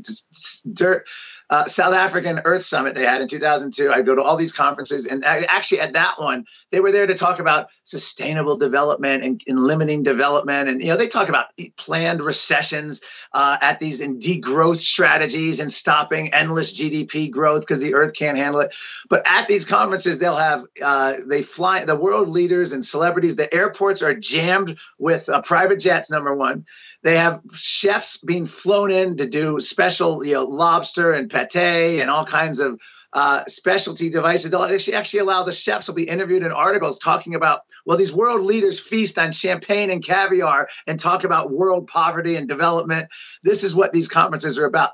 dirt 0.72 1.06
uh, 1.48 1.66
South 1.66 1.94
African 1.94 2.40
Earth 2.44 2.64
Summit 2.64 2.94
they 2.94 3.04
had 3.04 3.20
in 3.20 3.28
2002. 3.28 3.92
I 3.92 4.02
go 4.02 4.16
to 4.16 4.22
all 4.22 4.36
these 4.36 4.52
conferences, 4.52 5.06
and 5.06 5.24
actually 5.24 5.80
at 5.80 5.92
that 5.92 6.18
one, 6.18 6.44
they 6.70 6.80
were 6.80 6.90
there 6.90 7.06
to 7.06 7.14
talk 7.14 7.38
about 7.38 7.68
sustainable 7.84 8.56
development 8.56 9.22
and, 9.22 9.42
and 9.46 9.58
limiting 9.58 10.02
development, 10.02 10.68
and 10.68 10.82
you 10.82 10.88
know 10.88 10.96
they 10.96 11.08
talk 11.08 11.28
about 11.28 11.46
planned 11.76 12.20
recessions 12.20 13.00
uh, 13.32 13.56
at 13.60 13.78
these 13.78 14.00
and 14.00 14.20
degrowth 14.20 14.80
strategies 14.80 15.60
and 15.60 15.70
stopping 15.70 16.34
endless 16.34 16.78
GDP 16.78 17.30
growth 17.30 17.60
because 17.60 17.80
the 17.80 17.94
Earth 17.94 18.12
can't 18.12 18.36
handle 18.36 18.60
it. 18.60 18.74
But 19.08 19.22
at 19.26 19.46
these 19.46 19.64
conferences, 19.64 20.18
they'll 20.18 20.36
have 20.36 20.62
uh, 20.82 21.14
they 21.28 21.42
fly 21.42 21.84
the 21.84 21.96
world 21.96 22.28
leaders 22.28 22.72
and 22.72 22.84
celebrities. 22.84 23.36
The 23.36 23.52
airports 23.52 24.02
are 24.02 24.14
jammed 24.14 24.78
with 24.98 25.28
uh, 25.28 25.42
private 25.42 25.78
jets. 25.80 26.10
Number 26.10 26.34
one. 26.34 26.66
They 27.02 27.18
have 27.18 27.42
chefs 27.54 28.16
being 28.16 28.46
flown 28.46 28.90
in 28.90 29.18
to 29.18 29.28
do 29.28 29.60
special, 29.60 30.24
you 30.24 30.34
know, 30.34 30.44
lobster 30.44 31.12
and 31.12 31.30
pate 31.44 32.00
and 32.00 32.10
all 32.10 32.24
kinds 32.24 32.60
of 32.60 32.80
uh, 33.12 33.44
specialty 33.46 34.10
devices. 34.10 34.50
They'll 34.50 34.62
actually, 34.62 34.94
actually 34.94 35.20
allow 35.20 35.42
the 35.42 35.52
chefs 35.52 35.88
will 35.88 35.94
be 35.94 36.04
interviewed 36.04 36.42
in 36.42 36.52
articles 36.52 36.98
talking 36.98 37.34
about, 37.34 37.60
well, 37.84 37.96
these 37.96 38.12
world 38.12 38.42
leaders 38.42 38.78
feast 38.78 39.18
on 39.18 39.32
champagne 39.32 39.90
and 39.90 40.04
caviar 40.04 40.68
and 40.86 41.00
talk 41.00 41.24
about 41.24 41.50
world 41.50 41.86
poverty 41.86 42.36
and 42.36 42.46
development. 42.46 43.08
This 43.42 43.64
is 43.64 43.74
what 43.74 43.92
these 43.92 44.08
conferences 44.08 44.58
are 44.58 44.66
about. 44.66 44.90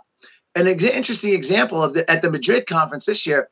An 0.55 0.69
ex- 0.69 0.85
interesting 0.85 1.33
example 1.33 1.83
of 1.83 1.95
the, 1.95 2.09
at 2.09 2.23
the 2.23 2.31
Madrid 2.31 2.67
conference 2.67 3.07
this 3.07 3.27
year, 3.27 3.49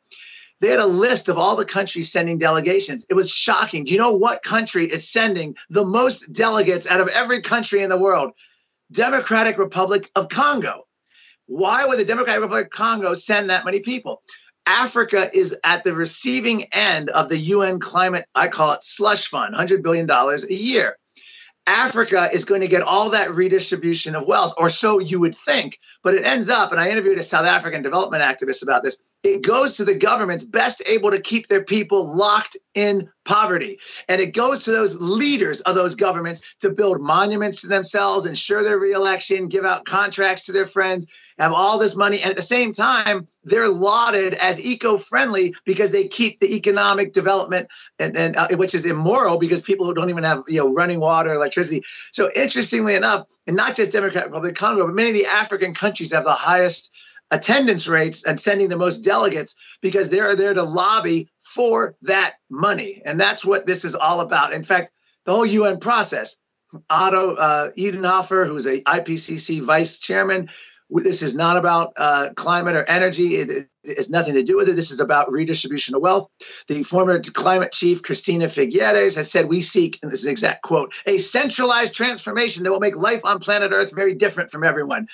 they 0.61 0.69
had 0.69 0.79
a 0.79 0.87
list 0.87 1.29
of 1.29 1.39
all 1.39 1.57
the 1.57 1.65
countries 1.65 2.13
sending 2.13 2.39
delegations. 2.39 3.07
It 3.09 3.15
was 3.15 3.31
shocking. 3.31 3.85
Do 3.85 3.93
you 3.93 3.99
know 3.99 4.17
what 4.17 4.43
country 4.43 4.87
is 4.87 5.09
sending 5.09 5.57
the 5.71 5.85
most 5.85 6.33
delegates 6.33 6.87
out 6.87 7.01
of 7.01 7.09
every 7.09 7.41
country 7.41 7.83
in 7.83 7.89
the 7.89 7.99
world? 7.99 8.33
Democratic 8.93 9.57
Republic 9.57 10.11
of 10.15 10.29
Congo. 10.29 10.87
Why 11.51 11.85
would 11.85 11.99
the 11.99 12.05
Democratic 12.05 12.43
Republic 12.43 12.67
of 12.67 12.71
Congo 12.71 13.13
send 13.15 13.51
that 13.51 13.65
many 13.65 13.81
people? 13.81 14.23
Africa 14.65 15.29
is 15.35 15.57
at 15.65 15.83
the 15.83 15.93
receiving 15.93 16.67
end 16.73 17.11
of 17.11 17.29
the 17.29 17.37
UN 17.37 17.81
climate, 17.81 18.25
I 18.33 18.47
call 18.47 18.75
it 18.75 18.85
slush 18.85 19.27
fund, 19.27 19.57
$100 19.57 19.83
billion 19.83 20.09
a 20.09 20.37
year. 20.53 20.97
Africa 21.67 22.29
is 22.33 22.47
going 22.47 22.63
to 22.63 22.69
get 22.69 22.83
all 22.83 23.11
that 23.11 23.33
redistribution 23.33 24.15
of 24.15 24.27
wealth, 24.27 24.55
or 24.59 24.71
so 24.71 24.99
you 24.99 25.21
would 25.21 25.35
think. 25.35 25.79
But 26.03 26.15
it 26.15 26.25
ends 26.25 26.49
up, 26.49 26.73
and 26.73 26.81
I 26.81 26.91
interviewed 26.91 27.19
a 27.19 27.23
South 27.23 27.47
African 27.47 27.83
development 27.83 28.23
activist 28.23 28.63
about 28.63 28.83
this, 28.83 28.97
it 29.23 29.43
goes 29.43 29.77
to 29.77 29.85
the 29.85 29.95
governments 29.95 30.43
best 30.43 30.83
able 30.87 31.11
to 31.11 31.21
keep 31.21 31.47
their 31.47 31.65
people 31.65 32.17
locked 32.17 32.57
in 32.75 33.11
poverty. 33.25 33.79
And 34.09 34.21
it 34.21 34.35
goes 34.35 34.65
to 34.65 34.73
those 34.73 35.01
leaders 35.01 35.61
of 35.61 35.75
those 35.75 35.95
governments 35.95 36.43
to 36.63 36.71
build 36.71 37.01
monuments 37.01 37.61
to 37.61 37.69
themselves, 37.69 38.27
ensure 38.27 38.65
their 38.65 38.79
reelection, 38.79 39.49
give 39.49 39.65
out 39.65 39.85
contracts 39.85 40.47
to 40.47 40.53
their 40.53 40.67
friends, 40.67 41.07
have 41.41 41.53
all 41.53 41.79
this 41.79 41.97
money. 41.97 42.21
And 42.21 42.31
at 42.31 42.37
the 42.37 42.43
same 42.43 42.73
time, 42.73 43.27
they're 43.43 43.69
lauded 43.69 44.35
as 44.35 44.65
eco-friendly 44.65 45.55
because 45.65 45.91
they 45.91 46.07
keep 46.07 46.39
the 46.39 46.55
economic 46.55 47.13
development, 47.13 47.69
and, 47.99 48.17
and 48.17 48.37
uh, 48.37 48.49
which 48.57 48.75
is 48.75 48.85
immoral 48.85 49.39
because 49.39 49.63
people 49.63 49.87
who 49.87 49.95
don't 49.95 50.11
even 50.11 50.25
have 50.25 50.43
you 50.47 50.61
know 50.61 50.73
running 50.73 51.01
water, 51.01 51.35
electricity. 51.35 51.83
So 52.13 52.31
interestingly 52.35 52.95
enough, 52.95 53.27
and 53.47 53.57
not 53.57 53.75
just 53.75 53.93
Democratic 53.93 54.29
Republic 54.29 54.53
of 54.53 54.59
Congo, 54.59 54.87
but 54.87 54.95
many 54.95 55.09
of 55.09 55.15
the 55.15 55.27
African 55.27 55.75
countries 55.75 56.13
have 56.13 56.25
the 56.25 56.33
highest 56.33 56.95
attendance 57.31 57.89
rates 57.89 58.25
and 58.25 58.39
sending 58.39 58.69
the 58.69 58.77
most 58.77 58.99
delegates 58.99 59.55
because 59.81 60.11
they're 60.11 60.37
there 60.37 60.53
to 60.53 60.63
lobby 60.63 61.31
for 61.39 61.95
that 62.03 62.35
money. 62.51 63.03
And 63.05 63.21
that's 63.21 63.45
what 63.45 63.67
this 63.67 63.85
is 63.85 63.95
all 63.95 64.21
about. 64.21 64.53
In 64.53 64.65
fact, 64.65 64.91
the 65.25 65.33
whole 65.33 65.47
UN 65.47 65.79
process, 65.79 66.37
Otto 66.89 67.35
uh, 67.35 67.71
Edenhofer, 67.79 68.47
who's 68.47 68.67
a 68.67 68.81
IPCC 68.81 69.63
vice 69.63 70.01
chairman, 70.01 70.51
this 70.91 71.23
is 71.23 71.35
not 71.35 71.57
about 71.57 71.93
uh, 71.97 72.29
climate 72.35 72.75
or 72.75 72.85
energy. 72.85 73.37
It, 73.37 73.51
it, 73.51 73.97
has 73.97 74.11
nothing 74.11 74.35
to 74.35 74.43
do 74.43 74.57
with 74.57 74.69
it. 74.69 74.77
This 74.77 74.91
is 74.91 75.01
about 75.01 75.33
redistribution 75.33 75.95
of 75.95 76.03
wealth. 76.03 76.29
The 76.69 76.83
former 76.83 77.21
climate 77.21 77.73
chief, 77.73 78.03
Christiana 78.03 78.45
Figueres, 78.47 79.17
has 79.17 79.31
said, 79.31 79.49
We 79.49 79.63
seek, 79.63 79.99
and 80.03 80.13
this 80.13 80.21
is 80.21 80.27
an 80.27 80.33
exact 80.33 80.63
quote, 80.63 80.93
a 81.07 81.17
centralized 81.19 81.95
transformation 81.95 82.65
that 82.65 82.73
will 82.73 82.81
make 82.81 82.97
life 82.97 83.23
on 83.25 83.39
planet 83.39 83.73
Earth 83.73 83.95
very 83.95 84.15
different 84.17 84.51
from 84.51 84.65
everyone. 84.65 85.09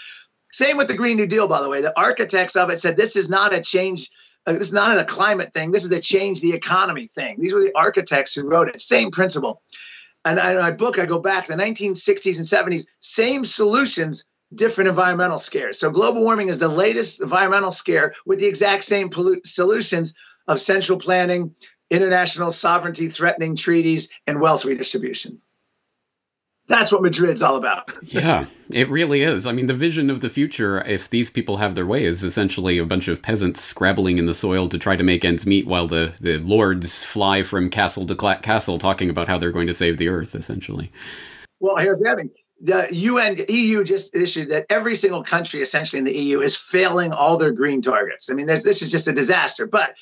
Same 0.50 0.78
with 0.78 0.88
the 0.88 0.96
Green 0.96 1.16
New 1.16 1.26
Deal, 1.26 1.46
by 1.46 1.62
the 1.62 1.68
way. 1.68 1.82
The 1.82 1.98
architects 1.98 2.56
of 2.56 2.70
it 2.70 2.80
said 2.80 2.96
this 2.96 3.14
is 3.14 3.28
not 3.28 3.52
a 3.52 3.60
change. 3.60 4.10
Uh, 4.46 4.52
this 4.52 4.68
is 4.68 4.72
not 4.72 4.98
a 4.98 5.04
climate 5.04 5.52
thing. 5.52 5.70
This 5.70 5.84
is 5.84 5.92
a 5.92 6.00
change 6.00 6.40
the 6.40 6.54
economy 6.54 7.06
thing. 7.06 7.36
These 7.38 7.52
were 7.52 7.60
the 7.60 7.76
architects 7.76 8.34
who 8.34 8.48
wrote 8.48 8.68
it. 8.68 8.80
Same 8.80 9.10
principle. 9.10 9.60
And 10.24 10.40
in 10.40 10.58
my 10.58 10.72
book, 10.72 10.98
I 10.98 11.06
go 11.06 11.20
back 11.20 11.46
to 11.46 11.52
the 11.52 11.62
1960s 11.62 12.38
and 12.38 12.46
70s. 12.46 12.86
Same 12.98 13.44
solutions, 13.44 14.24
different 14.54 14.88
environmental 14.88 15.38
scares. 15.38 15.78
So 15.78 15.90
global 15.90 16.22
warming 16.22 16.48
is 16.48 16.59
the 16.59 16.68
latest 16.68 17.20
environmental 17.20 17.70
scare 17.70 18.14
with 18.24 18.38
the 18.38 18.46
exact 18.46 18.85
same 18.85 19.11
pollu- 19.11 19.46
solutions 19.46 20.14
of 20.46 20.61
central 20.61 20.98
planning, 20.98 21.54
international 21.90 22.50
sovereignty 22.52 23.09
threatening 23.09 23.56
treaties, 23.56 24.11
and 24.26 24.40
wealth 24.40 24.64
redistribution. 24.64 25.40
That's 26.68 26.90
what 26.90 27.02
Madrid's 27.02 27.42
all 27.42 27.56
about. 27.56 27.92
yeah, 28.02 28.46
it 28.70 28.88
really 28.88 29.22
is. 29.22 29.46
I 29.46 29.52
mean, 29.52 29.68
the 29.68 29.74
vision 29.74 30.11
of 30.11 30.20
the 30.20 30.28
future, 30.28 30.85
if 30.85 31.09
these 31.09 31.30
people 31.30 31.59
have 31.59 31.76
their 31.76 31.87
way, 31.87 32.04
is 32.04 32.24
essentially 32.24 32.78
a 32.78 32.85
bunch 32.85 33.06
of 33.06 33.22
peasants 33.22 33.61
scrabbling 33.61 34.18
in 34.18 34.26
the 34.26 34.35
soil 34.35 34.68
to 34.70 34.78
try 34.78 34.96
to 34.96 35.04
make 35.04 35.24
ends 35.24 35.46
meet 35.46 35.66
while 35.66 35.87
the, 35.87 36.14
the 36.20 36.38
lords 36.38 37.04
fly 37.04 37.44
from 37.44 37.70
castle 37.70 38.04
to 38.06 38.16
castle 38.42 38.78
talking 38.78 39.09
about 39.09 39.28
how 39.28 39.38
they're 39.38 39.52
going 39.52 39.68
to 39.68 39.74
save 39.74 39.96
the 39.96 40.09
earth, 40.09 40.35
essentially. 40.35 40.90
Well, 41.61 41.76
here's 41.76 42.00
the 42.00 42.11
other 42.11 42.22
thing. 42.22 42.32
The 42.60 42.88
UN, 42.90 43.36
EU 43.48 43.84
just 43.84 44.14
issued 44.14 44.48
that 44.48 44.66
every 44.70 44.94
single 44.94 45.24
country 45.24 45.60
essentially 45.60 45.98
in 45.98 46.04
the 46.06 46.16
EU 46.16 46.40
is 46.40 46.56
failing 46.56 47.12
all 47.12 47.36
their 47.36 47.52
green 47.52 47.82
targets. 47.82 48.30
I 48.30 48.34
mean, 48.34 48.46
this 48.46 48.82
is 48.82 48.90
just 48.90 49.08
a 49.08 49.12
disaster. 49.12 49.66
But 49.66 49.94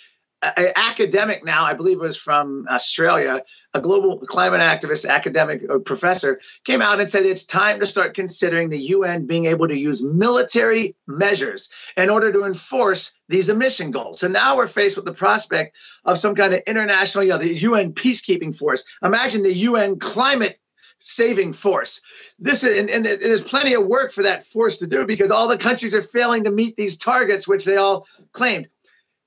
an 0.56 0.72
academic 0.76 1.44
now, 1.44 1.64
I 1.64 1.74
believe 1.74 1.98
it 1.98 2.02
was 2.02 2.16
from 2.16 2.66
Australia, 2.68 3.42
a 3.72 3.80
global 3.80 4.18
climate 4.18 4.60
activist, 4.60 5.08
academic 5.08 5.62
uh, 5.68 5.78
professor, 5.78 6.40
came 6.64 6.82
out 6.82 7.00
and 7.00 7.08
said 7.08 7.24
it's 7.24 7.44
time 7.44 7.80
to 7.80 7.86
start 7.86 8.14
considering 8.14 8.68
the 8.68 8.78
UN 8.78 9.26
being 9.26 9.46
able 9.46 9.68
to 9.68 9.76
use 9.76 10.02
military 10.02 10.96
measures 11.06 11.70
in 11.96 12.10
order 12.10 12.32
to 12.32 12.44
enforce 12.44 13.12
these 13.28 13.48
emission 13.48 13.90
goals. 13.90 14.20
So 14.20 14.28
now 14.28 14.56
we're 14.56 14.66
faced 14.66 14.96
with 14.96 15.04
the 15.04 15.14
prospect 15.14 15.76
of 16.04 16.18
some 16.18 16.34
kind 16.34 16.54
of 16.54 16.60
international, 16.66 17.24
you 17.24 17.30
know, 17.30 17.38
the 17.38 17.60
UN 17.60 17.92
peacekeeping 17.92 18.56
force. 18.56 18.84
Imagine 19.02 19.42
the 19.42 19.52
UN 19.52 19.98
climate 19.98 20.58
saving 21.04 21.52
force. 21.52 22.00
This 22.38 22.64
is, 22.64 22.78
and, 22.78 22.90
and, 22.90 23.04
there's 23.04 23.42
plenty 23.42 23.74
of 23.74 23.86
work 23.86 24.12
for 24.12 24.24
that 24.24 24.44
force 24.44 24.78
to 24.78 24.86
do 24.86 25.06
because 25.06 25.30
all 25.30 25.48
the 25.48 25.58
countries 25.58 25.94
are 25.94 26.02
failing 26.02 26.44
to 26.44 26.50
meet 26.50 26.76
these 26.76 26.96
targets, 26.96 27.46
which 27.46 27.64
they 27.64 27.76
all 27.76 28.06
claimed 28.32 28.68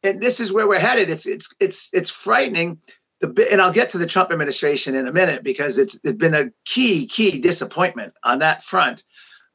and 0.04 0.22
this 0.22 0.40
is 0.40 0.52
where 0.52 0.68
we're 0.68 0.80
headed. 0.80 1.10
It's 1.10 1.26
it's 1.26 1.54
it's 1.60 1.90
it's 1.94 2.12
frightening. 2.12 2.80
The 3.20 3.48
and 3.52 3.62
I'll 3.62 3.74
get 3.74 3.92
to 3.92 3.98
the 3.98 4.06
Trump 4.06 4.32
administration 4.32 4.96
in 4.96 5.08
a 5.08 5.14
minute 5.14 5.44
because 5.44 5.78
it's 5.78 6.00
it's 6.04 6.16
been 6.16 6.36
a 6.36 6.52
key 6.66 7.08
key 7.08 7.40
disappointment 7.40 8.14
on 8.24 8.40
that 8.40 8.64
front. 8.64 9.04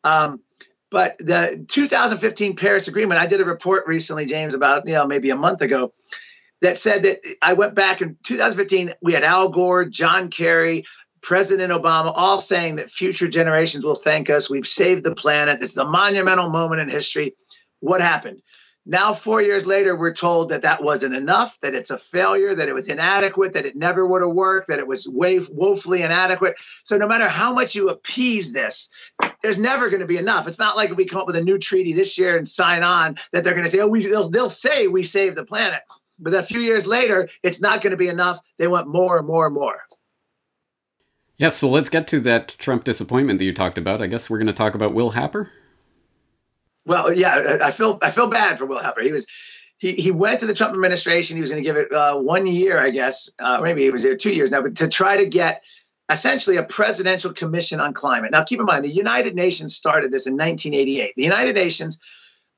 Um, 0.04 0.40
but 0.90 1.16
the 1.18 1.64
2015 1.68 2.56
Paris 2.56 2.88
Agreement, 2.88 3.20
I 3.20 3.26
did 3.26 3.40
a 3.40 3.44
report 3.44 3.86
recently, 3.86 4.26
James, 4.26 4.54
about 4.54 4.86
you 4.86 4.94
know 4.94 5.06
maybe 5.06 5.30
a 5.30 5.36
month 5.36 5.60
ago, 5.60 5.92
that 6.60 6.76
said 6.76 7.04
that 7.04 7.18
I 7.40 7.52
went 7.52 7.74
back 7.74 8.02
in 8.02 8.18
2015. 8.24 8.94
We 9.00 9.12
had 9.12 9.24
Al 9.24 9.48
Gore, 9.50 9.84
John 9.84 10.28
Kerry, 10.28 10.86
President 11.22 11.72
Obama, 11.72 12.12
all 12.14 12.40
saying 12.40 12.76
that 12.76 12.90
future 12.90 13.28
generations 13.28 13.84
will 13.84 13.94
thank 13.94 14.28
us. 14.28 14.50
We've 14.50 14.66
saved 14.66 15.04
the 15.04 15.14
planet. 15.14 15.60
This 15.60 15.70
is 15.70 15.78
a 15.78 15.84
monumental 15.84 16.50
moment 16.50 16.80
in 16.80 16.88
history. 16.88 17.34
What 17.80 18.00
happened? 18.00 18.42
Now, 18.84 19.12
four 19.14 19.40
years 19.40 19.64
later, 19.64 19.96
we're 19.96 20.12
told 20.12 20.48
that 20.48 20.62
that 20.62 20.82
wasn't 20.82 21.14
enough, 21.14 21.56
that 21.60 21.74
it's 21.74 21.90
a 21.90 21.98
failure, 21.98 22.52
that 22.52 22.68
it 22.68 22.74
was 22.74 22.88
inadequate, 22.88 23.52
that 23.52 23.64
it 23.64 23.76
never 23.76 24.04
would 24.04 24.22
have 24.22 24.32
worked, 24.32 24.68
that 24.68 24.80
it 24.80 24.88
was 24.88 25.06
woefully 25.08 26.02
inadequate. 26.02 26.56
So, 26.82 26.96
no 26.96 27.06
matter 27.06 27.28
how 27.28 27.52
much 27.52 27.76
you 27.76 27.90
appease 27.90 28.52
this, 28.52 28.90
there's 29.40 29.58
never 29.58 29.88
going 29.88 30.00
to 30.00 30.08
be 30.08 30.18
enough. 30.18 30.48
It's 30.48 30.58
not 30.58 30.76
like 30.76 30.90
if 30.90 30.96
we 30.96 31.04
come 31.04 31.20
up 31.20 31.28
with 31.28 31.36
a 31.36 31.44
new 31.44 31.58
treaty 31.58 31.92
this 31.92 32.18
year 32.18 32.36
and 32.36 32.46
sign 32.46 32.82
on 32.82 33.18
that 33.30 33.44
they're 33.44 33.54
going 33.54 33.66
to 33.66 33.70
say, 33.70 33.78
oh, 33.78 33.86
we, 33.86 34.04
they'll, 34.04 34.30
they'll 34.30 34.50
say 34.50 34.88
we 34.88 35.04
saved 35.04 35.36
the 35.36 35.44
planet. 35.44 35.82
But 36.18 36.34
a 36.34 36.42
few 36.42 36.60
years 36.60 36.84
later, 36.84 37.28
it's 37.44 37.60
not 37.60 37.82
going 37.82 37.92
to 37.92 37.96
be 37.96 38.08
enough. 38.08 38.40
They 38.58 38.66
want 38.66 38.88
more 38.88 39.16
and 39.18 39.26
more 39.26 39.46
and 39.46 39.54
more. 39.54 39.80
Yeah, 41.42 41.48
so 41.48 41.68
let's 41.68 41.88
get 41.88 42.06
to 42.06 42.20
that 42.20 42.54
Trump 42.56 42.84
disappointment 42.84 43.40
that 43.40 43.44
you 43.44 43.52
talked 43.52 43.76
about. 43.76 44.00
I 44.00 44.06
guess 44.06 44.30
we're 44.30 44.38
going 44.38 44.46
to 44.46 44.52
talk 44.52 44.76
about 44.76 44.94
Will 44.94 45.10
Happer. 45.10 45.50
Well, 46.86 47.12
yeah, 47.12 47.58
I 47.60 47.72
feel 47.72 47.98
I 48.00 48.10
feel 48.10 48.28
bad 48.28 48.60
for 48.60 48.66
Will 48.66 48.78
Happer. 48.78 49.00
He 49.00 49.10
was 49.10 49.26
he 49.76 49.90
he 49.90 50.12
went 50.12 50.38
to 50.40 50.46
the 50.46 50.54
Trump 50.54 50.72
administration. 50.72 51.36
He 51.36 51.40
was 51.40 51.50
going 51.50 51.60
to 51.60 51.68
give 51.68 51.76
it 51.76 51.92
uh, 51.92 52.16
one 52.16 52.46
year, 52.46 52.78
I 52.78 52.90
guess, 52.90 53.30
uh, 53.40 53.58
maybe 53.60 53.82
he 53.82 53.90
was 53.90 54.06
two 54.20 54.32
years 54.32 54.52
now, 54.52 54.62
but 54.62 54.76
to 54.76 54.88
try 54.88 55.16
to 55.16 55.26
get 55.26 55.62
essentially 56.08 56.58
a 56.58 56.62
presidential 56.62 57.32
commission 57.32 57.80
on 57.80 57.92
climate. 57.92 58.30
Now, 58.30 58.44
keep 58.44 58.60
in 58.60 58.66
mind, 58.66 58.84
the 58.84 58.90
United 58.90 59.34
Nations 59.34 59.74
started 59.74 60.12
this 60.12 60.28
in 60.28 60.34
1988. 60.34 61.14
The 61.16 61.24
United 61.24 61.56
Nations 61.56 61.98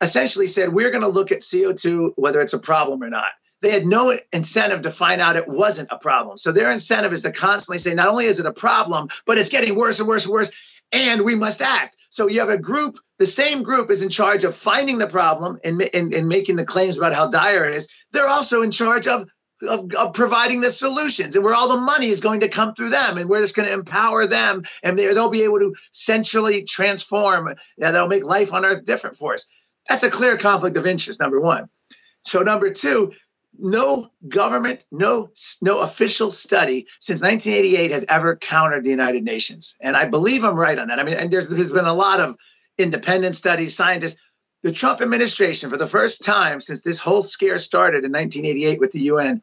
essentially 0.03 0.47
said 0.47 0.71
we're 0.71 0.91
going 0.91 1.05
to 1.05 1.09
look 1.09 1.33
at 1.33 1.41
CO2 1.41 2.13
whether 2.17 2.43
it's 2.43 2.53
a 2.53 2.59
problem 2.59 3.03
or 3.03 3.09
not. 3.09 3.31
They 3.65 3.71
had 3.71 3.87
no 3.87 4.15
incentive 4.31 4.83
to 4.83 4.91
find 4.91 5.23
out 5.23 5.37
it 5.37 5.49
wasn't 5.49 5.89
a 5.91 5.97
problem. 5.97 6.37
So 6.37 6.53
their 6.53 6.71
incentive 6.71 7.15
is 7.15 7.23
to 7.23 7.33
constantly 7.33 7.79
say 7.79 7.95
not 7.95 8.09
only 8.09 8.27
is 8.27 8.39
it 8.39 8.45
a 8.45 8.53
problem, 8.53 9.09
but 9.25 9.39
it's 9.39 9.49
getting 9.49 9.75
worse 9.75 10.01
and 10.01 10.07
worse 10.07 10.27
and 10.27 10.35
worse 10.35 10.51
and 10.93 11.23
we 11.23 11.35
must 11.35 11.63
act. 11.63 11.97
So 12.11 12.29
you 12.29 12.41
have 12.41 12.51
a 12.51 12.59
group, 12.59 12.99
the 13.19 13.25
same 13.25 13.63
group 13.63 13.91
is 13.91 14.03
in 14.03 14.11
charge 14.11 14.45
of 14.45 14.55
finding 14.55 14.99
the 14.99 15.07
problem 15.07 15.59
and, 15.65 15.81
and, 15.81 16.13
and 16.13 16.29
making 16.29 16.57
the 16.57 16.67
claims 16.67 16.99
about 16.99 17.15
how 17.15 17.29
dire 17.29 17.65
it 17.65 17.75
is. 17.75 17.89
They're 18.13 18.29
also 18.29 18.61
in 18.61 18.71
charge 18.71 19.07
of, 19.07 19.31
of, 19.67 19.91
of, 19.95 20.13
providing 20.13 20.61
the 20.61 20.69
solutions 20.69 21.35
and 21.35 21.43
where 21.43 21.55
all 21.55 21.69
the 21.69 21.79
money 21.79 22.09
is 22.09 22.21
going 22.21 22.41
to 22.41 22.51
come 22.51 22.75
through 22.75 22.91
them 22.91 23.17
and 23.17 23.31
where 23.31 23.43
it's 23.43 23.53
going 23.53 23.67
to 23.67 23.75
empower 23.75 24.27
them 24.27 24.65
and 24.83 24.99
they'll 24.99 25.31
be 25.31 25.45
able 25.45 25.61
to 25.61 25.75
centrally 25.91 26.65
transform. 26.65 27.55
Yeah, 27.79 27.93
that'll 27.93 28.09
make 28.09 28.25
life 28.25 28.53
on 28.53 28.67
earth 28.67 28.85
different 28.85 29.17
for 29.17 29.33
us. 29.33 29.47
That's 29.89 30.05
a 30.05 30.11
clear 30.11 30.37
conflict 30.37 30.77
of 30.77 30.87
interest, 30.87 31.19
number 31.19 31.41
one. 31.41 31.71
So, 32.27 32.41
number 32.41 32.71
two, 32.71 33.13
no 33.59 34.11
government, 34.27 34.85
no 34.91 35.31
no 35.63 35.81
official 35.81 36.31
study 36.31 36.87
since 37.01 37.23
1988 37.23 37.91
has 37.93 38.05
ever 38.09 38.37
countered 38.37 38.85
the 38.85 38.91
United 38.91 39.25
Nations, 39.25 39.77
and 39.81 39.97
I 39.97 40.07
believe 40.07 40.45
I'm 40.45 40.57
right 40.57 40.79
on 40.79 40.89
that. 40.89 40.99
I 40.99 41.05
mean, 41.05 41.15
and 41.15 41.31
there's, 41.31 41.49
there's 41.49 41.73
been 41.73 41.85
a 41.85 41.95
lot 41.95 42.21
of 42.21 42.37
independent 42.79 43.35
studies, 43.35 43.77
scientists. 43.77 44.21
The 44.63 44.73
Trump 44.73 45.03
administration, 45.03 45.69
for 45.69 45.77
the 45.77 45.87
first 45.87 46.25
time 46.25 46.61
since 46.61 46.83
this 46.83 46.99
whole 46.99 47.23
scare 47.23 47.59
started 47.59 48.05
in 48.05 48.13
1988 48.13 48.81
with 48.81 48.93
the 48.93 49.01
UN, 49.01 49.43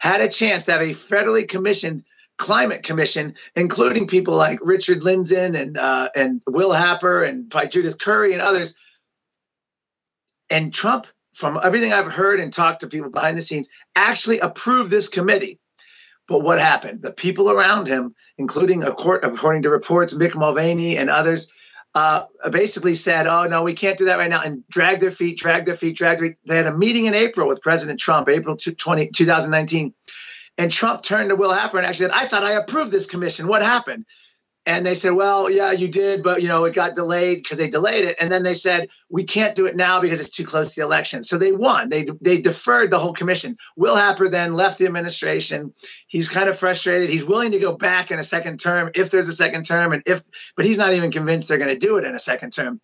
had 0.00 0.20
a 0.20 0.28
chance 0.28 0.64
to 0.64 0.72
have 0.72 0.80
a 0.80 0.90
federally 0.90 1.48
commissioned 1.48 2.02
climate 2.36 2.82
commission, 2.82 3.34
including 3.54 4.06
people 4.06 4.34
like 4.34 4.60
Richard 4.62 5.00
Lindzen 5.00 5.60
and 5.60 5.76
uh, 5.76 6.08
and 6.14 6.40
Will 6.46 6.72
Happer 6.72 7.22
and 7.22 7.48
by 7.48 7.66
Judith 7.66 7.98
Curry 7.98 8.32
and 8.32 8.42
others. 8.42 8.74
And 10.50 10.72
Trump 10.72 11.06
from 11.38 11.56
everything 11.62 11.92
I've 11.92 12.10
heard 12.10 12.40
and 12.40 12.52
talked 12.52 12.80
to 12.80 12.88
people 12.88 13.10
behind 13.10 13.38
the 13.38 13.42
scenes, 13.42 13.68
actually 13.94 14.40
approved 14.40 14.90
this 14.90 15.08
committee. 15.08 15.60
But 16.26 16.40
what 16.40 16.58
happened? 16.58 17.00
The 17.00 17.12
people 17.12 17.48
around 17.48 17.86
him, 17.86 18.16
including 18.38 18.82
a 18.82 18.90
court, 18.92 19.24
according 19.24 19.62
to 19.62 19.70
reports, 19.70 20.12
Mick 20.12 20.34
Mulvaney 20.34 20.96
and 20.96 21.08
others, 21.08 21.52
uh, 21.94 22.24
basically 22.50 22.96
said, 22.96 23.28
"Oh 23.28 23.44
no, 23.44 23.62
we 23.62 23.74
can't 23.74 23.96
do 23.96 24.06
that 24.06 24.18
right 24.18 24.28
now," 24.28 24.42
and 24.42 24.66
dragged 24.68 25.00
their 25.00 25.12
feet, 25.12 25.38
dragged 25.38 25.68
their 25.68 25.76
feet, 25.76 25.96
dragged 25.96 26.20
their 26.20 26.30
feet. 26.30 26.38
They 26.44 26.56
had 26.56 26.66
a 26.66 26.76
meeting 26.76 27.06
in 27.06 27.14
April 27.14 27.46
with 27.46 27.62
President 27.62 28.00
Trump, 28.00 28.28
April 28.28 28.56
20, 28.56 29.10
2019, 29.10 29.94
and 30.58 30.72
Trump 30.72 31.04
turned 31.04 31.28
to 31.28 31.36
Will 31.36 31.52
Happer 31.52 31.78
and 31.78 31.86
actually 31.86 32.06
said, 32.06 32.14
"I 32.14 32.26
thought 32.26 32.42
I 32.42 32.54
approved 32.54 32.90
this 32.90 33.06
commission. 33.06 33.46
What 33.46 33.62
happened?" 33.62 34.06
And 34.68 34.84
they 34.84 34.94
said, 34.94 35.12
well, 35.12 35.50
yeah, 35.50 35.72
you 35.72 35.88
did, 35.88 36.22
but 36.22 36.42
you 36.42 36.48
know, 36.48 36.66
it 36.66 36.74
got 36.74 36.94
delayed 36.94 37.38
because 37.38 37.56
they 37.56 37.70
delayed 37.70 38.04
it. 38.04 38.18
And 38.20 38.30
then 38.30 38.42
they 38.42 38.52
said, 38.52 38.90
we 39.08 39.24
can't 39.24 39.54
do 39.54 39.64
it 39.64 39.74
now 39.74 40.02
because 40.02 40.20
it's 40.20 40.28
too 40.28 40.44
close 40.44 40.74
to 40.74 40.80
the 40.80 40.86
election. 40.86 41.24
So 41.24 41.38
they 41.38 41.52
won. 41.52 41.88
They 41.88 42.06
they 42.20 42.42
deferred 42.42 42.90
the 42.90 42.98
whole 42.98 43.14
commission. 43.14 43.56
Will 43.76 43.96
Happer 43.96 44.28
then 44.28 44.52
left 44.52 44.76
the 44.76 44.84
administration. 44.84 45.72
He's 46.06 46.28
kind 46.28 46.50
of 46.50 46.58
frustrated. 46.58 47.08
He's 47.08 47.24
willing 47.24 47.52
to 47.52 47.58
go 47.58 47.78
back 47.78 48.10
in 48.10 48.18
a 48.18 48.22
second 48.22 48.60
term 48.60 48.90
if 48.94 49.10
there's 49.10 49.28
a 49.28 49.32
second 49.32 49.64
term, 49.64 49.94
and 49.94 50.02
if, 50.04 50.22
but 50.54 50.66
he's 50.66 50.76
not 50.76 50.92
even 50.92 51.12
convinced 51.12 51.48
they're 51.48 51.56
going 51.56 51.72
to 51.72 51.86
do 51.86 51.96
it 51.96 52.04
in 52.04 52.14
a 52.14 52.18
second 52.18 52.52
term. 52.52 52.78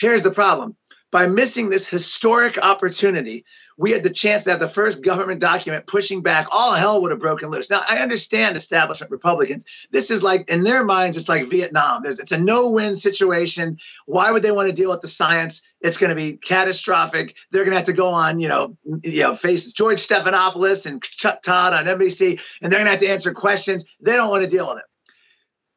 Here's 0.00 0.24
the 0.24 0.32
problem 0.32 0.74
by 1.10 1.26
missing 1.26 1.70
this 1.70 1.88
historic 1.88 2.56
opportunity, 2.58 3.44
we 3.76 3.90
had 3.90 4.02
the 4.02 4.10
chance 4.10 4.44
to 4.44 4.50
have 4.50 4.60
the 4.60 4.68
first 4.68 5.02
government 5.02 5.40
document 5.40 5.86
pushing 5.86 6.22
back. 6.22 6.48
All 6.50 6.72
hell 6.72 7.02
would 7.02 7.10
have 7.10 7.20
broken 7.20 7.50
loose. 7.50 7.70
Now, 7.70 7.82
I 7.86 7.98
understand 7.98 8.56
establishment 8.56 9.10
Republicans. 9.10 9.64
This 9.90 10.10
is 10.10 10.22
like, 10.22 10.50
in 10.50 10.62
their 10.62 10.84
minds, 10.84 11.16
it's 11.16 11.28
like 11.28 11.50
Vietnam. 11.50 12.02
There's, 12.02 12.18
it's 12.20 12.32
a 12.32 12.38
no 12.38 12.70
win 12.70 12.94
situation. 12.94 13.78
Why 14.06 14.30
would 14.30 14.42
they 14.42 14.52
want 14.52 14.68
to 14.68 14.74
deal 14.74 14.90
with 14.90 15.00
the 15.00 15.08
science? 15.08 15.62
It's 15.80 15.98
going 15.98 16.10
to 16.10 16.16
be 16.16 16.34
catastrophic. 16.34 17.34
They're 17.50 17.64
going 17.64 17.72
to 17.72 17.78
have 17.78 17.86
to 17.86 17.92
go 17.92 18.12
on, 18.12 18.38
you 18.38 18.48
know, 18.48 18.76
you 19.02 19.22
know, 19.22 19.34
face 19.34 19.72
George 19.72 19.98
Stephanopoulos 19.98 20.86
and 20.86 21.02
Chuck 21.02 21.42
Todd 21.42 21.72
on 21.72 21.86
NBC, 21.86 22.40
and 22.60 22.70
they're 22.70 22.78
going 22.78 22.86
to 22.86 22.92
have 22.92 23.00
to 23.00 23.08
answer 23.08 23.32
questions. 23.32 23.84
They 24.00 24.14
don't 24.14 24.30
want 24.30 24.44
to 24.44 24.50
deal 24.50 24.68
with 24.68 24.78
it. 24.78 24.84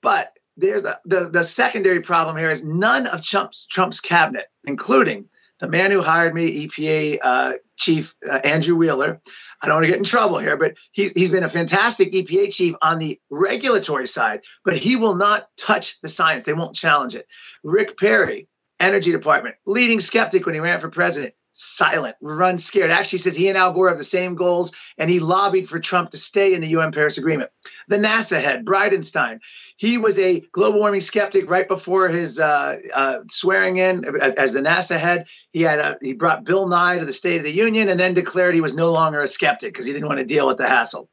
But 0.02 0.33
there's 0.58 0.84
the, 0.84 1.00
the, 1.06 1.30
the 1.30 1.44
secondary 1.44 2.02
problem 2.02 2.38
here 2.38 2.50
is 2.50 2.64
none 2.64 3.08
of 3.08 3.22
Trump's 3.22 3.66
Trump's 3.66 4.00
cabinet, 4.00 4.46
including 4.64 5.30
the 5.60 5.68
man 5.68 5.92
who 5.92 6.02
hired 6.02 6.34
me, 6.34 6.68
EPA 6.68 7.20
uh, 7.24 7.52
chief 7.78 8.16
uh, 8.30 8.40
Andrew 8.44 8.76
Wheeler. 8.76 9.22
I 9.62 9.68
don't 9.68 9.76
want 9.76 9.86
to 9.86 9.92
get 9.92 9.98
in 9.98 10.04
trouble 10.04 10.38
here, 10.38 10.58
but 10.58 10.76
he's, 10.92 11.14
he's 11.14 11.30
been 11.30 11.44
a 11.44 11.50
fantastic 11.50 12.12
EPA 12.12 12.54
chief 12.54 12.76
on 12.82 13.00
the 13.00 13.20
regulatory 13.30 14.08
side, 14.08 14.42
but 14.66 14.76
he 14.76 14.98
will 14.98 15.16
not 15.16 15.48
touch 15.58 16.00
the 16.02 16.10
science. 16.10 16.44
They 16.44 16.54
won't 16.54 16.76
challenge 16.76 17.16
it. 17.16 17.26
Rick 17.64 17.98
Perry, 17.98 18.50
Energy 18.80 19.12
Department, 19.12 19.56
leading 19.66 20.02
skeptic 20.02 20.46
when 20.46 20.56
he 20.56 20.60
ran 20.62 20.80
for 20.80 20.90
president, 20.90 21.34
silent, 21.54 22.16
run 22.20 22.58
scared. 22.58 22.92
Actually 22.92 23.20
says 23.20 23.36
he 23.36 23.48
and 23.48 23.58
Al 23.58 23.72
Gore 23.72 23.90
have 23.90 23.98
the 23.98 24.04
same 24.04 24.36
goals, 24.36 24.74
and 24.98 25.10
he 25.10 25.20
lobbied 25.20 25.70
for 25.70 25.80
Trump 25.80 26.10
to 26.10 26.18
stay 26.18 26.54
in 26.54 26.62
the 26.62 26.68
UN 26.70 26.92
Paris 26.92 27.18
Agreement. 27.18 27.52
The 27.88 27.98
NASA 27.98 28.42
head, 28.42 28.66
Bridenstine, 28.66 29.40
he 29.78 29.98
was 29.98 30.20
a 30.20 30.42
global 30.52 30.80
warming 30.80 31.02
skeptic 31.02 31.50
right 31.50 31.68
before 31.68 32.10
his 32.10 32.40
uh, 32.40 32.76
uh, 32.94 33.20
swearing 33.30 33.78
in 33.78 34.04
as 34.22 34.54
the 34.54 34.62
NASA 34.62 34.98
head. 34.98 35.28
He 35.52 35.62
had 35.62 35.80
a, 35.80 35.98
he 36.02 36.14
brought 36.14 36.44
Bill 36.44 36.68
Nye 36.68 37.00
to 37.00 37.06
the 37.06 37.14
State 37.14 37.38
of 37.38 37.44
the 37.44 37.52
Union 37.52 37.90
and 37.90 38.00
then 38.00 38.14
declared 38.14 38.56
he 38.56 38.62
was 38.62 38.76
no 38.76 38.92
longer 38.92 39.22
a 39.22 39.28
skeptic 39.28 39.72
because 39.74 39.86
he 39.86 39.94
didn't 39.94 40.08
want 40.08 40.20
to 40.20 40.26
deal 40.26 40.48
with 40.48 40.58
the 40.58 40.68
hassle. 40.68 41.10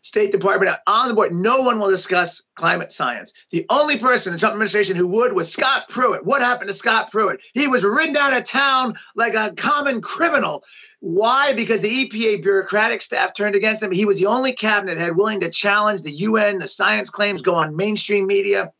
State 0.00 0.32
Department 0.32 0.76
on 0.86 1.08
the 1.08 1.14
board. 1.14 1.32
No 1.32 1.62
one 1.62 1.78
will 1.78 1.90
discuss 1.90 2.42
climate 2.54 2.92
science. 2.92 3.32
The 3.50 3.66
only 3.70 3.98
person 3.98 4.30
in 4.30 4.36
the 4.36 4.40
Trump 4.40 4.52
administration 4.52 4.96
who 4.96 5.08
would 5.08 5.32
was 5.32 5.52
Scott 5.52 5.88
Pruitt. 5.88 6.24
What 6.24 6.42
happened 6.42 6.70
to 6.70 6.76
Scott 6.76 7.10
Pruitt? 7.10 7.40
He 7.54 7.68
was 7.68 7.84
ridden 7.84 8.16
out 8.16 8.32
of 8.32 8.44
town 8.44 8.96
like 9.14 9.34
a 9.34 9.54
common 9.54 10.00
criminal. 10.00 10.64
Why? 11.00 11.54
Because 11.54 11.82
the 11.82 12.08
EPA 12.08 12.42
bureaucratic 12.42 13.02
staff 13.02 13.34
turned 13.34 13.56
against 13.56 13.82
him. 13.82 13.90
He 13.90 14.06
was 14.06 14.18
the 14.18 14.26
only 14.26 14.52
cabinet 14.52 14.98
head 14.98 15.16
willing 15.16 15.40
to 15.40 15.50
challenge 15.50 16.02
the 16.02 16.12
UN, 16.12 16.58
the 16.58 16.68
science 16.68 17.10
claims, 17.10 17.42
go 17.42 17.54
on 17.54 17.76
mainstream 17.76 18.26
media 18.26 18.72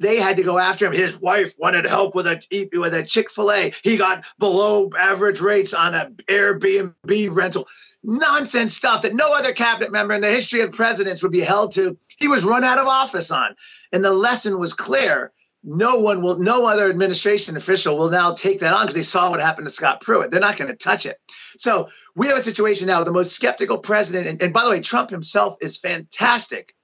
they 0.00 0.16
had 0.16 0.38
to 0.38 0.42
go 0.42 0.58
after 0.58 0.86
him. 0.86 0.92
His 0.92 1.18
wife 1.20 1.54
wanted 1.58 1.86
help 1.86 2.14
with 2.14 2.26
a 2.26 2.68
with 2.72 2.94
a 2.94 3.04
Chick 3.04 3.30
Fil 3.30 3.52
A. 3.52 3.72
He 3.82 3.96
got 3.96 4.24
below 4.38 4.90
average 4.98 5.40
rates 5.40 5.72
on 5.72 5.94
an 5.94 6.16
Airbnb 6.28 7.28
rental. 7.30 7.68
Nonsense 8.02 8.76
stuff 8.76 9.02
that 9.02 9.14
no 9.14 9.34
other 9.34 9.52
cabinet 9.52 9.92
member 9.92 10.14
in 10.14 10.20
the 10.20 10.28
history 10.28 10.60
of 10.60 10.72
presidents 10.72 11.22
would 11.22 11.32
be 11.32 11.40
held 11.40 11.72
to. 11.72 11.96
He 12.18 12.28
was 12.28 12.44
run 12.44 12.64
out 12.64 12.78
of 12.78 12.86
office 12.86 13.30
on, 13.30 13.54
and 13.92 14.04
the 14.04 14.12
lesson 14.12 14.58
was 14.58 14.74
clear. 14.74 15.32
No 15.66 16.00
one 16.00 16.20
will, 16.20 16.38
no 16.38 16.66
other 16.66 16.90
administration 16.90 17.56
official 17.56 17.96
will 17.96 18.10
now 18.10 18.34
take 18.34 18.60
that 18.60 18.74
on 18.74 18.82
because 18.82 18.94
they 18.94 19.00
saw 19.00 19.30
what 19.30 19.40
happened 19.40 19.66
to 19.66 19.72
Scott 19.72 20.02
Pruitt. 20.02 20.30
They're 20.30 20.38
not 20.38 20.58
going 20.58 20.70
to 20.70 20.76
touch 20.76 21.06
it. 21.06 21.16
So 21.56 21.88
we 22.14 22.26
have 22.26 22.36
a 22.36 22.42
situation 22.42 22.88
now 22.88 22.98
with 22.98 23.06
the 23.06 23.14
most 23.14 23.32
skeptical 23.32 23.78
president. 23.78 24.28
And, 24.28 24.42
and 24.42 24.52
by 24.52 24.64
the 24.64 24.70
way, 24.70 24.80
Trump 24.80 25.08
himself 25.08 25.56
is 25.62 25.78
fantastic 25.78 26.74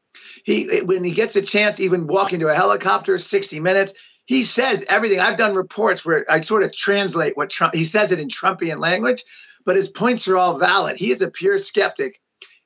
he 0.44 0.80
when 0.82 1.04
he 1.04 1.12
gets 1.12 1.36
a 1.36 1.42
chance, 1.42 1.80
even 1.80 2.06
walk 2.06 2.32
into 2.32 2.48
a 2.48 2.54
helicopter, 2.54 3.18
60 3.18 3.60
minutes, 3.60 3.94
he 4.26 4.42
says 4.42 4.84
everything. 4.88 5.20
I've 5.20 5.36
done 5.36 5.54
reports 5.54 6.04
where 6.04 6.24
I 6.30 6.40
sort 6.40 6.62
of 6.62 6.72
translate 6.72 7.36
what 7.36 7.50
Trump 7.50 7.74
he 7.74 7.84
says 7.84 8.12
it 8.12 8.20
in 8.20 8.28
Trumpian 8.28 8.78
language, 8.78 9.24
but 9.64 9.76
his 9.76 9.88
points 9.88 10.28
are 10.28 10.36
all 10.36 10.58
valid. 10.58 10.96
He 10.96 11.10
is 11.10 11.22
a 11.22 11.30
pure 11.30 11.58
skeptic, 11.58 12.20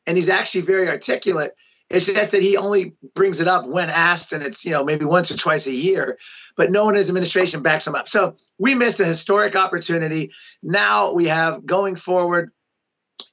and 0.06 0.16
he's 0.16 0.28
actually 0.28 0.62
very 0.62 0.88
articulate. 0.88 1.52
It's 1.90 2.06
just 2.06 2.32
that 2.32 2.42
he 2.42 2.56
only 2.56 2.96
brings 3.14 3.40
it 3.40 3.48
up 3.48 3.66
when 3.66 3.90
asked, 3.90 4.32
and 4.32 4.42
it's 4.42 4.64
you 4.64 4.72
know 4.72 4.84
maybe 4.84 5.04
once 5.04 5.30
or 5.30 5.36
twice 5.36 5.66
a 5.66 5.72
year. 5.72 6.18
But 6.56 6.70
no 6.70 6.84
one 6.84 6.94
in 6.94 6.98
his 6.98 7.08
administration 7.08 7.62
backs 7.62 7.86
him 7.86 7.94
up. 7.94 8.08
So 8.08 8.36
we 8.58 8.74
missed 8.74 9.00
a 9.00 9.04
historic 9.04 9.56
opportunity. 9.56 10.32
Now 10.62 11.12
we 11.12 11.26
have 11.26 11.64
going 11.64 11.96
forward 11.96 12.52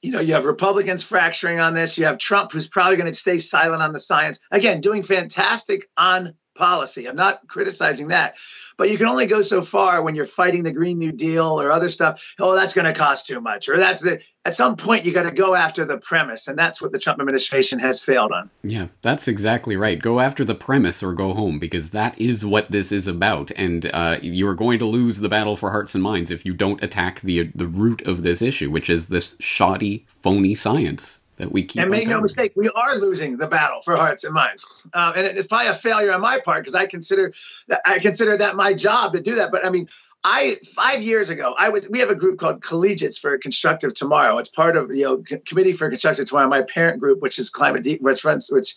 you 0.02 0.10
know, 0.10 0.20
you 0.20 0.34
have 0.34 0.46
Republicans 0.46 1.02
fracturing 1.02 1.60
on 1.60 1.74
this. 1.74 1.96
You 1.98 2.06
have 2.06 2.18
Trump, 2.18 2.52
who's 2.52 2.66
probably 2.66 2.96
going 2.96 3.10
to 3.10 3.14
stay 3.14 3.38
silent 3.38 3.82
on 3.82 3.92
the 3.92 4.00
science. 4.00 4.40
Again, 4.50 4.80
doing 4.80 5.02
fantastic 5.02 5.88
on 5.96 6.34
policy. 6.54 7.06
I'm 7.06 7.16
not 7.16 7.46
criticizing 7.48 8.08
that. 8.08 8.34
But 8.78 8.90
you 8.90 8.98
can 8.98 9.06
only 9.06 9.26
go 9.26 9.42
so 9.42 9.62
far 9.62 10.02
when 10.02 10.14
you're 10.14 10.24
fighting 10.24 10.62
the 10.64 10.72
Green 10.72 10.98
New 10.98 11.12
Deal 11.12 11.60
or 11.60 11.70
other 11.70 11.88
stuff. 11.88 12.34
Oh, 12.38 12.54
that's 12.54 12.74
going 12.74 12.86
to 12.86 12.98
cost 12.98 13.26
too 13.26 13.40
much. 13.40 13.68
Or 13.68 13.76
that's 13.76 14.00
the, 14.00 14.20
at 14.44 14.54
some 14.54 14.76
point, 14.76 15.04
you 15.04 15.12
got 15.12 15.24
to 15.24 15.30
go 15.30 15.54
after 15.54 15.84
the 15.84 15.98
premise. 15.98 16.48
And 16.48 16.58
that's 16.58 16.80
what 16.80 16.90
the 16.90 16.98
Trump 16.98 17.20
administration 17.20 17.78
has 17.78 18.00
failed 18.00 18.32
on. 18.32 18.50
Yeah, 18.62 18.88
that's 19.02 19.28
exactly 19.28 19.76
right. 19.76 20.00
Go 20.00 20.20
after 20.20 20.44
the 20.44 20.54
premise 20.54 21.02
or 21.02 21.12
go 21.12 21.34
home 21.34 21.58
because 21.58 21.90
that 21.90 22.18
is 22.20 22.44
what 22.44 22.70
this 22.70 22.92
is 22.92 23.06
about. 23.06 23.50
And 23.56 23.90
uh, 23.92 24.18
you 24.22 24.48
are 24.48 24.54
going 24.54 24.78
to 24.78 24.86
lose 24.86 25.18
the 25.18 25.28
battle 25.28 25.56
for 25.56 25.70
hearts 25.70 25.94
and 25.94 26.02
minds 26.02 26.30
if 26.30 26.44
you 26.46 26.54
don't 26.54 26.82
attack 26.82 27.20
the, 27.20 27.50
the 27.54 27.66
root 27.66 28.02
of 28.06 28.22
this 28.22 28.42
issue, 28.42 28.70
which 28.70 28.88
is 28.90 29.08
this 29.08 29.36
shoddy, 29.38 30.06
phony 30.08 30.54
science 30.54 31.21
that 31.36 31.50
we 31.50 31.64
keep. 31.64 31.82
And 31.82 31.90
make 31.90 32.08
no 32.08 32.20
mistake, 32.20 32.52
we 32.54 32.68
are 32.68 32.96
losing 32.96 33.36
the 33.36 33.46
battle 33.46 33.80
for 33.82 33.96
hearts 33.96 34.24
and 34.24 34.34
minds, 34.34 34.66
uh, 34.92 35.12
and 35.16 35.26
it's 35.26 35.46
probably 35.46 35.68
a 35.68 35.74
failure 35.74 36.12
on 36.12 36.20
my 36.20 36.40
part 36.40 36.62
because 36.62 36.74
I 36.74 36.86
consider 36.86 37.32
that 37.68 37.80
I 37.84 37.98
consider 37.98 38.36
that 38.38 38.56
my 38.56 38.74
job 38.74 39.14
to 39.14 39.20
do 39.20 39.36
that. 39.36 39.50
But 39.50 39.64
I 39.64 39.70
mean, 39.70 39.88
I 40.24 40.56
five 40.76 41.02
years 41.02 41.30
ago, 41.30 41.54
I 41.56 41.70
was. 41.70 41.88
We 41.88 42.00
have 42.00 42.10
a 42.10 42.14
group 42.14 42.38
called 42.38 42.62
Collegiates 42.62 43.18
for 43.18 43.36
Constructive 43.38 43.94
Tomorrow. 43.94 44.38
It's 44.38 44.48
part 44.48 44.76
of 44.76 44.94
you 44.94 45.04
know 45.04 45.38
Committee 45.46 45.72
for 45.72 45.88
Constructive 45.88 46.26
Tomorrow, 46.26 46.48
my 46.48 46.62
parent 46.62 47.00
group, 47.00 47.20
which 47.20 47.38
is 47.38 47.50
Climate 47.50 47.82
Deep, 47.82 48.02
which 48.02 48.24
runs, 48.24 48.48
which 48.50 48.76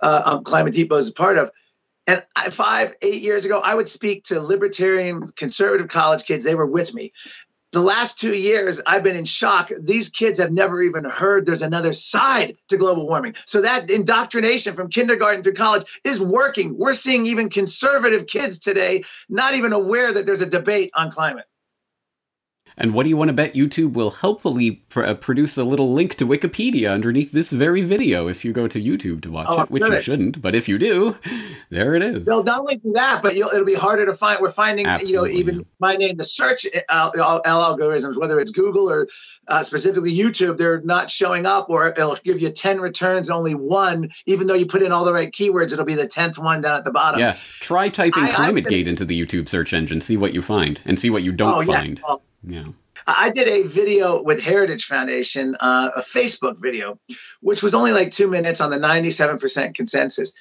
uh, 0.00 0.22
um, 0.24 0.44
Climate 0.44 0.72
Depot 0.72 0.96
is 0.96 1.10
a 1.10 1.12
part 1.14 1.38
of. 1.38 1.50
And 2.06 2.24
I, 2.34 2.48
five, 2.48 2.94
eight 3.02 3.20
years 3.20 3.44
ago, 3.44 3.60
I 3.62 3.74
would 3.74 3.86
speak 3.86 4.24
to 4.24 4.40
libertarian, 4.40 5.30
conservative 5.36 5.88
college 5.88 6.24
kids. 6.24 6.42
They 6.42 6.54
were 6.54 6.64
with 6.64 6.94
me 6.94 7.12
the 7.72 7.80
last 7.80 8.18
two 8.18 8.34
years, 8.34 8.80
I've 8.86 9.02
been 9.02 9.16
in 9.16 9.26
shock. 9.26 9.70
These 9.80 10.08
kids 10.08 10.38
have 10.38 10.50
never 10.50 10.82
even 10.82 11.04
heard 11.04 11.44
there's 11.44 11.62
another 11.62 11.92
side 11.92 12.56
to 12.68 12.78
global 12.78 13.06
warming. 13.06 13.34
So 13.46 13.62
that 13.62 13.90
indoctrination 13.90 14.74
from 14.74 14.88
kindergarten 14.88 15.42
through 15.42 15.54
college 15.54 15.84
is 16.04 16.20
working. 16.20 16.78
We're 16.78 16.94
seeing 16.94 17.26
even 17.26 17.50
conservative 17.50 18.26
kids 18.26 18.58
today 18.58 19.04
not 19.28 19.54
even 19.54 19.72
aware 19.72 20.12
that 20.12 20.24
there's 20.24 20.40
a 20.40 20.46
debate 20.46 20.92
on 20.94 21.10
climate. 21.10 21.44
And 22.78 22.94
what 22.94 23.02
do 23.02 23.08
you 23.10 23.16
want 23.16 23.28
to 23.28 23.34
bet 23.34 23.54
YouTube 23.54 23.92
will 23.94 24.10
helpfully 24.10 24.82
pr- 24.88 25.04
uh, 25.04 25.14
produce 25.14 25.58
a 25.58 25.64
little 25.64 25.92
link 25.92 26.14
to 26.14 26.26
Wikipedia 26.26 26.92
underneath 26.92 27.32
this 27.32 27.50
very 27.50 27.82
video 27.82 28.28
if 28.28 28.44
you 28.44 28.52
go 28.52 28.68
to 28.68 28.80
YouTube 28.80 29.20
to 29.22 29.30
watch 29.32 29.48
oh, 29.50 29.62
it, 29.62 29.70
which 29.70 29.82
you 29.82 30.00
shouldn't. 30.00 30.40
But 30.40 30.54
if 30.54 30.68
you 30.68 30.78
do, 30.78 31.16
there 31.70 31.96
it 31.96 32.04
is. 32.04 32.24
They'll 32.24 32.44
not 32.44 32.60
only 32.60 32.76
do 32.76 32.92
that, 32.92 33.20
but 33.20 33.34
it'll 33.34 33.64
be 33.64 33.74
harder 33.74 34.06
to 34.06 34.14
find. 34.14 34.40
We're 34.40 34.50
finding, 34.50 34.86
Absolutely. 34.86 35.36
you 35.36 35.44
know, 35.44 35.50
even 35.52 35.66
my 35.80 35.96
name, 35.96 36.16
the 36.16 36.24
search 36.24 36.66
uh, 36.88 37.10
algorithms, 37.10 38.16
whether 38.16 38.38
it's 38.38 38.52
Google 38.52 38.88
or 38.88 39.08
uh, 39.48 39.64
specifically 39.64 40.14
YouTube, 40.16 40.56
they're 40.56 40.80
not 40.80 41.10
showing 41.10 41.46
up, 41.46 41.70
or 41.70 41.88
it'll 41.88 42.16
give 42.16 42.40
you 42.40 42.50
ten 42.50 42.80
returns, 42.80 43.28
only 43.28 43.54
one, 43.54 44.10
even 44.26 44.46
though 44.46 44.54
you 44.54 44.66
put 44.66 44.82
in 44.82 44.92
all 44.92 45.04
the 45.04 45.12
right 45.12 45.32
keywords, 45.32 45.72
it'll 45.72 45.84
be 45.84 45.94
the 45.94 46.06
tenth 46.06 46.38
one 46.38 46.60
down 46.60 46.76
at 46.76 46.84
the 46.84 46.92
bottom. 46.92 47.18
Yeah, 47.18 47.36
try 47.60 47.88
typing 47.88 48.24
I, 48.24 48.30
ClimateGate 48.30 48.86
into 48.86 49.04
the 49.04 49.20
YouTube 49.20 49.48
search 49.48 49.72
engine, 49.72 50.00
see 50.00 50.16
what 50.16 50.32
you 50.32 50.42
find, 50.42 50.80
and 50.84 50.98
see 50.98 51.10
what 51.10 51.22
you 51.24 51.32
don't 51.32 51.62
oh, 51.62 51.72
find. 51.72 51.98
Yeah. 51.98 52.04
Well, 52.06 52.22
yeah. 52.42 52.66
I 53.06 53.30
did 53.30 53.48
a 53.48 53.62
video 53.66 54.22
with 54.22 54.42
Heritage 54.42 54.84
Foundation, 54.86 55.56
uh, 55.58 55.90
a 55.96 56.00
Facebook 56.00 56.60
video, 56.60 56.98
which 57.40 57.62
was 57.62 57.74
only 57.74 57.92
like 57.92 58.10
two 58.10 58.28
minutes 58.28 58.60
on 58.60 58.70
the 58.70 58.76
97% 58.76 59.74
consensus. 59.74 60.32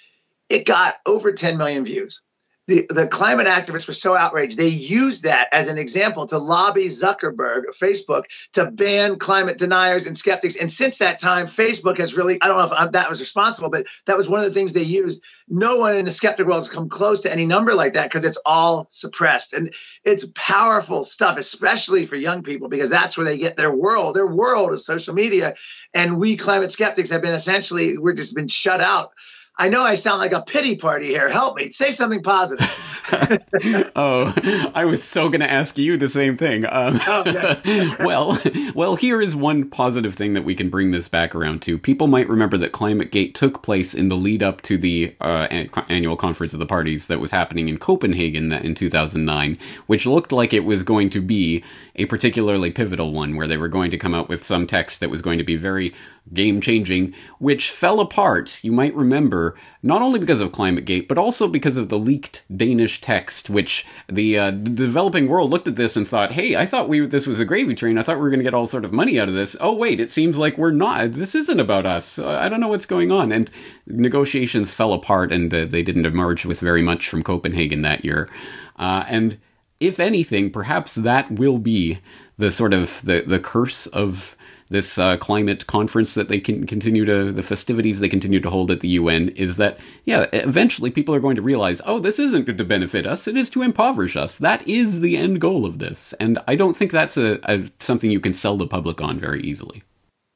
It 0.50 0.66
got 0.66 0.96
over 1.06 1.32
10 1.32 1.58
million 1.58 1.86
views 1.86 2.24
the, 2.68 3.08
climate 3.10 3.48
activists 3.48 3.88
were 3.88 3.94
so 3.94 4.16
outraged. 4.16 4.58
They 4.58 4.68
used 4.68 5.24
that 5.24 5.48
as 5.54 5.70
an 5.70 5.78
example 5.78 6.28
to 6.28 6.38
lobby 6.38 6.88
zuckerberg 6.88 7.64
facebook 7.74 8.24
to 8.54 8.70
ban 8.70 9.18
climate 9.18 9.58
deniers 9.58 10.06
and 10.06 10.18
skeptics. 10.18 10.58
And 10.58 10.72
since 10.72 10.98
that 10.98 11.20
time 11.20 11.46
facebook 11.46 11.98
has 12.00 12.16
really 12.16 12.40
i 12.42 12.48
don't 12.48 12.58
know 12.58 12.66
if 12.66 12.74
I'm, 12.74 12.92
that 12.92 13.10
was 13.10 13.20
responsible 13.20 13.70
but 13.70 13.88
that 14.06 14.18
was 14.18 14.28
one 14.28 14.40
of 14.40 14.46
the 14.46 14.54
things 14.54 14.74
they 14.74 14.82
used. 14.82 15.24
No 15.48 15.78
one 15.78 15.96
in 15.96 16.06
the 16.06 16.12
skeptic 16.12 16.46
world 16.46 16.58
has 16.60 16.70
come 16.70 16.90
close 16.90 17.22
to 17.22 17.32
any 17.32 17.46
number 17.46 17.74
like 17.74 17.94
that 17.94 18.04
because 18.04 18.26
it's 18.26 18.40
all 18.46 18.88
suppressed. 18.90 19.54
And 19.54 19.74
it's 20.04 20.26
powerful 20.36 21.04
stuff 21.04 21.38
especially 21.38 22.06
for 22.06 22.16
young 22.16 22.44
people 22.44 22.68
because 22.68 22.90
that's 22.90 23.18
where 23.18 23.26
they 23.26 23.38
get 23.38 23.56
their 23.56 23.72
world. 23.72 24.16
Their 24.16 24.28
world 24.28 24.74
is 24.74 24.86
social 24.86 25.14
media. 25.14 25.56
And 25.94 26.20
we 26.20 26.36
climate 26.36 26.72
skeptics 26.72 27.12
have 27.12 27.22
been 27.22 27.34
essentially 27.34 27.98
we're 27.98 28.14
just 28.14 28.36
been 28.36 28.48
shut 28.48 28.82
out 28.82 29.14
I 29.60 29.70
know 29.70 29.82
I 29.82 29.96
sound 29.96 30.20
like 30.20 30.34
a 30.34 30.42
pity 30.42 30.76
party 30.76 31.08
here. 31.08 31.30
Help 31.30 31.58
me. 31.58 31.72
Say 31.72 31.92
something 31.92 32.22
positive. 32.22 32.68
oh, 33.96 34.72
I 34.76 34.86
was 34.86 35.04
so 35.04 35.30
going 35.30 35.42
to 35.42 35.52
ask 35.52 35.80
you 35.80 35.98
the 35.98 36.10
same 36.10 36.38
thing. 36.38 36.64
Um, 36.66 37.00
oh, 37.08 37.96
well, 38.00 38.38
well, 38.76 38.96
here 38.96 39.20
is 39.20 39.36
one 39.36 39.68
positive 39.68 40.14
thing 40.14 40.34
that 40.34 40.44
we 40.44 40.54
can 40.54 40.70
bring 40.70 40.92
this 40.92 41.10
back 41.10 41.34
around 41.34 41.64
to. 41.64 41.80
People 41.80 42.06
might 42.06 42.30
remember 42.30 42.56
that 42.58 42.72
ClimateGate 42.72 43.34
took 43.34 43.64
place 43.64 43.96
in 43.96 44.10
the 44.10 44.16
lead 44.16 44.44
up 44.44 44.62
to 44.64 44.78
the 44.78 45.16
uh, 45.22 45.48
annual 45.90 46.16
conference 46.16 46.54
of 46.54 46.60
the 46.60 46.66
parties 46.68 47.08
that 47.08 47.20
was 47.20 47.32
happening 47.32 47.68
in 47.68 47.80
Copenhagen 47.80 48.52
in 48.52 48.76
2009, 48.76 49.58
which 49.88 50.06
looked 50.06 50.32
like 50.32 50.54
it 50.54 50.66
was 50.66 50.84
going 50.84 51.10
to 51.10 51.22
be 51.22 51.64
a 51.96 52.06
particularly 52.06 52.70
pivotal 52.70 53.12
one 53.12 53.36
where 53.36 53.48
they 53.48 53.58
were 53.58 53.68
going 53.68 53.90
to 53.90 53.98
come 53.98 54.14
out 54.14 54.30
with 54.30 54.46
some 54.46 54.68
text 54.68 55.00
that 55.00 55.10
was 55.10 55.24
going 55.24 55.40
to 55.40 55.44
be 55.44 55.56
very 55.56 55.94
game 56.34 56.62
changing, 56.62 57.14
which 57.40 57.72
fell 57.72 58.00
apart, 58.00 58.64
you 58.64 58.72
might 58.72 58.96
remember, 58.96 59.56
not 59.82 60.02
only 60.02 60.20
because 60.20 60.42
of 60.42 60.52
ClimateGate, 60.52 61.08
but 61.08 61.18
also 61.18 61.48
because 61.48 61.78
of 61.78 61.90
the 61.90 62.00
leaked 62.00 62.44
Danish 62.56 63.02
text, 63.02 63.50
which 63.50 63.86
the, 64.08 64.38
uh, 64.38 64.52
the 64.52 64.70
developing 64.70 65.28
world 65.28 65.50
looked 65.50 65.68
at 65.68 65.76
this 65.76 65.96
and 65.96 66.08
thought, 66.08 66.32
hey, 66.32 66.56
I 66.56 66.66
thought 66.66 66.90
we 66.90 67.06
this 67.06 67.28
was 67.28 67.40
a 67.40 67.46
gravy 67.46 67.76
train. 67.76 67.98
I 67.98 68.04
thought 68.04 68.18
we 68.18 68.24
were 68.24 68.30
going 68.30 68.40
to 68.40 68.44
get 68.44 68.54
all 68.54 68.68
sort 68.68 68.86
of 68.86 68.94
money 68.94 69.20
out 69.20 69.30
of 69.30 69.36
this. 69.36 69.56
Oh, 69.60 69.74
wait, 69.74 70.00
it 70.00 70.12
seems 70.12 70.38
like 70.38 70.58
we're 70.58 70.72
not. 70.72 71.14
This 71.14 71.36
isn't 71.36 71.60
about 71.60 71.86
us. 71.86 72.20
I 72.20 72.50
don't 72.50 72.60
know 72.60 72.68
what's 72.70 72.86
going 72.86 73.12
on. 73.12 73.32
And 73.32 73.50
negotiations 73.86 74.74
fell 74.74 74.94
apart 74.94 75.32
and 75.32 75.54
uh, 75.54 75.66
they 75.66 75.84
didn't 75.84 76.06
emerge 76.06 76.46
with 76.46 76.60
very 76.60 76.82
much 76.82 77.10
from 77.10 77.24
Copenhagen 77.24 77.82
that 77.82 78.06
year. 78.06 78.30
Uh, 78.78 79.04
and 79.08 79.38
if 79.80 80.00
anything, 80.00 80.52
perhaps 80.52 80.96
that 80.96 81.32
will 81.32 81.60
be 81.60 82.00
the 82.38 82.52
sort 82.52 82.74
of 82.74 83.02
the, 83.04 83.24
the 83.26 83.40
curse 83.40 83.88
of 83.88 84.37
this 84.70 84.98
uh, 84.98 85.18
climate 85.18 85.68
conference 85.68 86.14
that 86.14 86.30
they 86.30 86.40
can 86.40 86.66
continue 86.66 87.06
to 87.06 87.32
the 87.32 87.44
festivities 87.44 88.00
they 88.00 88.10
continue 88.10 88.40
to 88.40 88.50
hold 88.50 88.72
at 88.72 88.82
the 88.82 88.90
UN 88.90 89.30
is 89.30 89.58
that 89.58 89.78
yeah 90.04 90.26
eventually 90.34 90.92
people 90.92 91.14
are 91.16 91.20
going 91.20 91.36
to 91.36 91.42
realize 91.42 91.82
oh 91.86 92.00
this 92.00 92.20
isn't 92.20 92.46
going 92.46 92.58
to 92.58 92.66
benefit 92.66 93.06
us 93.06 93.28
it 93.28 93.38
is 93.38 93.50
to 93.50 93.62
impoverish 93.62 94.16
us 94.16 94.38
that 94.38 94.68
is 94.68 95.02
the 95.02 95.16
end 95.16 95.40
goal 95.40 95.66
of 95.66 95.80
this 95.80 96.14
and 96.20 96.40
I 96.48 96.56
don't 96.56 96.76
think 96.76 96.92
that's 96.92 97.18
a, 97.18 97.40
a 97.44 97.66
something 97.80 98.12
you 98.12 98.20
can 98.20 98.34
sell 98.34 98.58
the 98.58 98.68
public 98.68 99.02
on 99.02 99.20
very 99.20 99.42
easily. 99.42 99.84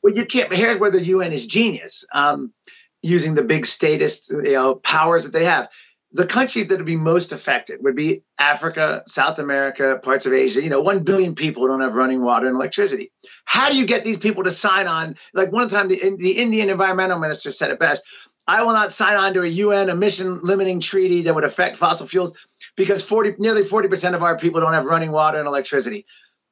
Well, 0.03 0.13
you 0.13 0.25
can't. 0.25 0.49
But 0.49 0.57
here's 0.57 0.77
where 0.77 0.91
the 0.91 1.03
UN 1.03 1.31
is 1.31 1.45
genius, 1.45 2.05
um, 2.13 2.53
using 3.01 3.35
the 3.35 3.43
big 3.43 3.65
statist 3.65 4.31
you 4.31 4.53
know 4.53 4.75
powers 4.75 5.23
that 5.23 5.33
they 5.33 5.45
have 5.45 5.69
the 6.13 6.27
countries 6.27 6.67
that 6.67 6.77
would 6.77 6.85
be 6.85 6.97
most 6.97 7.31
affected 7.31 7.81
would 7.83 7.95
be 7.95 8.23
Africa, 8.37 9.03
South 9.05 9.39
America, 9.39 9.99
parts 10.01 10.25
of 10.25 10.33
Asia. 10.33 10.61
You 10.61 10.69
know, 10.69 10.81
1 10.81 11.03
billion 11.03 11.35
people 11.35 11.67
don't 11.67 11.81
have 11.81 11.95
running 11.95 12.21
water 12.21 12.47
and 12.47 12.55
electricity. 12.55 13.11
How 13.45 13.69
do 13.69 13.77
you 13.77 13.85
get 13.85 14.03
these 14.03 14.17
people 14.17 14.43
to 14.43 14.51
sign 14.51 14.87
on? 14.87 15.15
Like 15.33 15.51
one 15.51 15.69
time, 15.69 15.87
the, 15.87 16.17
the 16.17 16.31
Indian 16.31 16.69
environmental 16.69 17.19
minister 17.19 17.51
said 17.51 17.71
it 17.71 17.79
best 17.79 18.03
I 18.47 18.63
will 18.63 18.73
not 18.73 18.91
sign 18.91 19.15
on 19.15 19.35
to 19.35 19.43
a 19.43 19.47
UN 19.47 19.89
emission 19.89 20.41
limiting 20.41 20.79
treaty 20.79 21.23
that 21.23 21.35
would 21.35 21.43
affect 21.43 21.77
fossil 21.77 22.07
fuels 22.07 22.35
because 22.75 23.03
40, 23.03 23.35
nearly 23.37 23.61
40% 23.61 24.15
of 24.15 24.23
our 24.23 24.37
people 24.37 24.61
don't 24.61 24.73
have 24.73 24.85
running 24.85 25.11
water 25.11 25.37
and 25.37 25.47
electricity. 25.47 26.05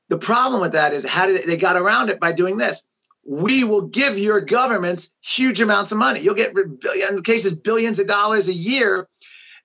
The 0.07 0.19
problem 0.19 0.61
with 0.61 0.73
that 0.73 0.93
is 0.93 1.05
how 1.05 1.25
did 1.25 1.41
they, 1.41 1.45
they 1.45 1.57
got 1.57 1.77
around 1.77 2.09
it 2.09 2.19
by 2.19 2.31
doing 2.31 2.57
this 2.57 2.87
we 3.29 3.63
will 3.63 3.81
give 3.81 4.17
your 4.17 4.41
governments 4.41 5.11
huge 5.21 5.61
amounts 5.61 5.91
of 5.91 5.99
money. 5.99 6.19
You'll 6.19 6.33
get, 6.33 6.55
in 6.57 7.21
cases, 7.21 7.53
billions 7.53 7.99
of 7.99 8.07
dollars 8.07 8.47
a 8.47 8.53
year 8.53 9.07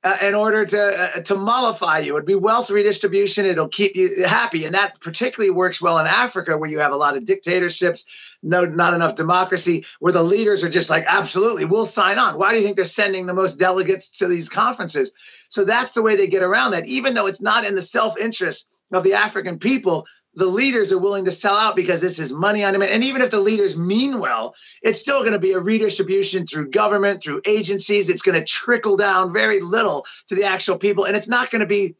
uh, 0.05 0.19
in 0.21 0.35
order 0.35 0.67
to 0.67 0.81
uh, 0.81 1.21
to 1.23 1.35
mollify 1.35 1.99
you. 1.99 2.15
It'd 2.15 2.27
be 2.27 2.35
wealth 2.35 2.71
redistribution. 2.71 3.47
It'll 3.47 3.69
keep 3.69 3.97
you 3.97 4.25
happy, 4.25 4.67
and 4.67 4.75
that 4.75 5.01
particularly 5.01 5.51
works 5.51 5.81
well 5.81 5.99
in 5.99 6.07
Africa, 6.07 6.59
where 6.59 6.69
you 6.69 6.81
have 6.81 6.93
a 6.93 6.97
lot 6.97 7.17
of 7.17 7.25
dictatorships, 7.25 8.05
no, 8.43 8.67
not 8.67 8.93
enough 8.93 9.15
democracy, 9.15 9.87
where 10.01 10.13
the 10.13 10.23
leaders 10.23 10.63
are 10.63 10.69
just 10.69 10.91
like, 10.91 11.07
absolutely, 11.09 11.65
we'll 11.65 11.87
sign 11.87 12.19
on. 12.19 12.39
Why 12.39 12.53
do 12.53 12.59
you 12.59 12.65
think 12.65 12.77
they're 12.77 12.85
sending 12.85 13.25
the 13.25 13.33
most 13.33 13.59
delegates 13.59 14.19
to 14.19 14.29
these 14.29 14.51
conferences? 14.51 15.11
So 15.49 15.65
that's 15.65 15.95
the 15.95 16.03
way 16.03 16.17
they 16.17 16.29
get 16.29 16.43
around 16.43 16.73
that, 16.73 16.87
even 16.87 17.15
though 17.15 17.27
it's 17.27 17.41
not 17.41 17.65
in 17.65 17.75
the 17.75 17.83
self 17.83 18.19
interest 18.19 18.69
of 18.93 19.05
the 19.05 19.15
African 19.15 19.59
people 19.59 20.07
the 20.37 20.47
leaders 20.47 20.93
are 20.93 20.99
willing 20.99 21.27
to 21.27 21.33
sell 21.33 21.57
out 21.57 21.77
because 21.77 22.01
this 22.01 22.19
is 22.19 22.33
money 22.33 22.65
on 22.65 22.73
demand. 22.73 22.93
And 22.93 23.05
even 23.05 23.23
if 23.23 23.31
the 23.31 23.41
leaders 23.41 23.77
mean 23.77 24.19
well, 24.19 24.55
it's 24.83 25.01
still 25.01 25.21
going 25.21 25.33
to 25.33 25.39
be 25.39 25.53
a 25.53 25.61
redistribution 25.61 26.47
through 26.47 26.71
government, 26.71 27.23
through 27.23 27.43
agencies. 27.47 28.09
It's 28.09 28.23
going 28.23 28.39
to 28.39 28.45
trickle 28.45 28.97
down 28.97 29.33
very 29.33 29.61
little 29.61 30.07
to 30.29 30.35
the 30.35 30.45
actual 30.45 30.79
people. 30.79 31.05
And 31.05 31.17
it's 31.17 31.29
not 31.29 31.51
going 31.51 31.61
to 31.61 31.67
be 31.67 31.97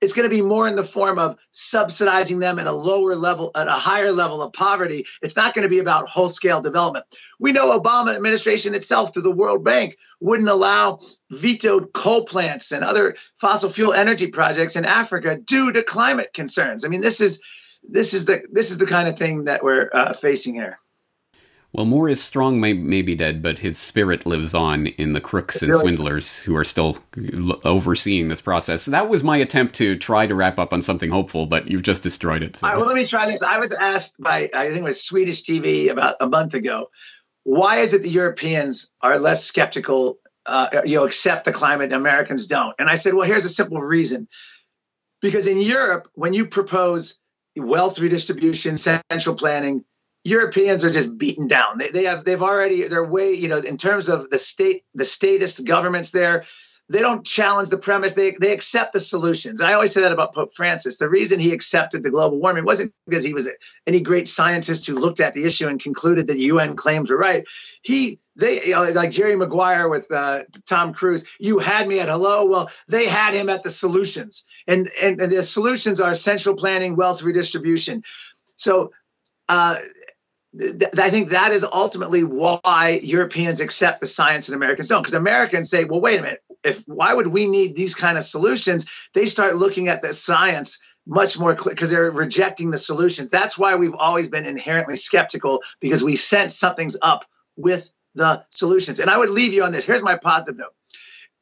it's 0.00 0.12
going 0.12 0.28
to 0.28 0.34
be 0.34 0.42
more 0.42 0.68
in 0.68 0.76
the 0.76 0.84
form 0.84 1.18
of 1.18 1.38
subsidizing 1.52 2.38
them 2.38 2.58
at 2.58 2.66
a 2.66 2.72
lower 2.72 3.14
level, 3.14 3.50
at 3.56 3.66
a 3.66 3.72
higher 3.72 4.12
level 4.12 4.42
of 4.42 4.52
poverty. 4.52 5.06
It's 5.22 5.36
not 5.36 5.54
going 5.54 5.62
to 5.62 5.70
be 5.70 5.78
about 5.78 6.06
whole 6.06 6.28
scale 6.28 6.60
development. 6.60 7.06
We 7.40 7.52
know 7.52 7.78
Obama 7.78 8.14
administration 8.14 8.74
itself 8.74 9.14
through 9.14 9.22
the 9.22 9.30
World 9.30 9.64
Bank 9.64 9.96
wouldn't 10.20 10.48
allow 10.48 11.00
vetoed 11.30 11.94
coal 11.94 12.26
plants 12.26 12.72
and 12.72 12.84
other 12.84 13.16
fossil 13.36 13.70
fuel 13.70 13.94
energy 13.94 14.26
projects 14.26 14.76
in 14.76 14.84
Africa 14.84 15.38
due 15.38 15.72
to 15.72 15.82
climate 15.82 16.34
concerns. 16.34 16.84
I 16.84 16.88
mean, 16.88 17.00
this 17.00 17.22
is 17.22 17.40
this 17.88 18.14
is 18.14 18.26
the 18.26 18.42
this 18.52 18.70
is 18.70 18.78
the 18.78 18.86
kind 18.86 19.08
of 19.08 19.18
thing 19.18 19.44
that 19.44 19.62
we're 19.62 19.88
uh, 19.92 20.12
facing 20.12 20.54
here. 20.54 20.78
Well, 21.76 21.84
Maurice 21.84 22.22
Strong 22.22 22.58
may, 22.58 22.72
may 22.72 23.02
be 23.02 23.14
dead, 23.14 23.42
but 23.42 23.58
his 23.58 23.76
spirit 23.76 24.24
lives 24.24 24.54
on 24.54 24.86
in 24.86 25.12
the 25.12 25.20
crooks 25.20 25.62
and 25.62 25.76
swindlers 25.76 26.38
who 26.38 26.56
are 26.56 26.64
still 26.64 26.98
overseeing 27.64 28.28
this 28.28 28.40
process. 28.40 28.86
That 28.86 29.10
was 29.10 29.22
my 29.22 29.36
attempt 29.36 29.74
to 29.74 29.98
try 29.98 30.26
to 30.26 30.34
wrap 30.34 30.58
up 30.58 30.72
on 30.72 30.80
something 30.80 31.10
hopeful, 31.10 31.44
but 31.44 31.68
you've 31.68 31.82
just 31.82 32.02
destroyed 32.02 32.42
it. 32.44 32.56
So. 32.56 32.66
well, 32.68 32.86
let 32.86 32.94
me 32.94 33.06
try 33.06 33.26
this. 33.26 33.42
I 33.42 33.58
was 33.58 33.72
asked 33.72 34.18
by, 34.18 34.48
I 34.54 34.68
think 34.68 34.78
it 34.78 34.84
was 34.84 35.02
Swedish 35.02 35.42
TV 35.42 35.90
about 35.90 36.16
a 36.20 36.26
month 36.26 36.54
ago, 36.54 36.88
why 37.42 37.80
is 37.80 37.92
it 37.92 38.02
the 38.02 38.08
Europeans 38.08 38.90
are 39.02 39.18
less 39.18 39.44
skeptical, 39.44 40.18
uh, 40.46 40.80
you 40.86 40.96
know, 40.96 41.04
accept 41.04 41.44
the 41.44 41.52
climate 41.52 41.92
and 41.92 42.00
Americans 42.00 42.46
don't? 42.46 42.74
And 42.78 42.88
I 42.88 42.94
said, 42.94 43.12
well, 43.12 43.26
here's 43.26 43.44
a 43.44 43.50
simple 43.50 43.82
reason. 43.82 44.28
Because 45.20 45.46
in 45.46 45.60
Europe, 45.60 46.08
when 46.14 46.32
you 46.32 46.46
propose 46.46 47.18
wealth 47.56 47.98
redistribution, 47.98 48.76
central 48.76 49.34
planning. 49.34 49.84
Europeans 50.24 50.84
are 50.84 50.90
just 50.90 51.16
beaten 51.16 51.46
down. 51.46 51.78
They, 51.78 51.90
they 51.90 52.04
have 52.04 52.24
they've 52.24 52.42
already 52.42 52.88
they're 52.88 53.04
way 53.04 53.34
you 53.34 53.48
know 53.48 53.58
in 53.58 53.76
terms 53.76 54.08
of 54.08 54.28
the 54.28 54.38
state 54.38 54.84
the 54.94 55.04
statist 55.04 55.64
governments 55.64 56.10
there. 56.10 56.44
They 56.88 57.00
don't 57.00 57.26
challenge 57.26 57.68
the 57.68 57.78
premise. 57.78 58.14
They 58.14 58.36
they 58.40 58.52
accept 58.52 58.92
the 58.92 59.00
solutions. 59.00 59.60
I 59.60 59.72
always 59.72 59.92
say 59.92 60.02
that 60.02 60.12
about 60.12 60.34
Pope 60.34 60.52
Francis. 60.52 60.98
The 60.98 61.08
reason 61.08 61.40
he 61.40 61.52
accepted 61.52 62.04
the 62.04 62.10
global 62.10 62.38
warming 62.38 62.64
wasn't 62.64 62.92
because 63.06 63.24
he 63.24 63.34
was 63.34 63.48
any 63.88 64.00
great 64.00 64.28
scientist 64.28 64.86
who 64.86 64.94
looked 64.94 65.18
at 65.18 65.34
the 65.34 65.44
issue 65.44 65.66
and 65.66 65.80
concluded 65.80 66.28
that 66.28 66.34
the 66.34 66.42
UN 66.42 66.76
claims 66.76 67.10
were 67.10 67.18
right. 67.18 67.44
He 67.82 68.20
they 68.36 68.66
you 68.66 68.74
know, 68.74 68.84
like 68.92 69.10
Jerry 69.10 69.34
Maguire 69.34 69.88
with 69.88 70.12
uh, 70.12 70.40
Tom 70.68 70.94
Cruise. 70.94 71.26
You 71.40 71.58
had 71.58 71.88
me 71.88 71.98
at 71.98 72.08
hello. 72.08 72.46
Well, 72.46 72.70
they 72.86 73.06
had 73.06 73.34
him 73.34 73.48
at 73.48 73.64
the 73.64 73.70
solutions, 73.70 74.44
and 74.68 74.88
and, 75.02 75.20
and 75.20 75.32
the 75.32 75.42
solutions 75.42 76.00
are 76.00 76.14
central 76.14 76.54
planning, 76.54 76.96
wealth 76.96 77.22
redistribution. 77.22 78.02
So. 78.56 78.92
Uh, 79.48 79.76
I 80.98 81.10
think 81.10 81.30
that 81.30 81.52
is 81.52 81.64
ultimately 81.70 82.24
why 82.24 82.98
Europeans 83.02 83.60
accept 83.60 84.00
the 84.00 84.06
science 84.06 84.48
and 84.48 84.56
Americans 84.56 84.88
don't. 84.88 85.02
Because 85.02 85.14
Americans 85.14 85.68
say, 85.68 85.84
well, 85.84 86.00
wait 86.00 86.18
a 86.18 86.22
minute, 86.22 86.42
if 86.66 86.82
why 86.86 87.14
would 87.14 87.28
we 87.28 87.46
need 87.46 87.76
these 87.76 87.94
kind 87.94 88.18
of 88.18 88.24
solutions? 88.24 88.86
They 89.14 89.26
start 89.26 89.56
looking 89.56 89.88
at 89.88 90.02
the 90.02 90.12
science 90.12 90.78
much 91.06 91.38
more 91.38 91.54
because 91.54 91.90
they're 91.90 92.10
rejecting 92.10 92.70
the 92.70 92.78
solutions. 92.78 93.30
That's 93.30 93.56
why 93.56 93.76
we've 93.76 93.94
always 93.94 94.28
been 94.28 94.44
inherently 94.44 94.96
skeptical 94.96 95.62
because 95.80 96.02
we 96.02 96.16
sense 96.16 96.56
something's 96.56 96.96
up 97.00 97.24
with 97.56 97.90
the 98.14 98.44
solutions. 98.50 98.98
And 98.98 99.08
I 99.08 99.16
would 99.16 99.30
leave 99.30 99.52
you 99.52 99.62
on 99.62 99.72
this. 99.72 99.86
Here's 99.86 100.02
my 100.02 100.16
positive 100.16 100.58
note. 100.58 100.74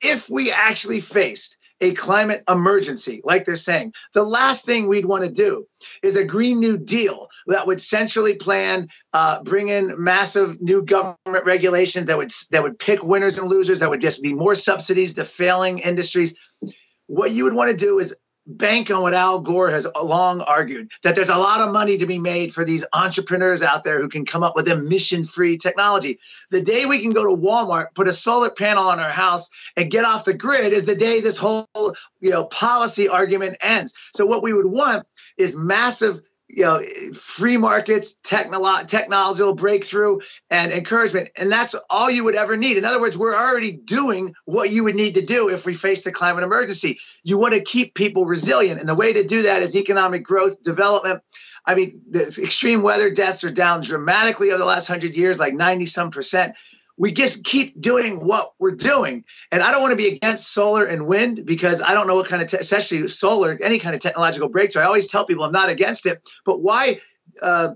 If 0.02 0.28
we 0.28 0.52
actually 0.52 1.00
faced 1.00 1.56
a 1.84 1.92
climate 1.92 2.42
emergency, 2.48 3.20
like 3.24 3.44
they're 3.44 3.56
saying, 3.56 3.92
the 4.14 4.22
last 4.22 4.64
thing 4.64 4.88
we'd 4.88 5.04
want 5.04 5.24
to 5.24 5.30
do 5.30 5.66
is 6.02 6.16
a 6.16 6.24
Green 6.24 6.58
New 6.58 6.78
Deal 6.78 7.28
that 7.46 7.66
would 7.66 7.80
centrally 7.80 8.36
plan, 8.36 8.88
uh, 9.12 9.42
bring 9.42 9.68
in 9.68 10.02
massive 10.02 10.62
new 10.62 10.84
government 10.84 11.44
regulations 11.44 12.06
that 12.06 12.16
would 12.16 12.30
that 12.50 12.62
would 12.62 12.78
pick 12.78 13.02
winners 13.02 13.36
and 13.36 13.48
losers, 13.48 13.80
that 13.80 13.90
would 13.90 14.00
just 14.00 14.22
be 14.22 14.32
more 14.32 14.54
subsidies 14.54 15.14
to 15.14 15.26
failing 15.26 15.78
industries. 15.78 16.34
What 17.06 17.30
you 17.30 17.44
would 17.44 17.54
want 17.54 17.70
to 17.70 17.76
do 17.76 17.98
is 17.98 18.16
bank 18.46 18.90
on 18.90 19.00
what 19.00 19.14
Al 19.14 19.40
Gore 19.40 19.70
has 19.70 19.86
long 20.00 20.40
argued 20.40 20.90
that 21.02 21.14
there's 21.14 21.28
a 21.28 21.36
lot 21.36 21.60
of 21.60 21.72
money 21.72 21.98
to 21.98 22.06
be 22.06 22.18
made 22.18 22.52
for 22.52 22.64
these 22.64 22.84
entrepreneurs 22.92 23.62
out 23.62 23.84
there 23.84 24.00
who 24.00 24.08
can 24.08 24.26
come 24.26 24.42
up 24.42 24.54
with 24.54 24.68
emission 24.68 25.24
free 25.24 25.56
technology. 25.56 26.18
The 26.50 26.60
day 26.60 26.86
we 26.86 27.00
can 27.00 27.10
go 27.10 27.24
to 27.24 27.42
Walmart, 27.42 27.94
put 27.94 28.08
a 28.08 28.12
solar 28.12 28.50
panel 28.50 28.88
on 28.88 29.00
our 29.00 29.10
house 29.10 29.48
and 29.76 29.90
get 29.90 30.04
off 30.04 30.24
the 30.24 30.34
grid 30.34 30.72
is 30.72 30.84
the 30.86 30.96
day 30.96 31.20
this 31.20 31.36
whole 31.36 31.68
you 32.20 32.30
know 32.30 32.44
policy 32.44 33.08
argument 33.08 33.56
ends. 33.60 33.94
So 34.14 34.26
what 34.26 34.42
we 34.42 34.52
would 34.52 34.66
want 34.66 35.06
is 35.36 35.56
massive 35.56 36.20
you 36.56 36.64
know, 36.64 36.80
free 37.14 37.56
markets, 37.56 38.16
technolo- 38.22 38.86
technological 38.86 39.54
breakthrough, 39.54 40.18
and 40.50 40.72
encouragement. 40.72 41.30
And 41.36 41.50
that's 41.50 41.74
all 41.90 42.10
you 42.10 42.24
would 42.24 42.34
ever 42.34 42.56
need. 42.56 42.76
In 42.76 42.84
other 42.84 43.00
words, 43.00 43.18
we're 43.18 43.36
already 43.36 43.72
doing 43.72 44.34
what 44.44 44.70
you 44.70 44.84
would 44.84 44.94
need 44.94 45.16
to 45.16 45.24
do 45.24 45.48
if 45.48 45.66
we 45.66 45.74
face 45.74 46.02
the 46.02 46.12
climate 46.12 46.44
emergency. 46.44 47.00
You 47.22 47.38
want 47.38 47.54
to 47.54 47.60
keep 47.60 47.94
people 47.94 48.24
resilient. 48.24 48.80
And 48.80 48.88
the 48.88 48.94
way 48.94 49.14
to 49.14 49.24
do 49.24 49.42
that 49.42 49.62
is 49.62 49.74
economic 49.74 50.22
growth, 50.22 50.62
development. 50.62 51.22
I 51.66 51.74
mean, 51.74 52.02
the 52.10 52.22
extreme 52.42 52.82
weather 52.82 53.10
deaths 53.10 53.42
are 53.42 53.50
down 53.50 53.80
dramatically 53.80 54.50
over 54.50 54.58
the 54.58 54.64
last 54.64 54.86
hundred 54.86 55.16
years, 55.16 55.38
like 55.38 55.54
90 55.54 55.86
some 55.86 56.10
percent 56.10 56.56
we 56.96 57.12
just 57.12 57.44
keep 57.44 57.80
doing 57.80 58.24
what 58.24 58.52
we're 58.58 58.76
doing. 58.76 59.24
And 59.50 59.62
I 59.62 59.72
don't 59.72 59.82
want 59.82 59.92
to 59.92 59.96
be 59.96 60.08
against 60.08 60.52
solar 60.52 60.84
and 60.84 61.06
wind 61.06 61.44
because 61.44 61.82
I 61.82 61.94
don't 61.94 62.06
know 62.06 62.14
what 62.14 62.28
kind 62.28 62.42
of, 62.42 62.48
te- 62.48 62.58
especially 62.58 63.08
solar, 63.08 63.58
any 63.60 63.78
kind 63.78 63.94
of 63.94 64.00
technological 64.00 64.48
breakthrough. 64.48 64.82
I 64.82 64.86
always 64.86 65.08
tell 65.08 65.26
people 65.26 65.44
I'm 65.44 65.52
not 65.52 65.70
against 65.70 66.06
it, 66.06 66.18
but 66.44 66.60
why 66.60 67.00
uh, 67.42 67.70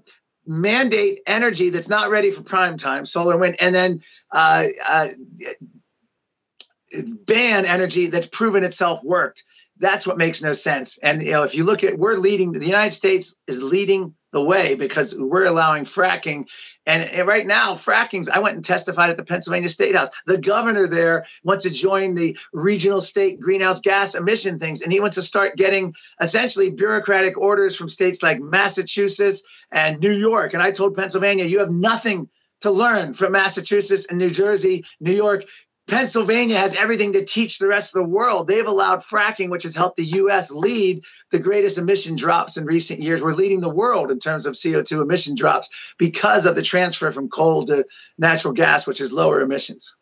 mandate 0.47 1.21
energy 1.27 1.71
that's 1.71 1.89
not 1.89 2.11
ready 2.11 2.31
for 2.31 2.43
prime 2.43 2.79
time, 2.79 3.05
solar 3.05 3.33
and 3.33 3.41
wind, 3.41 3.57
and 3.61 3.75
then 3.75 4.03
uh, 4.31 4.65
uh, 4.87 5.09
ban 7.27 7.67
energy 7.67 8.07
that's 8.07 8.27
proven 8.27 8.63
itself 8.65 9.03
worked? 9.03 9.45
That's 9.79 10.07
what 10.07 10.19
makes 10.19 10.43
no 10.43 10.53
sense. 10.53 10.99
And 10.99 11.23
you 11.23 11.33
know, 11.33 11.45
if 11.45 11.55
you 11.55 11.65
look 11.65 11.85
at, 11.85 11.99
we're 11.99 12.17
leading. 12.17 12.53
The 12.53 12.67
United 12.67 12.95
States 12.95 13.37
is 13.47 13.63
leading 13.63 14.15
the 14.33 14.43
way 14.43 14.75
because 14.75 15.15
we're 15.19 15.47
allowing 15.47 15.85
fracking. 15.85 16.47
And 16.85 17.27
right 17.27 17.47
now, 17.47 17.75
fracking's, 17.75 18.29
I 18.29 18.41
went 18.41 18.57
and 18.57 18.65
testified 18.65 19.11
at 19.11 19.17
the 19.17 19.25
Pennsylvania 19.25 19.69
State 19.69 19.97
House. 19.97 20.11
The 20.27 20.39
governor 20.39 20.87
there 20.87 21.27
wants 21.43 21.65
to 21.65 21.71
join 21.71 22.15
the 22.15 22.37
regional 22.53 23.01
state 23.01 23.41
greenhouse 23.41 23.81
gas 23.81 24.15
emission 24.15 24.59
things. 24.59 24.83
And 24.83 24.93
he 24.93 25.01
wants 25.01 25.17
to 25.17 25.23
start 25.23 25.57
getting 25.57 25.95
essentially 26.21 26.71
bureaucratic 26.71 27.39
orders 27.39 27.77
from 27.77 27.89
states 27.89 28.23
like 28.23 28.41
Massachusetts 28.41 29.43
and 29.71 30.01
New 30.01 30.13
York. 30.13 30.55
And 30.55 30.63
I 30.63 30.73
told 30.73 30.97
Pennsylvania, 30.97 31.45
you 31.45 31.61
have 31.61 31.71
nothing 31.71 32.29
to 32.61 32.71
learn 32.71 33.13
from 33.13 33.33
Massachusetts 33.33 34.07
and 34.07 34.19
New 34.19 34.31
Jersey, 34.31 34.85
New 35.01 35.13
York. 35.13 35.45
Pennsylvania 35.89 36.59
has 36.59 36.77
everything 36.77 37.15
to 37.15 37.25
teach 37.25 37.59
the 37.59 37.67
rest 37.67 37.97
of 37.97 38.03
the 38.03 38.09
world. 38.09 38.47
They've 38.47 38.67
allowed 38.67 39.01
fracking, 39.01 39.49
which 39.49 39.63
has 39.63 39.75
helped 39.75 39.97
the 39.97 40.05
U.S. 40.05 40.51
lead 40.51 41.03
the 41.31 41.39
greatest 41.39 41.79
emission 41.79 42.15
drops 42.15 42.59
in 42.59 42.67
recent 42.67 43.01
years. 43.01 43.23
We're 43.23 43.33
leading 43.33 43.61
the 43.61 43.71
world 43.71 44.11
in 44.11 44.19
terms 44.19 44.45
of 44.45 44.55
CO2 44.55 45.03
emission 45.03 45.35
drops 45.35 45.71
because 45.99 46.45
of 46.45 46.55
the 46.55 46.63
transfer 46.63 47.11
from 47.11 47.31
coal 47.31 47.65
to 47.67 47.87
natural 48.19 48.53
gas, 48.53 48.87
which 48.87 49.01
is 49.01 49.13
lower 49.13 49.41
emissions. 49.41 49.97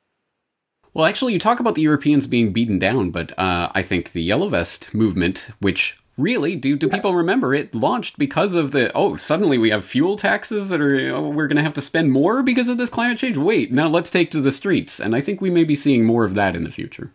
Well, 0.92 1.06
actually, 1.06 1.34
you 1.34 1.38
talk 1.38 1.60
about 1.60 1.76
the 1.76 1.82
Europeans 1.82 2.26
being 2.26 2.52
beaten 2.52 2.78
down, 2.78 3.10
but 3.10 3.38
uh, 3.38 3.70
I 3.72 3.82
think 3.82 4.12
the 4.12 4.22
Yellow 4.22 4.48
Vest 4.48 4.92
movement, 4.92 5.50
which 5.60 5.98
really 6.16 6.56
do 6.56 6.76
do 6.76 6.86
yes. 6.86 6.96
people 6.96 7.14
remember 7.14 7.52
it 7.52 7.74
launched 7.74 8.18
because 8.18 8.54
of 8.54 8.70
the 8.70 8.90
oh 8.94 9.16
suddenly 9.16 9.58
we 9.58 9.70
have 9.70 9.84
fuel 9.84 10.16
taxes 10.16 10.70
that 10.70 10.80
are 10.80 10.94
you 10.94 11.12
know, 11.12 11.28
we're 11.28 11.46
going 11.46 11.56
to 11.56 11.62
have 11.62 11.74
to 11.74 11.80
spend 11.80 12.10
more 12.10 12.42
because 12.42 12.68
of 12.68 12.78
this 12.78 12.88
climate 12.88 13.18
change 13.18 13.36
wait 13.36 13.70
now 13.70 13.88
let's 13.88 14.10
take 14.10 14.30
to 14.30 14.40
the 14.40 14.52
streets 14.52 14.98
and 14.98 15.14
i 15.14 15.20
think 15.20 15.40
we 15.40 15.50
may 15.50 15.64
be 15.64 15.76
seeing 15.76 16.04
more 16.04 16.24
of 16.24 16.34
that 16.34 16.56
in 16.56 16.64
the 16.64 16.70
future 16.70 17.12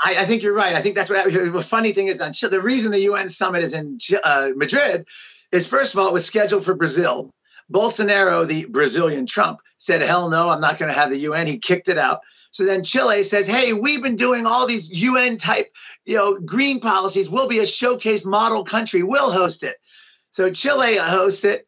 I, 0.00 0.18
I, 0.18 0.24
think 0.26 0.44
you're 0.44 0.54
right. 0.54 0.74
I 0.74 0.80
think 0.80 0.94
that's 0.94 1.10
what 1.10 1.32
the 1.32 1.60
funny 1.60 1.92
thing 1.92 2.06
is 2.06 2.20
on. 2.20 2.32
The 2.32 2.60
reason 2.60 2.92
the 2.92 3.00
UN 3.00 3.28
summit 3.28 3.64
is 3.64 3.72
in 3.72 3.98
uh, 4.22 4.50
Madrid 4.54 5.06
is 5.50 5.66
first 5.66 5.92
of 5.92 5.98
all, 5.98 6.06
it 6.06 6.12
was 6.12 6.24
scheduled 6.24 6.64
for 6.64 6.74
Brazil. 6.74 7.34
Bolsonaro, 7.70 8.46
the 8.46 8.66
Brazilian 8.66 9.26
Trump, 9.26 9.60
said, 9.76 10.00
hell 10.02 10.30
no, 10.30 10.48
I'm 10.48 10.60
not 10.60 10.78
going 10.78 10.88
to 10.92 10.98
have 10.98 11.10
the 11.10 11.18
UN. 11.18 11.46
He 11.46 11.58
kicked 11.58 11.88
it 11.88 11.98
out. 11.98 12.20
So 12.50 12.64
then 12.64 12.84
Chile 12.84 13.22
says, 13.22 13.46
hey, 13.46 13.72
we've 13.72 14.02
been 14.02 14.16
doing 14.16 14.46
all 14.46 14.66
these 14.66 14.90
UN 14.90 15.36
type, 15.36 15.72
you 16.04 16.16
know, 16.16 16.38
green 16.38 16.80
policies. 16.80 17.28
We'll 17.28 17.48
be 17.48 17.58
a 17.60 17.66
showcase 17.66 18.24
model 18.24 18.64
country. 18.64 19.02
We'll 19.02 19.30
host 19.30 19.62
it. 19.62 19.76
So 20.30 20.50
Chile 20.50 20.96
hosts 20.96 21.44
it. 21.44 21.66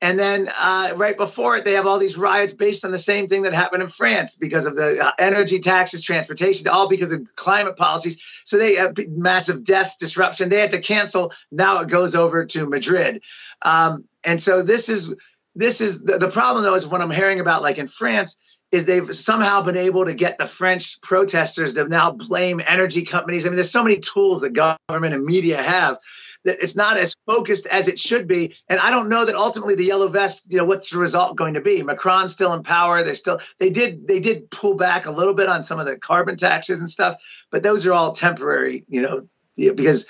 And 0.00 0.18
then 0.18 0.50
uh, 0.58 0.94
right 0.96 1.16
before 1.16 1.56
it, 1.56 1.64
they 1.64 1.74
have 1.74 1.86
all 1.86 2.00
these 2.00 2.18
riots 2.18 2.52
based 2.52 2.84
on 2.84 2.90
the 2.90 2.98
same 2.98 3.28
thing 3.28 3.42
that 3.42 3.54
happened 3.54 3.84
in 3.84 3.88
France 3.88 4.34
because 4.34 4.66
of 4.66 4.74
the 4.74 4.98
uh, 4.98 5.12
energy 5.16 5.60
taxes, 5.60 6.02
transportation, 6.02 6.66
all 6.66 6.88
because 6.88 7.12
of 7.12 7.24
climate 7.36 7.76
policies. 7.76 8.20
So 8.44 8.58
they 8.58 8.74
have 8.74 8.98
massive 9.08 9.62
death 9.62 9.96
disruption. 10.00 10.48
They 10.48 10.60
had 10.60 10.72
to 10.72 10.80
cancel. 10.80 11.32
Now 11.52 11.82
it 11.82 11.88
goes 11.88 12.16
over 12.16 12.46
to 12.46 12.68
Madrid. 12.68 13.22
Um, 13.62 14.04
and 14.24 14.40
so 14.40 14.62
this 14.62 14.88
is 14.88 15.14
this 15.54 15.80
is 15.80 16.02
the, 16.02 16.18
the 16.18 16.30
problem 16.30 16.64
though 16.64 16.74
is 16.74 16.86
what 16.86 17.00
I'm 17.00 17.10
hearing 17.10 17.38
about 17.38 17.62
like 17.62 17.78
in 17.78 17.86
France 17.86 18.38
is 18.72 18.86
they've 18.86 19.14
somehow 19.14 19.62
been 19.62 19.76
able 19.76 20.06
to 20.06 20.14
get 20.14 20.38
the 20.38 20.46
French 20.46 21.00
protesters 21.02 21.74
to 21.74 21.86
now 21.86 22.10
blame 22.10 22.60
energy 22.66 23.02
companies. 23.02 23.44
I 23.44 23.50
mean, 23.50 23.56
there's 23.56 23.70
so 23.70 23.84
many 23.84 23.98
tools 23.98 24.40
that 24.40 24.54
government 24.54 25.14
and 25.14 25.24
media 25.24 25.62
have 25.62 25.98
that 26.44 26.56
it's 26.60 26.74
not 26.74 26.96
as 26.96 27.14
focused 27.26 27.66
as 27.66 27.88
it 27.88 27.98
should 27.98 28.26
be. 28.26 28.56
And 28.68 28.80
I 28.80 28.90
don't 28.90 29.10
know 29.10 29.24
that 29.24 29.34
ultimately 29.34 29.74
the 29.74 29.84
yellow 29.84 30.08
vest, 30.08 30.50
you 30.50 30.56
know, 30.56 30.64
what's 30.64 30.90
the 30.90 30.98
result 30.98 31.36
going 31.36 31.54
to 31.54 31.60
be? 31.60 31.82
Macron's 31.82 32.32
still 32.32 32.54
in 32.54 32.62
power. 32.62 33.04
They 33.04 33.14
still 33.14 33.40
they 33.60 33.70
did 33.70 34.08
they 34.08 34.20
did 34.20 34.50
pull 34.50 34.76
back 34.76 35.04
a 35.04 35.12
little 35.12 35.34
bit 35.34 35.48
on 35.48 35.62
some 35.62 35.78
of 35.78 35.86
the 35.86 35.98
carbon 35.98 36.36
taxes 36.36 36.80
and 36.80 36.88
stuff, 36.88 37.16
but 37.50 37.62
those 37.62 37.86
are 37.86 37.92
all 37.92 38.12
temporary, 38.12 38.84
you 38.88 39.02
know, 39.02 39.28
because 39.56 40.08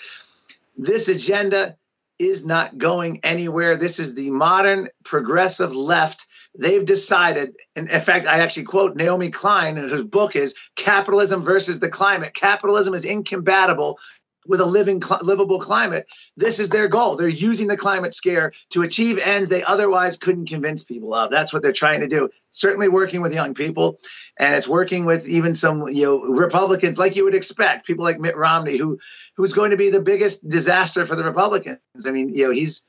this 0.76 1.08
agenda 1.08 1.76
is 2.18 2.44
not 2.44 2.78
going 2.78 3.20
anywhere. 3.22 3.76
This 3.76 3.98
is 3.98 4.14
the 4.14 4.30
modern 4.30 4.88
progressive 5.04 5.74
left. 5.74 6.26
They've 6.58 6.84
decided, 6.84 7.54
and 7.74 7.88
in 7.88 8.00
fact, 8.00 8.26
I 8.26 8.40
actually 8.40 8.64
quote 8.64 8.94
Naomi 8.94 9.30
Klein, 9.30 9.76
whose 9.76 10.04
book 10.04 10.36
is 10.36 10.54
Capitalism 10.76 11.42
versus 11.42 11.80
the 11.80 11.88
Climate. 11.88 12.34
Capitalism 12.34 12.94
is 12.94 13.04
incompatible 13.04 13.98
with 14.46 14.60
a 14.60 14.66
living 14.66 15.02
livable 15.22 15.60
climate 15.60 16.06
this 16.36 16.58
is 16.60 16.70
their 16.70 16.88
goal. 16.88 17.16
They're 17.16 17.28
using 17.28 17.68
the 17.68 17.76
climate 17.76 18.14
scare 18.14 18.52
to 18.70 18.82
achieve 18.82 19.18
ends 19.18 19.48
they 19.48 19.62
otherwise 19.62 20.16
couldn't 20.16 20.48
convince 20.48 20.82
people 20.82 21.14
of. 21.14 21.30
That's 21.30 21.52
what 21.52 21.62
they're 21.62 21.72
trying 21.72 22.00
to 22.00 22.08
do. 22.08 22.30
Certainly 22.50 22.88
working 22.88 23.20
with 23.20 23.34
young 23.34 23.54
people 23.54 23.98
and 24.38 24.54
it's 24.54 24.68
working 24.68 25.04
with 25.04 25.28
even 25.28 25.54
some 25.54 25.88
you 25.88 26.04
know 26.04 26.22
republicans 26.22 26.98
like 26.98 27.16
you 27.16 27.24
would 27.24 27.34
expect 27.34 27.86
people 27.86 28.04
like 28.04 28.18
mitt 28.18 28.36
romney 28.36 28.76
who 28.76 28.98
who's 29.36 29.52
going 29.52 29.72
to 29.72 29.76
be 29.76 29.90
the 29.90 30.02
biggest 30.02 30.46
disaster 30.46 31.06
for 31.06 31.16
the 31.16 31.24
republicans. 31.24 31.78
I 32.06 32.10
mean 32.10 32.30
you 32.30 32.46
know 32.46 32.52
he's 32.52 32.84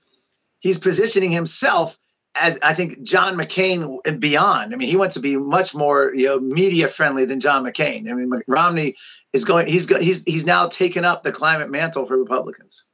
he's 0.60 0.80
positioning 0.80 1.32
himself 1.32 1.98
as 2.36 2.60
I 2.64 2.74
think 2.74 3.04
John 3.04 3.36
McCain 3.36 4.00
and 4.06 4.20
beyond. 4.20 4.74
I 4.74 4.78
mean, 4.78 4.88
he 4.88 4.98
wants 4.98 5.16
to 5.16 5.22
be 5.22 5.36
much 5.36 5.76
more 5.76 6.14
you 6.14 6.28
know 6.28 6.40
media 6.40 6.88
friendly 6.88 7.26
than 7.26 7.40
John 7.40 7.64
McCain. 7.64 8.10
I 8.10 8.14
mean, 8.14 8.32
Romney 8.48 8.96
is 9.32 9.46
going. 9.46 9.68
He's 9.68 9.86
go, 9.86 10.00
he's 10.00 10.24
he's 10.24 10.46
now 10.46 10.68
taken 10.68 11.06
up 11.06 11.24
the 11.24 11.32
climate 11.32 11.70
mantle 11.70 12.06
for 12.06 12.18
Republicans. 12.18 12.86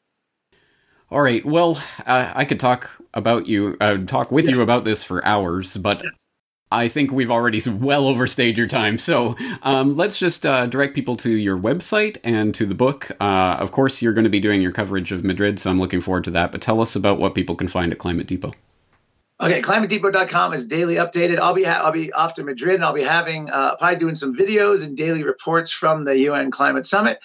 All 1.12 1.22
right. 1.22 1.44
Well, 1.44 1.82
uh, 2.06 2.32
I 2.36 2.46
could 2.46 2.60
talk 2.60 2.92
about 3.16 3.48
you, 3.48 3.76
uh, 3.82 3.98
talk 3.98 4.32
with 4.32 4.46
yeah. 4.46 4.52
you 4.52 4.62
about 4.62 4.84
this 4.84 5.04
for 5.04 5.26
hours, 5.26 5.76
but 5.76 6.04
yes. 6.04 6.30
I 6.72 6.88
think 6.88 7.12
we've 7.12 7.32
already 7.32 7.60
well 7.68 8.06
overstayed 8.08 8.60
your 8.60 8.68
time. 8.68 9.00
So 9.00 9.36
um, 9.64 9.96
let's 9.96 10.20
just 10.20 10.46
uh, 10.46 10.68
direct 10.68 10.94
people 10.94 11.16
to 11.18 11.32
your 11.32 11.58
website 11.58 12.18
and 12.24 12.54
to 12.54 12.68
the 12.68 12.76
book. 12.76 13.10
Uh, 13.20 13.58
of 13.60 13.72
course, 13.72 14.04
you're 14.04 14.14
going 14.14 14.26
to 14.26 14.30
be 14.30 14.40
doing 14.40 14.62
your 14.62 14.72
coverage 14.72 15.12
of 15.12 15.24
Madrid, 15.24 15.60
so 15.60 15.72
I'm 15.72 15.80
looking 15.80 16.02
forward 16.02 16.26
to 16.26 16.32
that. 16.32 16.52
But 16.52 16.62
tell 16.62 16.80
us 16.80 16.96
about 16.96 17.20
what 17.20 17.34
people 17.34 17.56
can 17.56 17.68
find 17.68 17.92
at 17.92 17.98
Climate 17.98 18.28
Depot. 18.28 18.54
Okay, 19.42 19.62
climatedepot.com 19.62 20.54
is 20.54 20.66
daily 20.68 20.96
updated. 20.96 21.40
I'll 21.40 21.54
be 21.54 21.64
ha- 21.64 21.82
I'll 21.82 21.94
be 21.94 22.12
off 22.12 22.34
to 22.34 22.44
Madrid 22.44 22.76
and 22.76 22.84
I'll 22.84 22.94
be 22.94 23.04
having 23.04 23.50
uh, 23.50 23.78
probably 23.78 23.98
doing 23.98 24.16
some 24.16 24.36
videos 24.36 24.84
and 24.84 24.98
daily 24.98 25.24
reports 25.24 25.72
from 25.72 26.04
the 26.04 26.18
UN 26.18 26.52
Climate 26.52 26.86
Summit. 26.86 27.22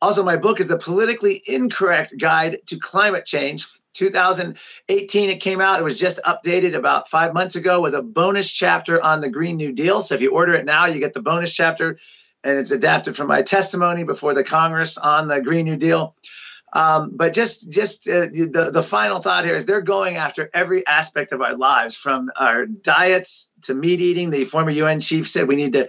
Also, 0.00 0.22
my 0.22 0.36
book 0.36 0.60
is 0.60 0.68
the 0.68 0.78
politically 0.78 1.42
incorrect 1.46 2.16
guide 2.16 2.60
to 2.66 2.78
climate 2.78 3.26
change. 3.26 3.66
2018 3.92 5.28
it 5.28 5.40
came 5.40 5.60
out. 5.60 5.78
It 5.78 5.82
was 5.82 5.98
just 5.98 6.20
updated 6.22 6.74
about 6.74 7.08
five 7.08 7.34
months 7.34 7.54
ago 7.56 7.82
with 7.82 7.94
a 7.94 8.02
bonus 8.02 8.50
chapter 8.50 9.02
on 9.02 9.20
the 9.20 9.28
Green 9.28 9.58
New 9.58 9.72
Deal. 9.72 10.00
So 10.00 10.14
if 10.14 10.22
you 10.22 10.30
order 10.30 10.54
it 10.54 10.64
now, 10.64 10.86
you 10.86 11.00
get 11.00 11.12
the 11.12 11.22
bonus 11.22 11.52
chapter, 11.52 11.98
and 12.44 12.58
it's 12.58 12.70
adapted 12.70 13.14
from 13.14 13.26
my 13.26 13.42
testimony 13.42 14.04
before 14.04 14.32
the 14.32 14.44
Congress 14.44 14.96
on 14.96 15.28
the 15.28 15.42
Green 15.42 15.66
New 15.66 15.76
Deal. 15.76 16.14
Um, 16.72 17.12
but 17.14 17.32
just 17.32 17.70
just 17.70 18.08
uh, 18.08 18.26
the 18.26 18.70
the 18.72 18.82
final 18.82 19.20
thought 19.20 19.44
here 19.44 19.54
is 19.54 19.64
they're 19.64 19.80
going 19.80 20.16
after 20.16 20.50
every 20.52 20.86
aspect 20.86 21.32
of 21.32 21.40
our 21.40 21.56
lives, 21.56 21.96
from 21.96 22.30
our 22.36 22.66
diets 22.66 23.52
to 23.62 23.74
meat 23.74 24.00
eating. 24.00 24.30
The 24.30 24.44
former 24.44 24.70
UN 24.70 25.00
chief 25.00 25.28
said 25.28 25.48
we 25.48 25.56
need 25.56 25.72
to 25.74 25.88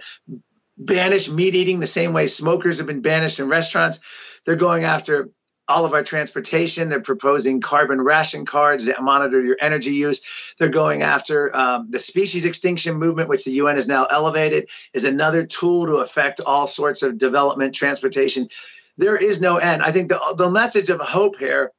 banish 0.78 1.30
meat 1.30 1.54
eating 1.54 1.80
the 1.80 1.86
same 1.86 2.12
way 2.12 2.26
smokers 2.26 2.78
have 2.78 2.86
been 2.86 3.02
banished 3.02 3.40
in 3.40 3.48
restaurants. 3.48 4.00
They're 4.46 4.56
going 4.56 4.84
after 4.84 5.28
all 5.70 5.84
of 5.84 5.94
our 5.94 6.02
transportation. 6.02 6.88
They're 6.88 7.00
proposing 7.00 7.60
carbon 7.60 8.00
ration 8.00 8.44
cards 8.44 8.86
that 8.86 9.02
monitor 9.02 9.40
your 9.40 9.56
energy 9.60 9.92
use. 9.92 10.54
They're 10.58 10.68
going 10.68 11.02
after 11.02 11.54
um, 11.54 11.90
the 11.90 12.00
species 12.00 12.44
extinction 12.44 12.96
movement, 12.96 13.28
which 13.28 13.44
the 13.44 13.52
UN 13.52 13.76
has 13.76 13.86
now 13.86 14.04
elevated, 14.04 14.68
is 14.92 15.04
another 15.04 15.46
tool 15.46 15.86
to 15.86 15.96
affect 15.96 16.40
all 16.44 16.66
sorts 16.66 17.02
of 17.02 17.18
development, 17.18 17.74
transportation 17.74 18.48
there 19.00 19.16
is 19.16 19.40
no 19.40 19.56
end. 19.56 19.82
I 19.82 19.92
think 19.92 20.08
the 20.08 20.20
the 20.36 20.50
message 20.50 20.90
of 20.90 21.00
hope 21.00 21.38
here 21.38 21.72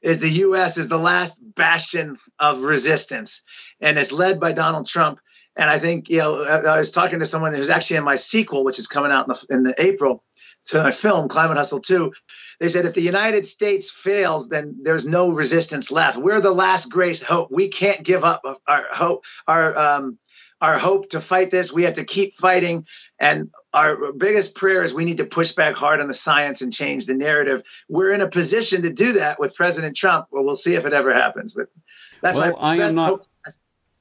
is 0.00 0.20
the 0.20 0.30
U.S. 0.46 0.78
is 0.78 0.88
the 0.88 0.98
last 0.98 1.38
bastion 1.54 2.16
of 2.38 2.62
resistance, 2.62 3.42
and 3.80 3.98
it's 3.98 4.12
led 4.12 4.40
by 4.40 4.52
Donald 4.52 4.86
Trump. 4.86 5.18
And 5.56 5.68
I 5.68 5.80
think 5.80 6.08
you 6.08 6.18
know 6.18 6.44
I 6.44 6.76
was 6.76 6.92
talking 6.92 7.18
to 7.18 7.26
someone 7.26 7.52
who's 7.52 7.68
actually 7.68 7.96
in 7.96 8.04
my 8.04 8.16
sequel, 8.16 8.64
which 8.64 8.78
is 8.78 8.86
coming 8.86 9.10
out 9.10 9.26
in 9.28 9.34
the, 9.34 9.54
in 9.56 9.62
the 9.64 9.74
April 9.82 10.22
to 10.66 10.82
my 10.82 10.90
film 10.90 11.28
Climate 11.28 11.56
Hustle 11.56 11.80
2. 11.80 12.12
They 12.60 12.68
said 12.68 12.84
if 12.84 12.94
the 12.94 13.00
United 13.00 13.46
States 13.46 13.90
fails, 13.90 14.48
then 14.48 14.80
there's 14.82 15.06
no 15.06 15.30
resistance 15.30 15.90
left. 15.90 16.16
We're 16.18 16.40
the 16.40 16.52
last 16.52 16.90
grace 16.90 17.22
hope. 17.22 17.48
We 17.50 17.68
can't 17.68 18.04
give 18.04 18.24
up 18.24 18.42
our 18.66 18.86
hope, 18.92 19.24
our 19.46 19.76
um, 19.76 20.18
our 20.60 20.78
hope 20.78 21.10
to 21.10 21.20
fight 21.20 21.50
this. 21.50 21.72
We 21.72 21.84
have 21.84 21.94
to 21.94 22.04
keep 22.04 22.34
fighting. 22.34 22.86
And 23.18 23.50
our 23.72 24.12
biggest 24.12 24.54
prayer 24.54 24.82
is 24.82 24.94
we 24.94 25.04
need 25.04 25.18
to 25.18 25.24
push 25.24 25.52
back 25.52 25.76
hard 25.76 26.00
on 26.00 26.08
the 26.08 26.14
science 26.14 26.62
and 26.62 26.72
change 26.72 27.06
the 27.06 27.14
narrative. 27.14 27.62
We're 27.88 28.10
in 28.10 28.20
a 28.20 28.28
position 28.28 28.82
to 28.82 28.92
do 28.92 29.14
that 29.14 29.38
with 29.38 29.54
President 29.54 29.96
Trump. 29.96 30.26
Well, 30.30 30.44
we'll 30.44 30.56
see 30.56 30.74
if 30.74 30.86
it 30.86 30.92
ever 30.92 31.12
happens. 31.12 31.54
But 31.54 31.68
that's 32.20 32.38
well, 32.38 32.52
my 32.52 32.58
I 32.58 32.76
am 32.76 32.94
not. 32.94 33.08
Hope. 33.10 33.22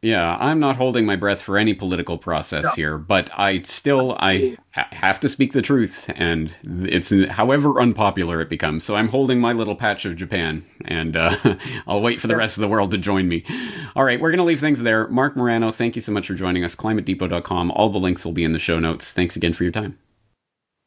Yeah, 0.03 0.37
I'm 0.39 0.59
not 0.59 0.75
holding 0.75 1.07
my 1.07 1.15
breath 1.15 1.41
for 1.41 1.57
any 1.57 1.73
political 1.73 2.19
process 2.19 2.65
no. 2.65 2.71
here, 2.75 2.97
but 2.99 3.31
I 3.35 3.61
still 3.61 4.15
I 4.19 4.55
ha- 4.71 4.87
have 4.91 5.19
to 5.21 5.29
speak 5.29 5.53
the 5.53 5.61
truth, 5.63 6.11
and 6.15 6.55
it's 6.63 7.11
however 7.31 7.81
unpopular 7.81 8.39
it 8.39 8.47
becomes. 8.47 8.83
So 8.83 8.95
I'm 8.95 9.07
holding 9.07 9.39
my 9.39 9.53
little 9.53 9.75
patch 9.75 10.05
of 10.05 10.15
Japan, 10.15 10.63
and 10.85 11.15
uh, 11.15 11.35
I'll 11.87 12.01
wait 12.01 12.21
for 12.21 12.27
the 12.27 12.35
rest 12.35 12.57
of 12.57 12.61
the 12.61 12.67
world 12.67 12.91
to 12.91 12.99
join 12.99 13.27
me. 13.27 13.43
All 13.95 14.03
right, 14.03 14.21
we're 14.21 14.29
gonna 14.29 14.43
leave 14.43 14.59
things 14.59 14.83
there. 14.83 15.07
Marc 15.07 15.35
Morano, 15.35 15.71
thank 15.71 15.95
you 15.95 16.01
so 16.01 16.11
much 16.11 16.27
for 16.27 16.35
joining 16.35 16.63
us. 16.63 16.75
ClimateDepot.com. 16.75 17.71
All 17.71 17.89
the 17.89 17.99
links 17.99 18.23
will 18.23 18.33
be 18.33 18.43
in 18.43 18.51
the 18.51 18.59
show 18.59 18.77
notes. 18.77 19.13
Thanks 19.13 19.35
again 19.35 19.53
for 19.53 19.63
your 19.63 19.71
time. 19.71 19.97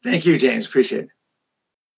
Thank 0.05 0.25
you, 0.25 0.37
James. 0.37 0.67
Appreciate 0.67 1.03
it. 1.05 1.09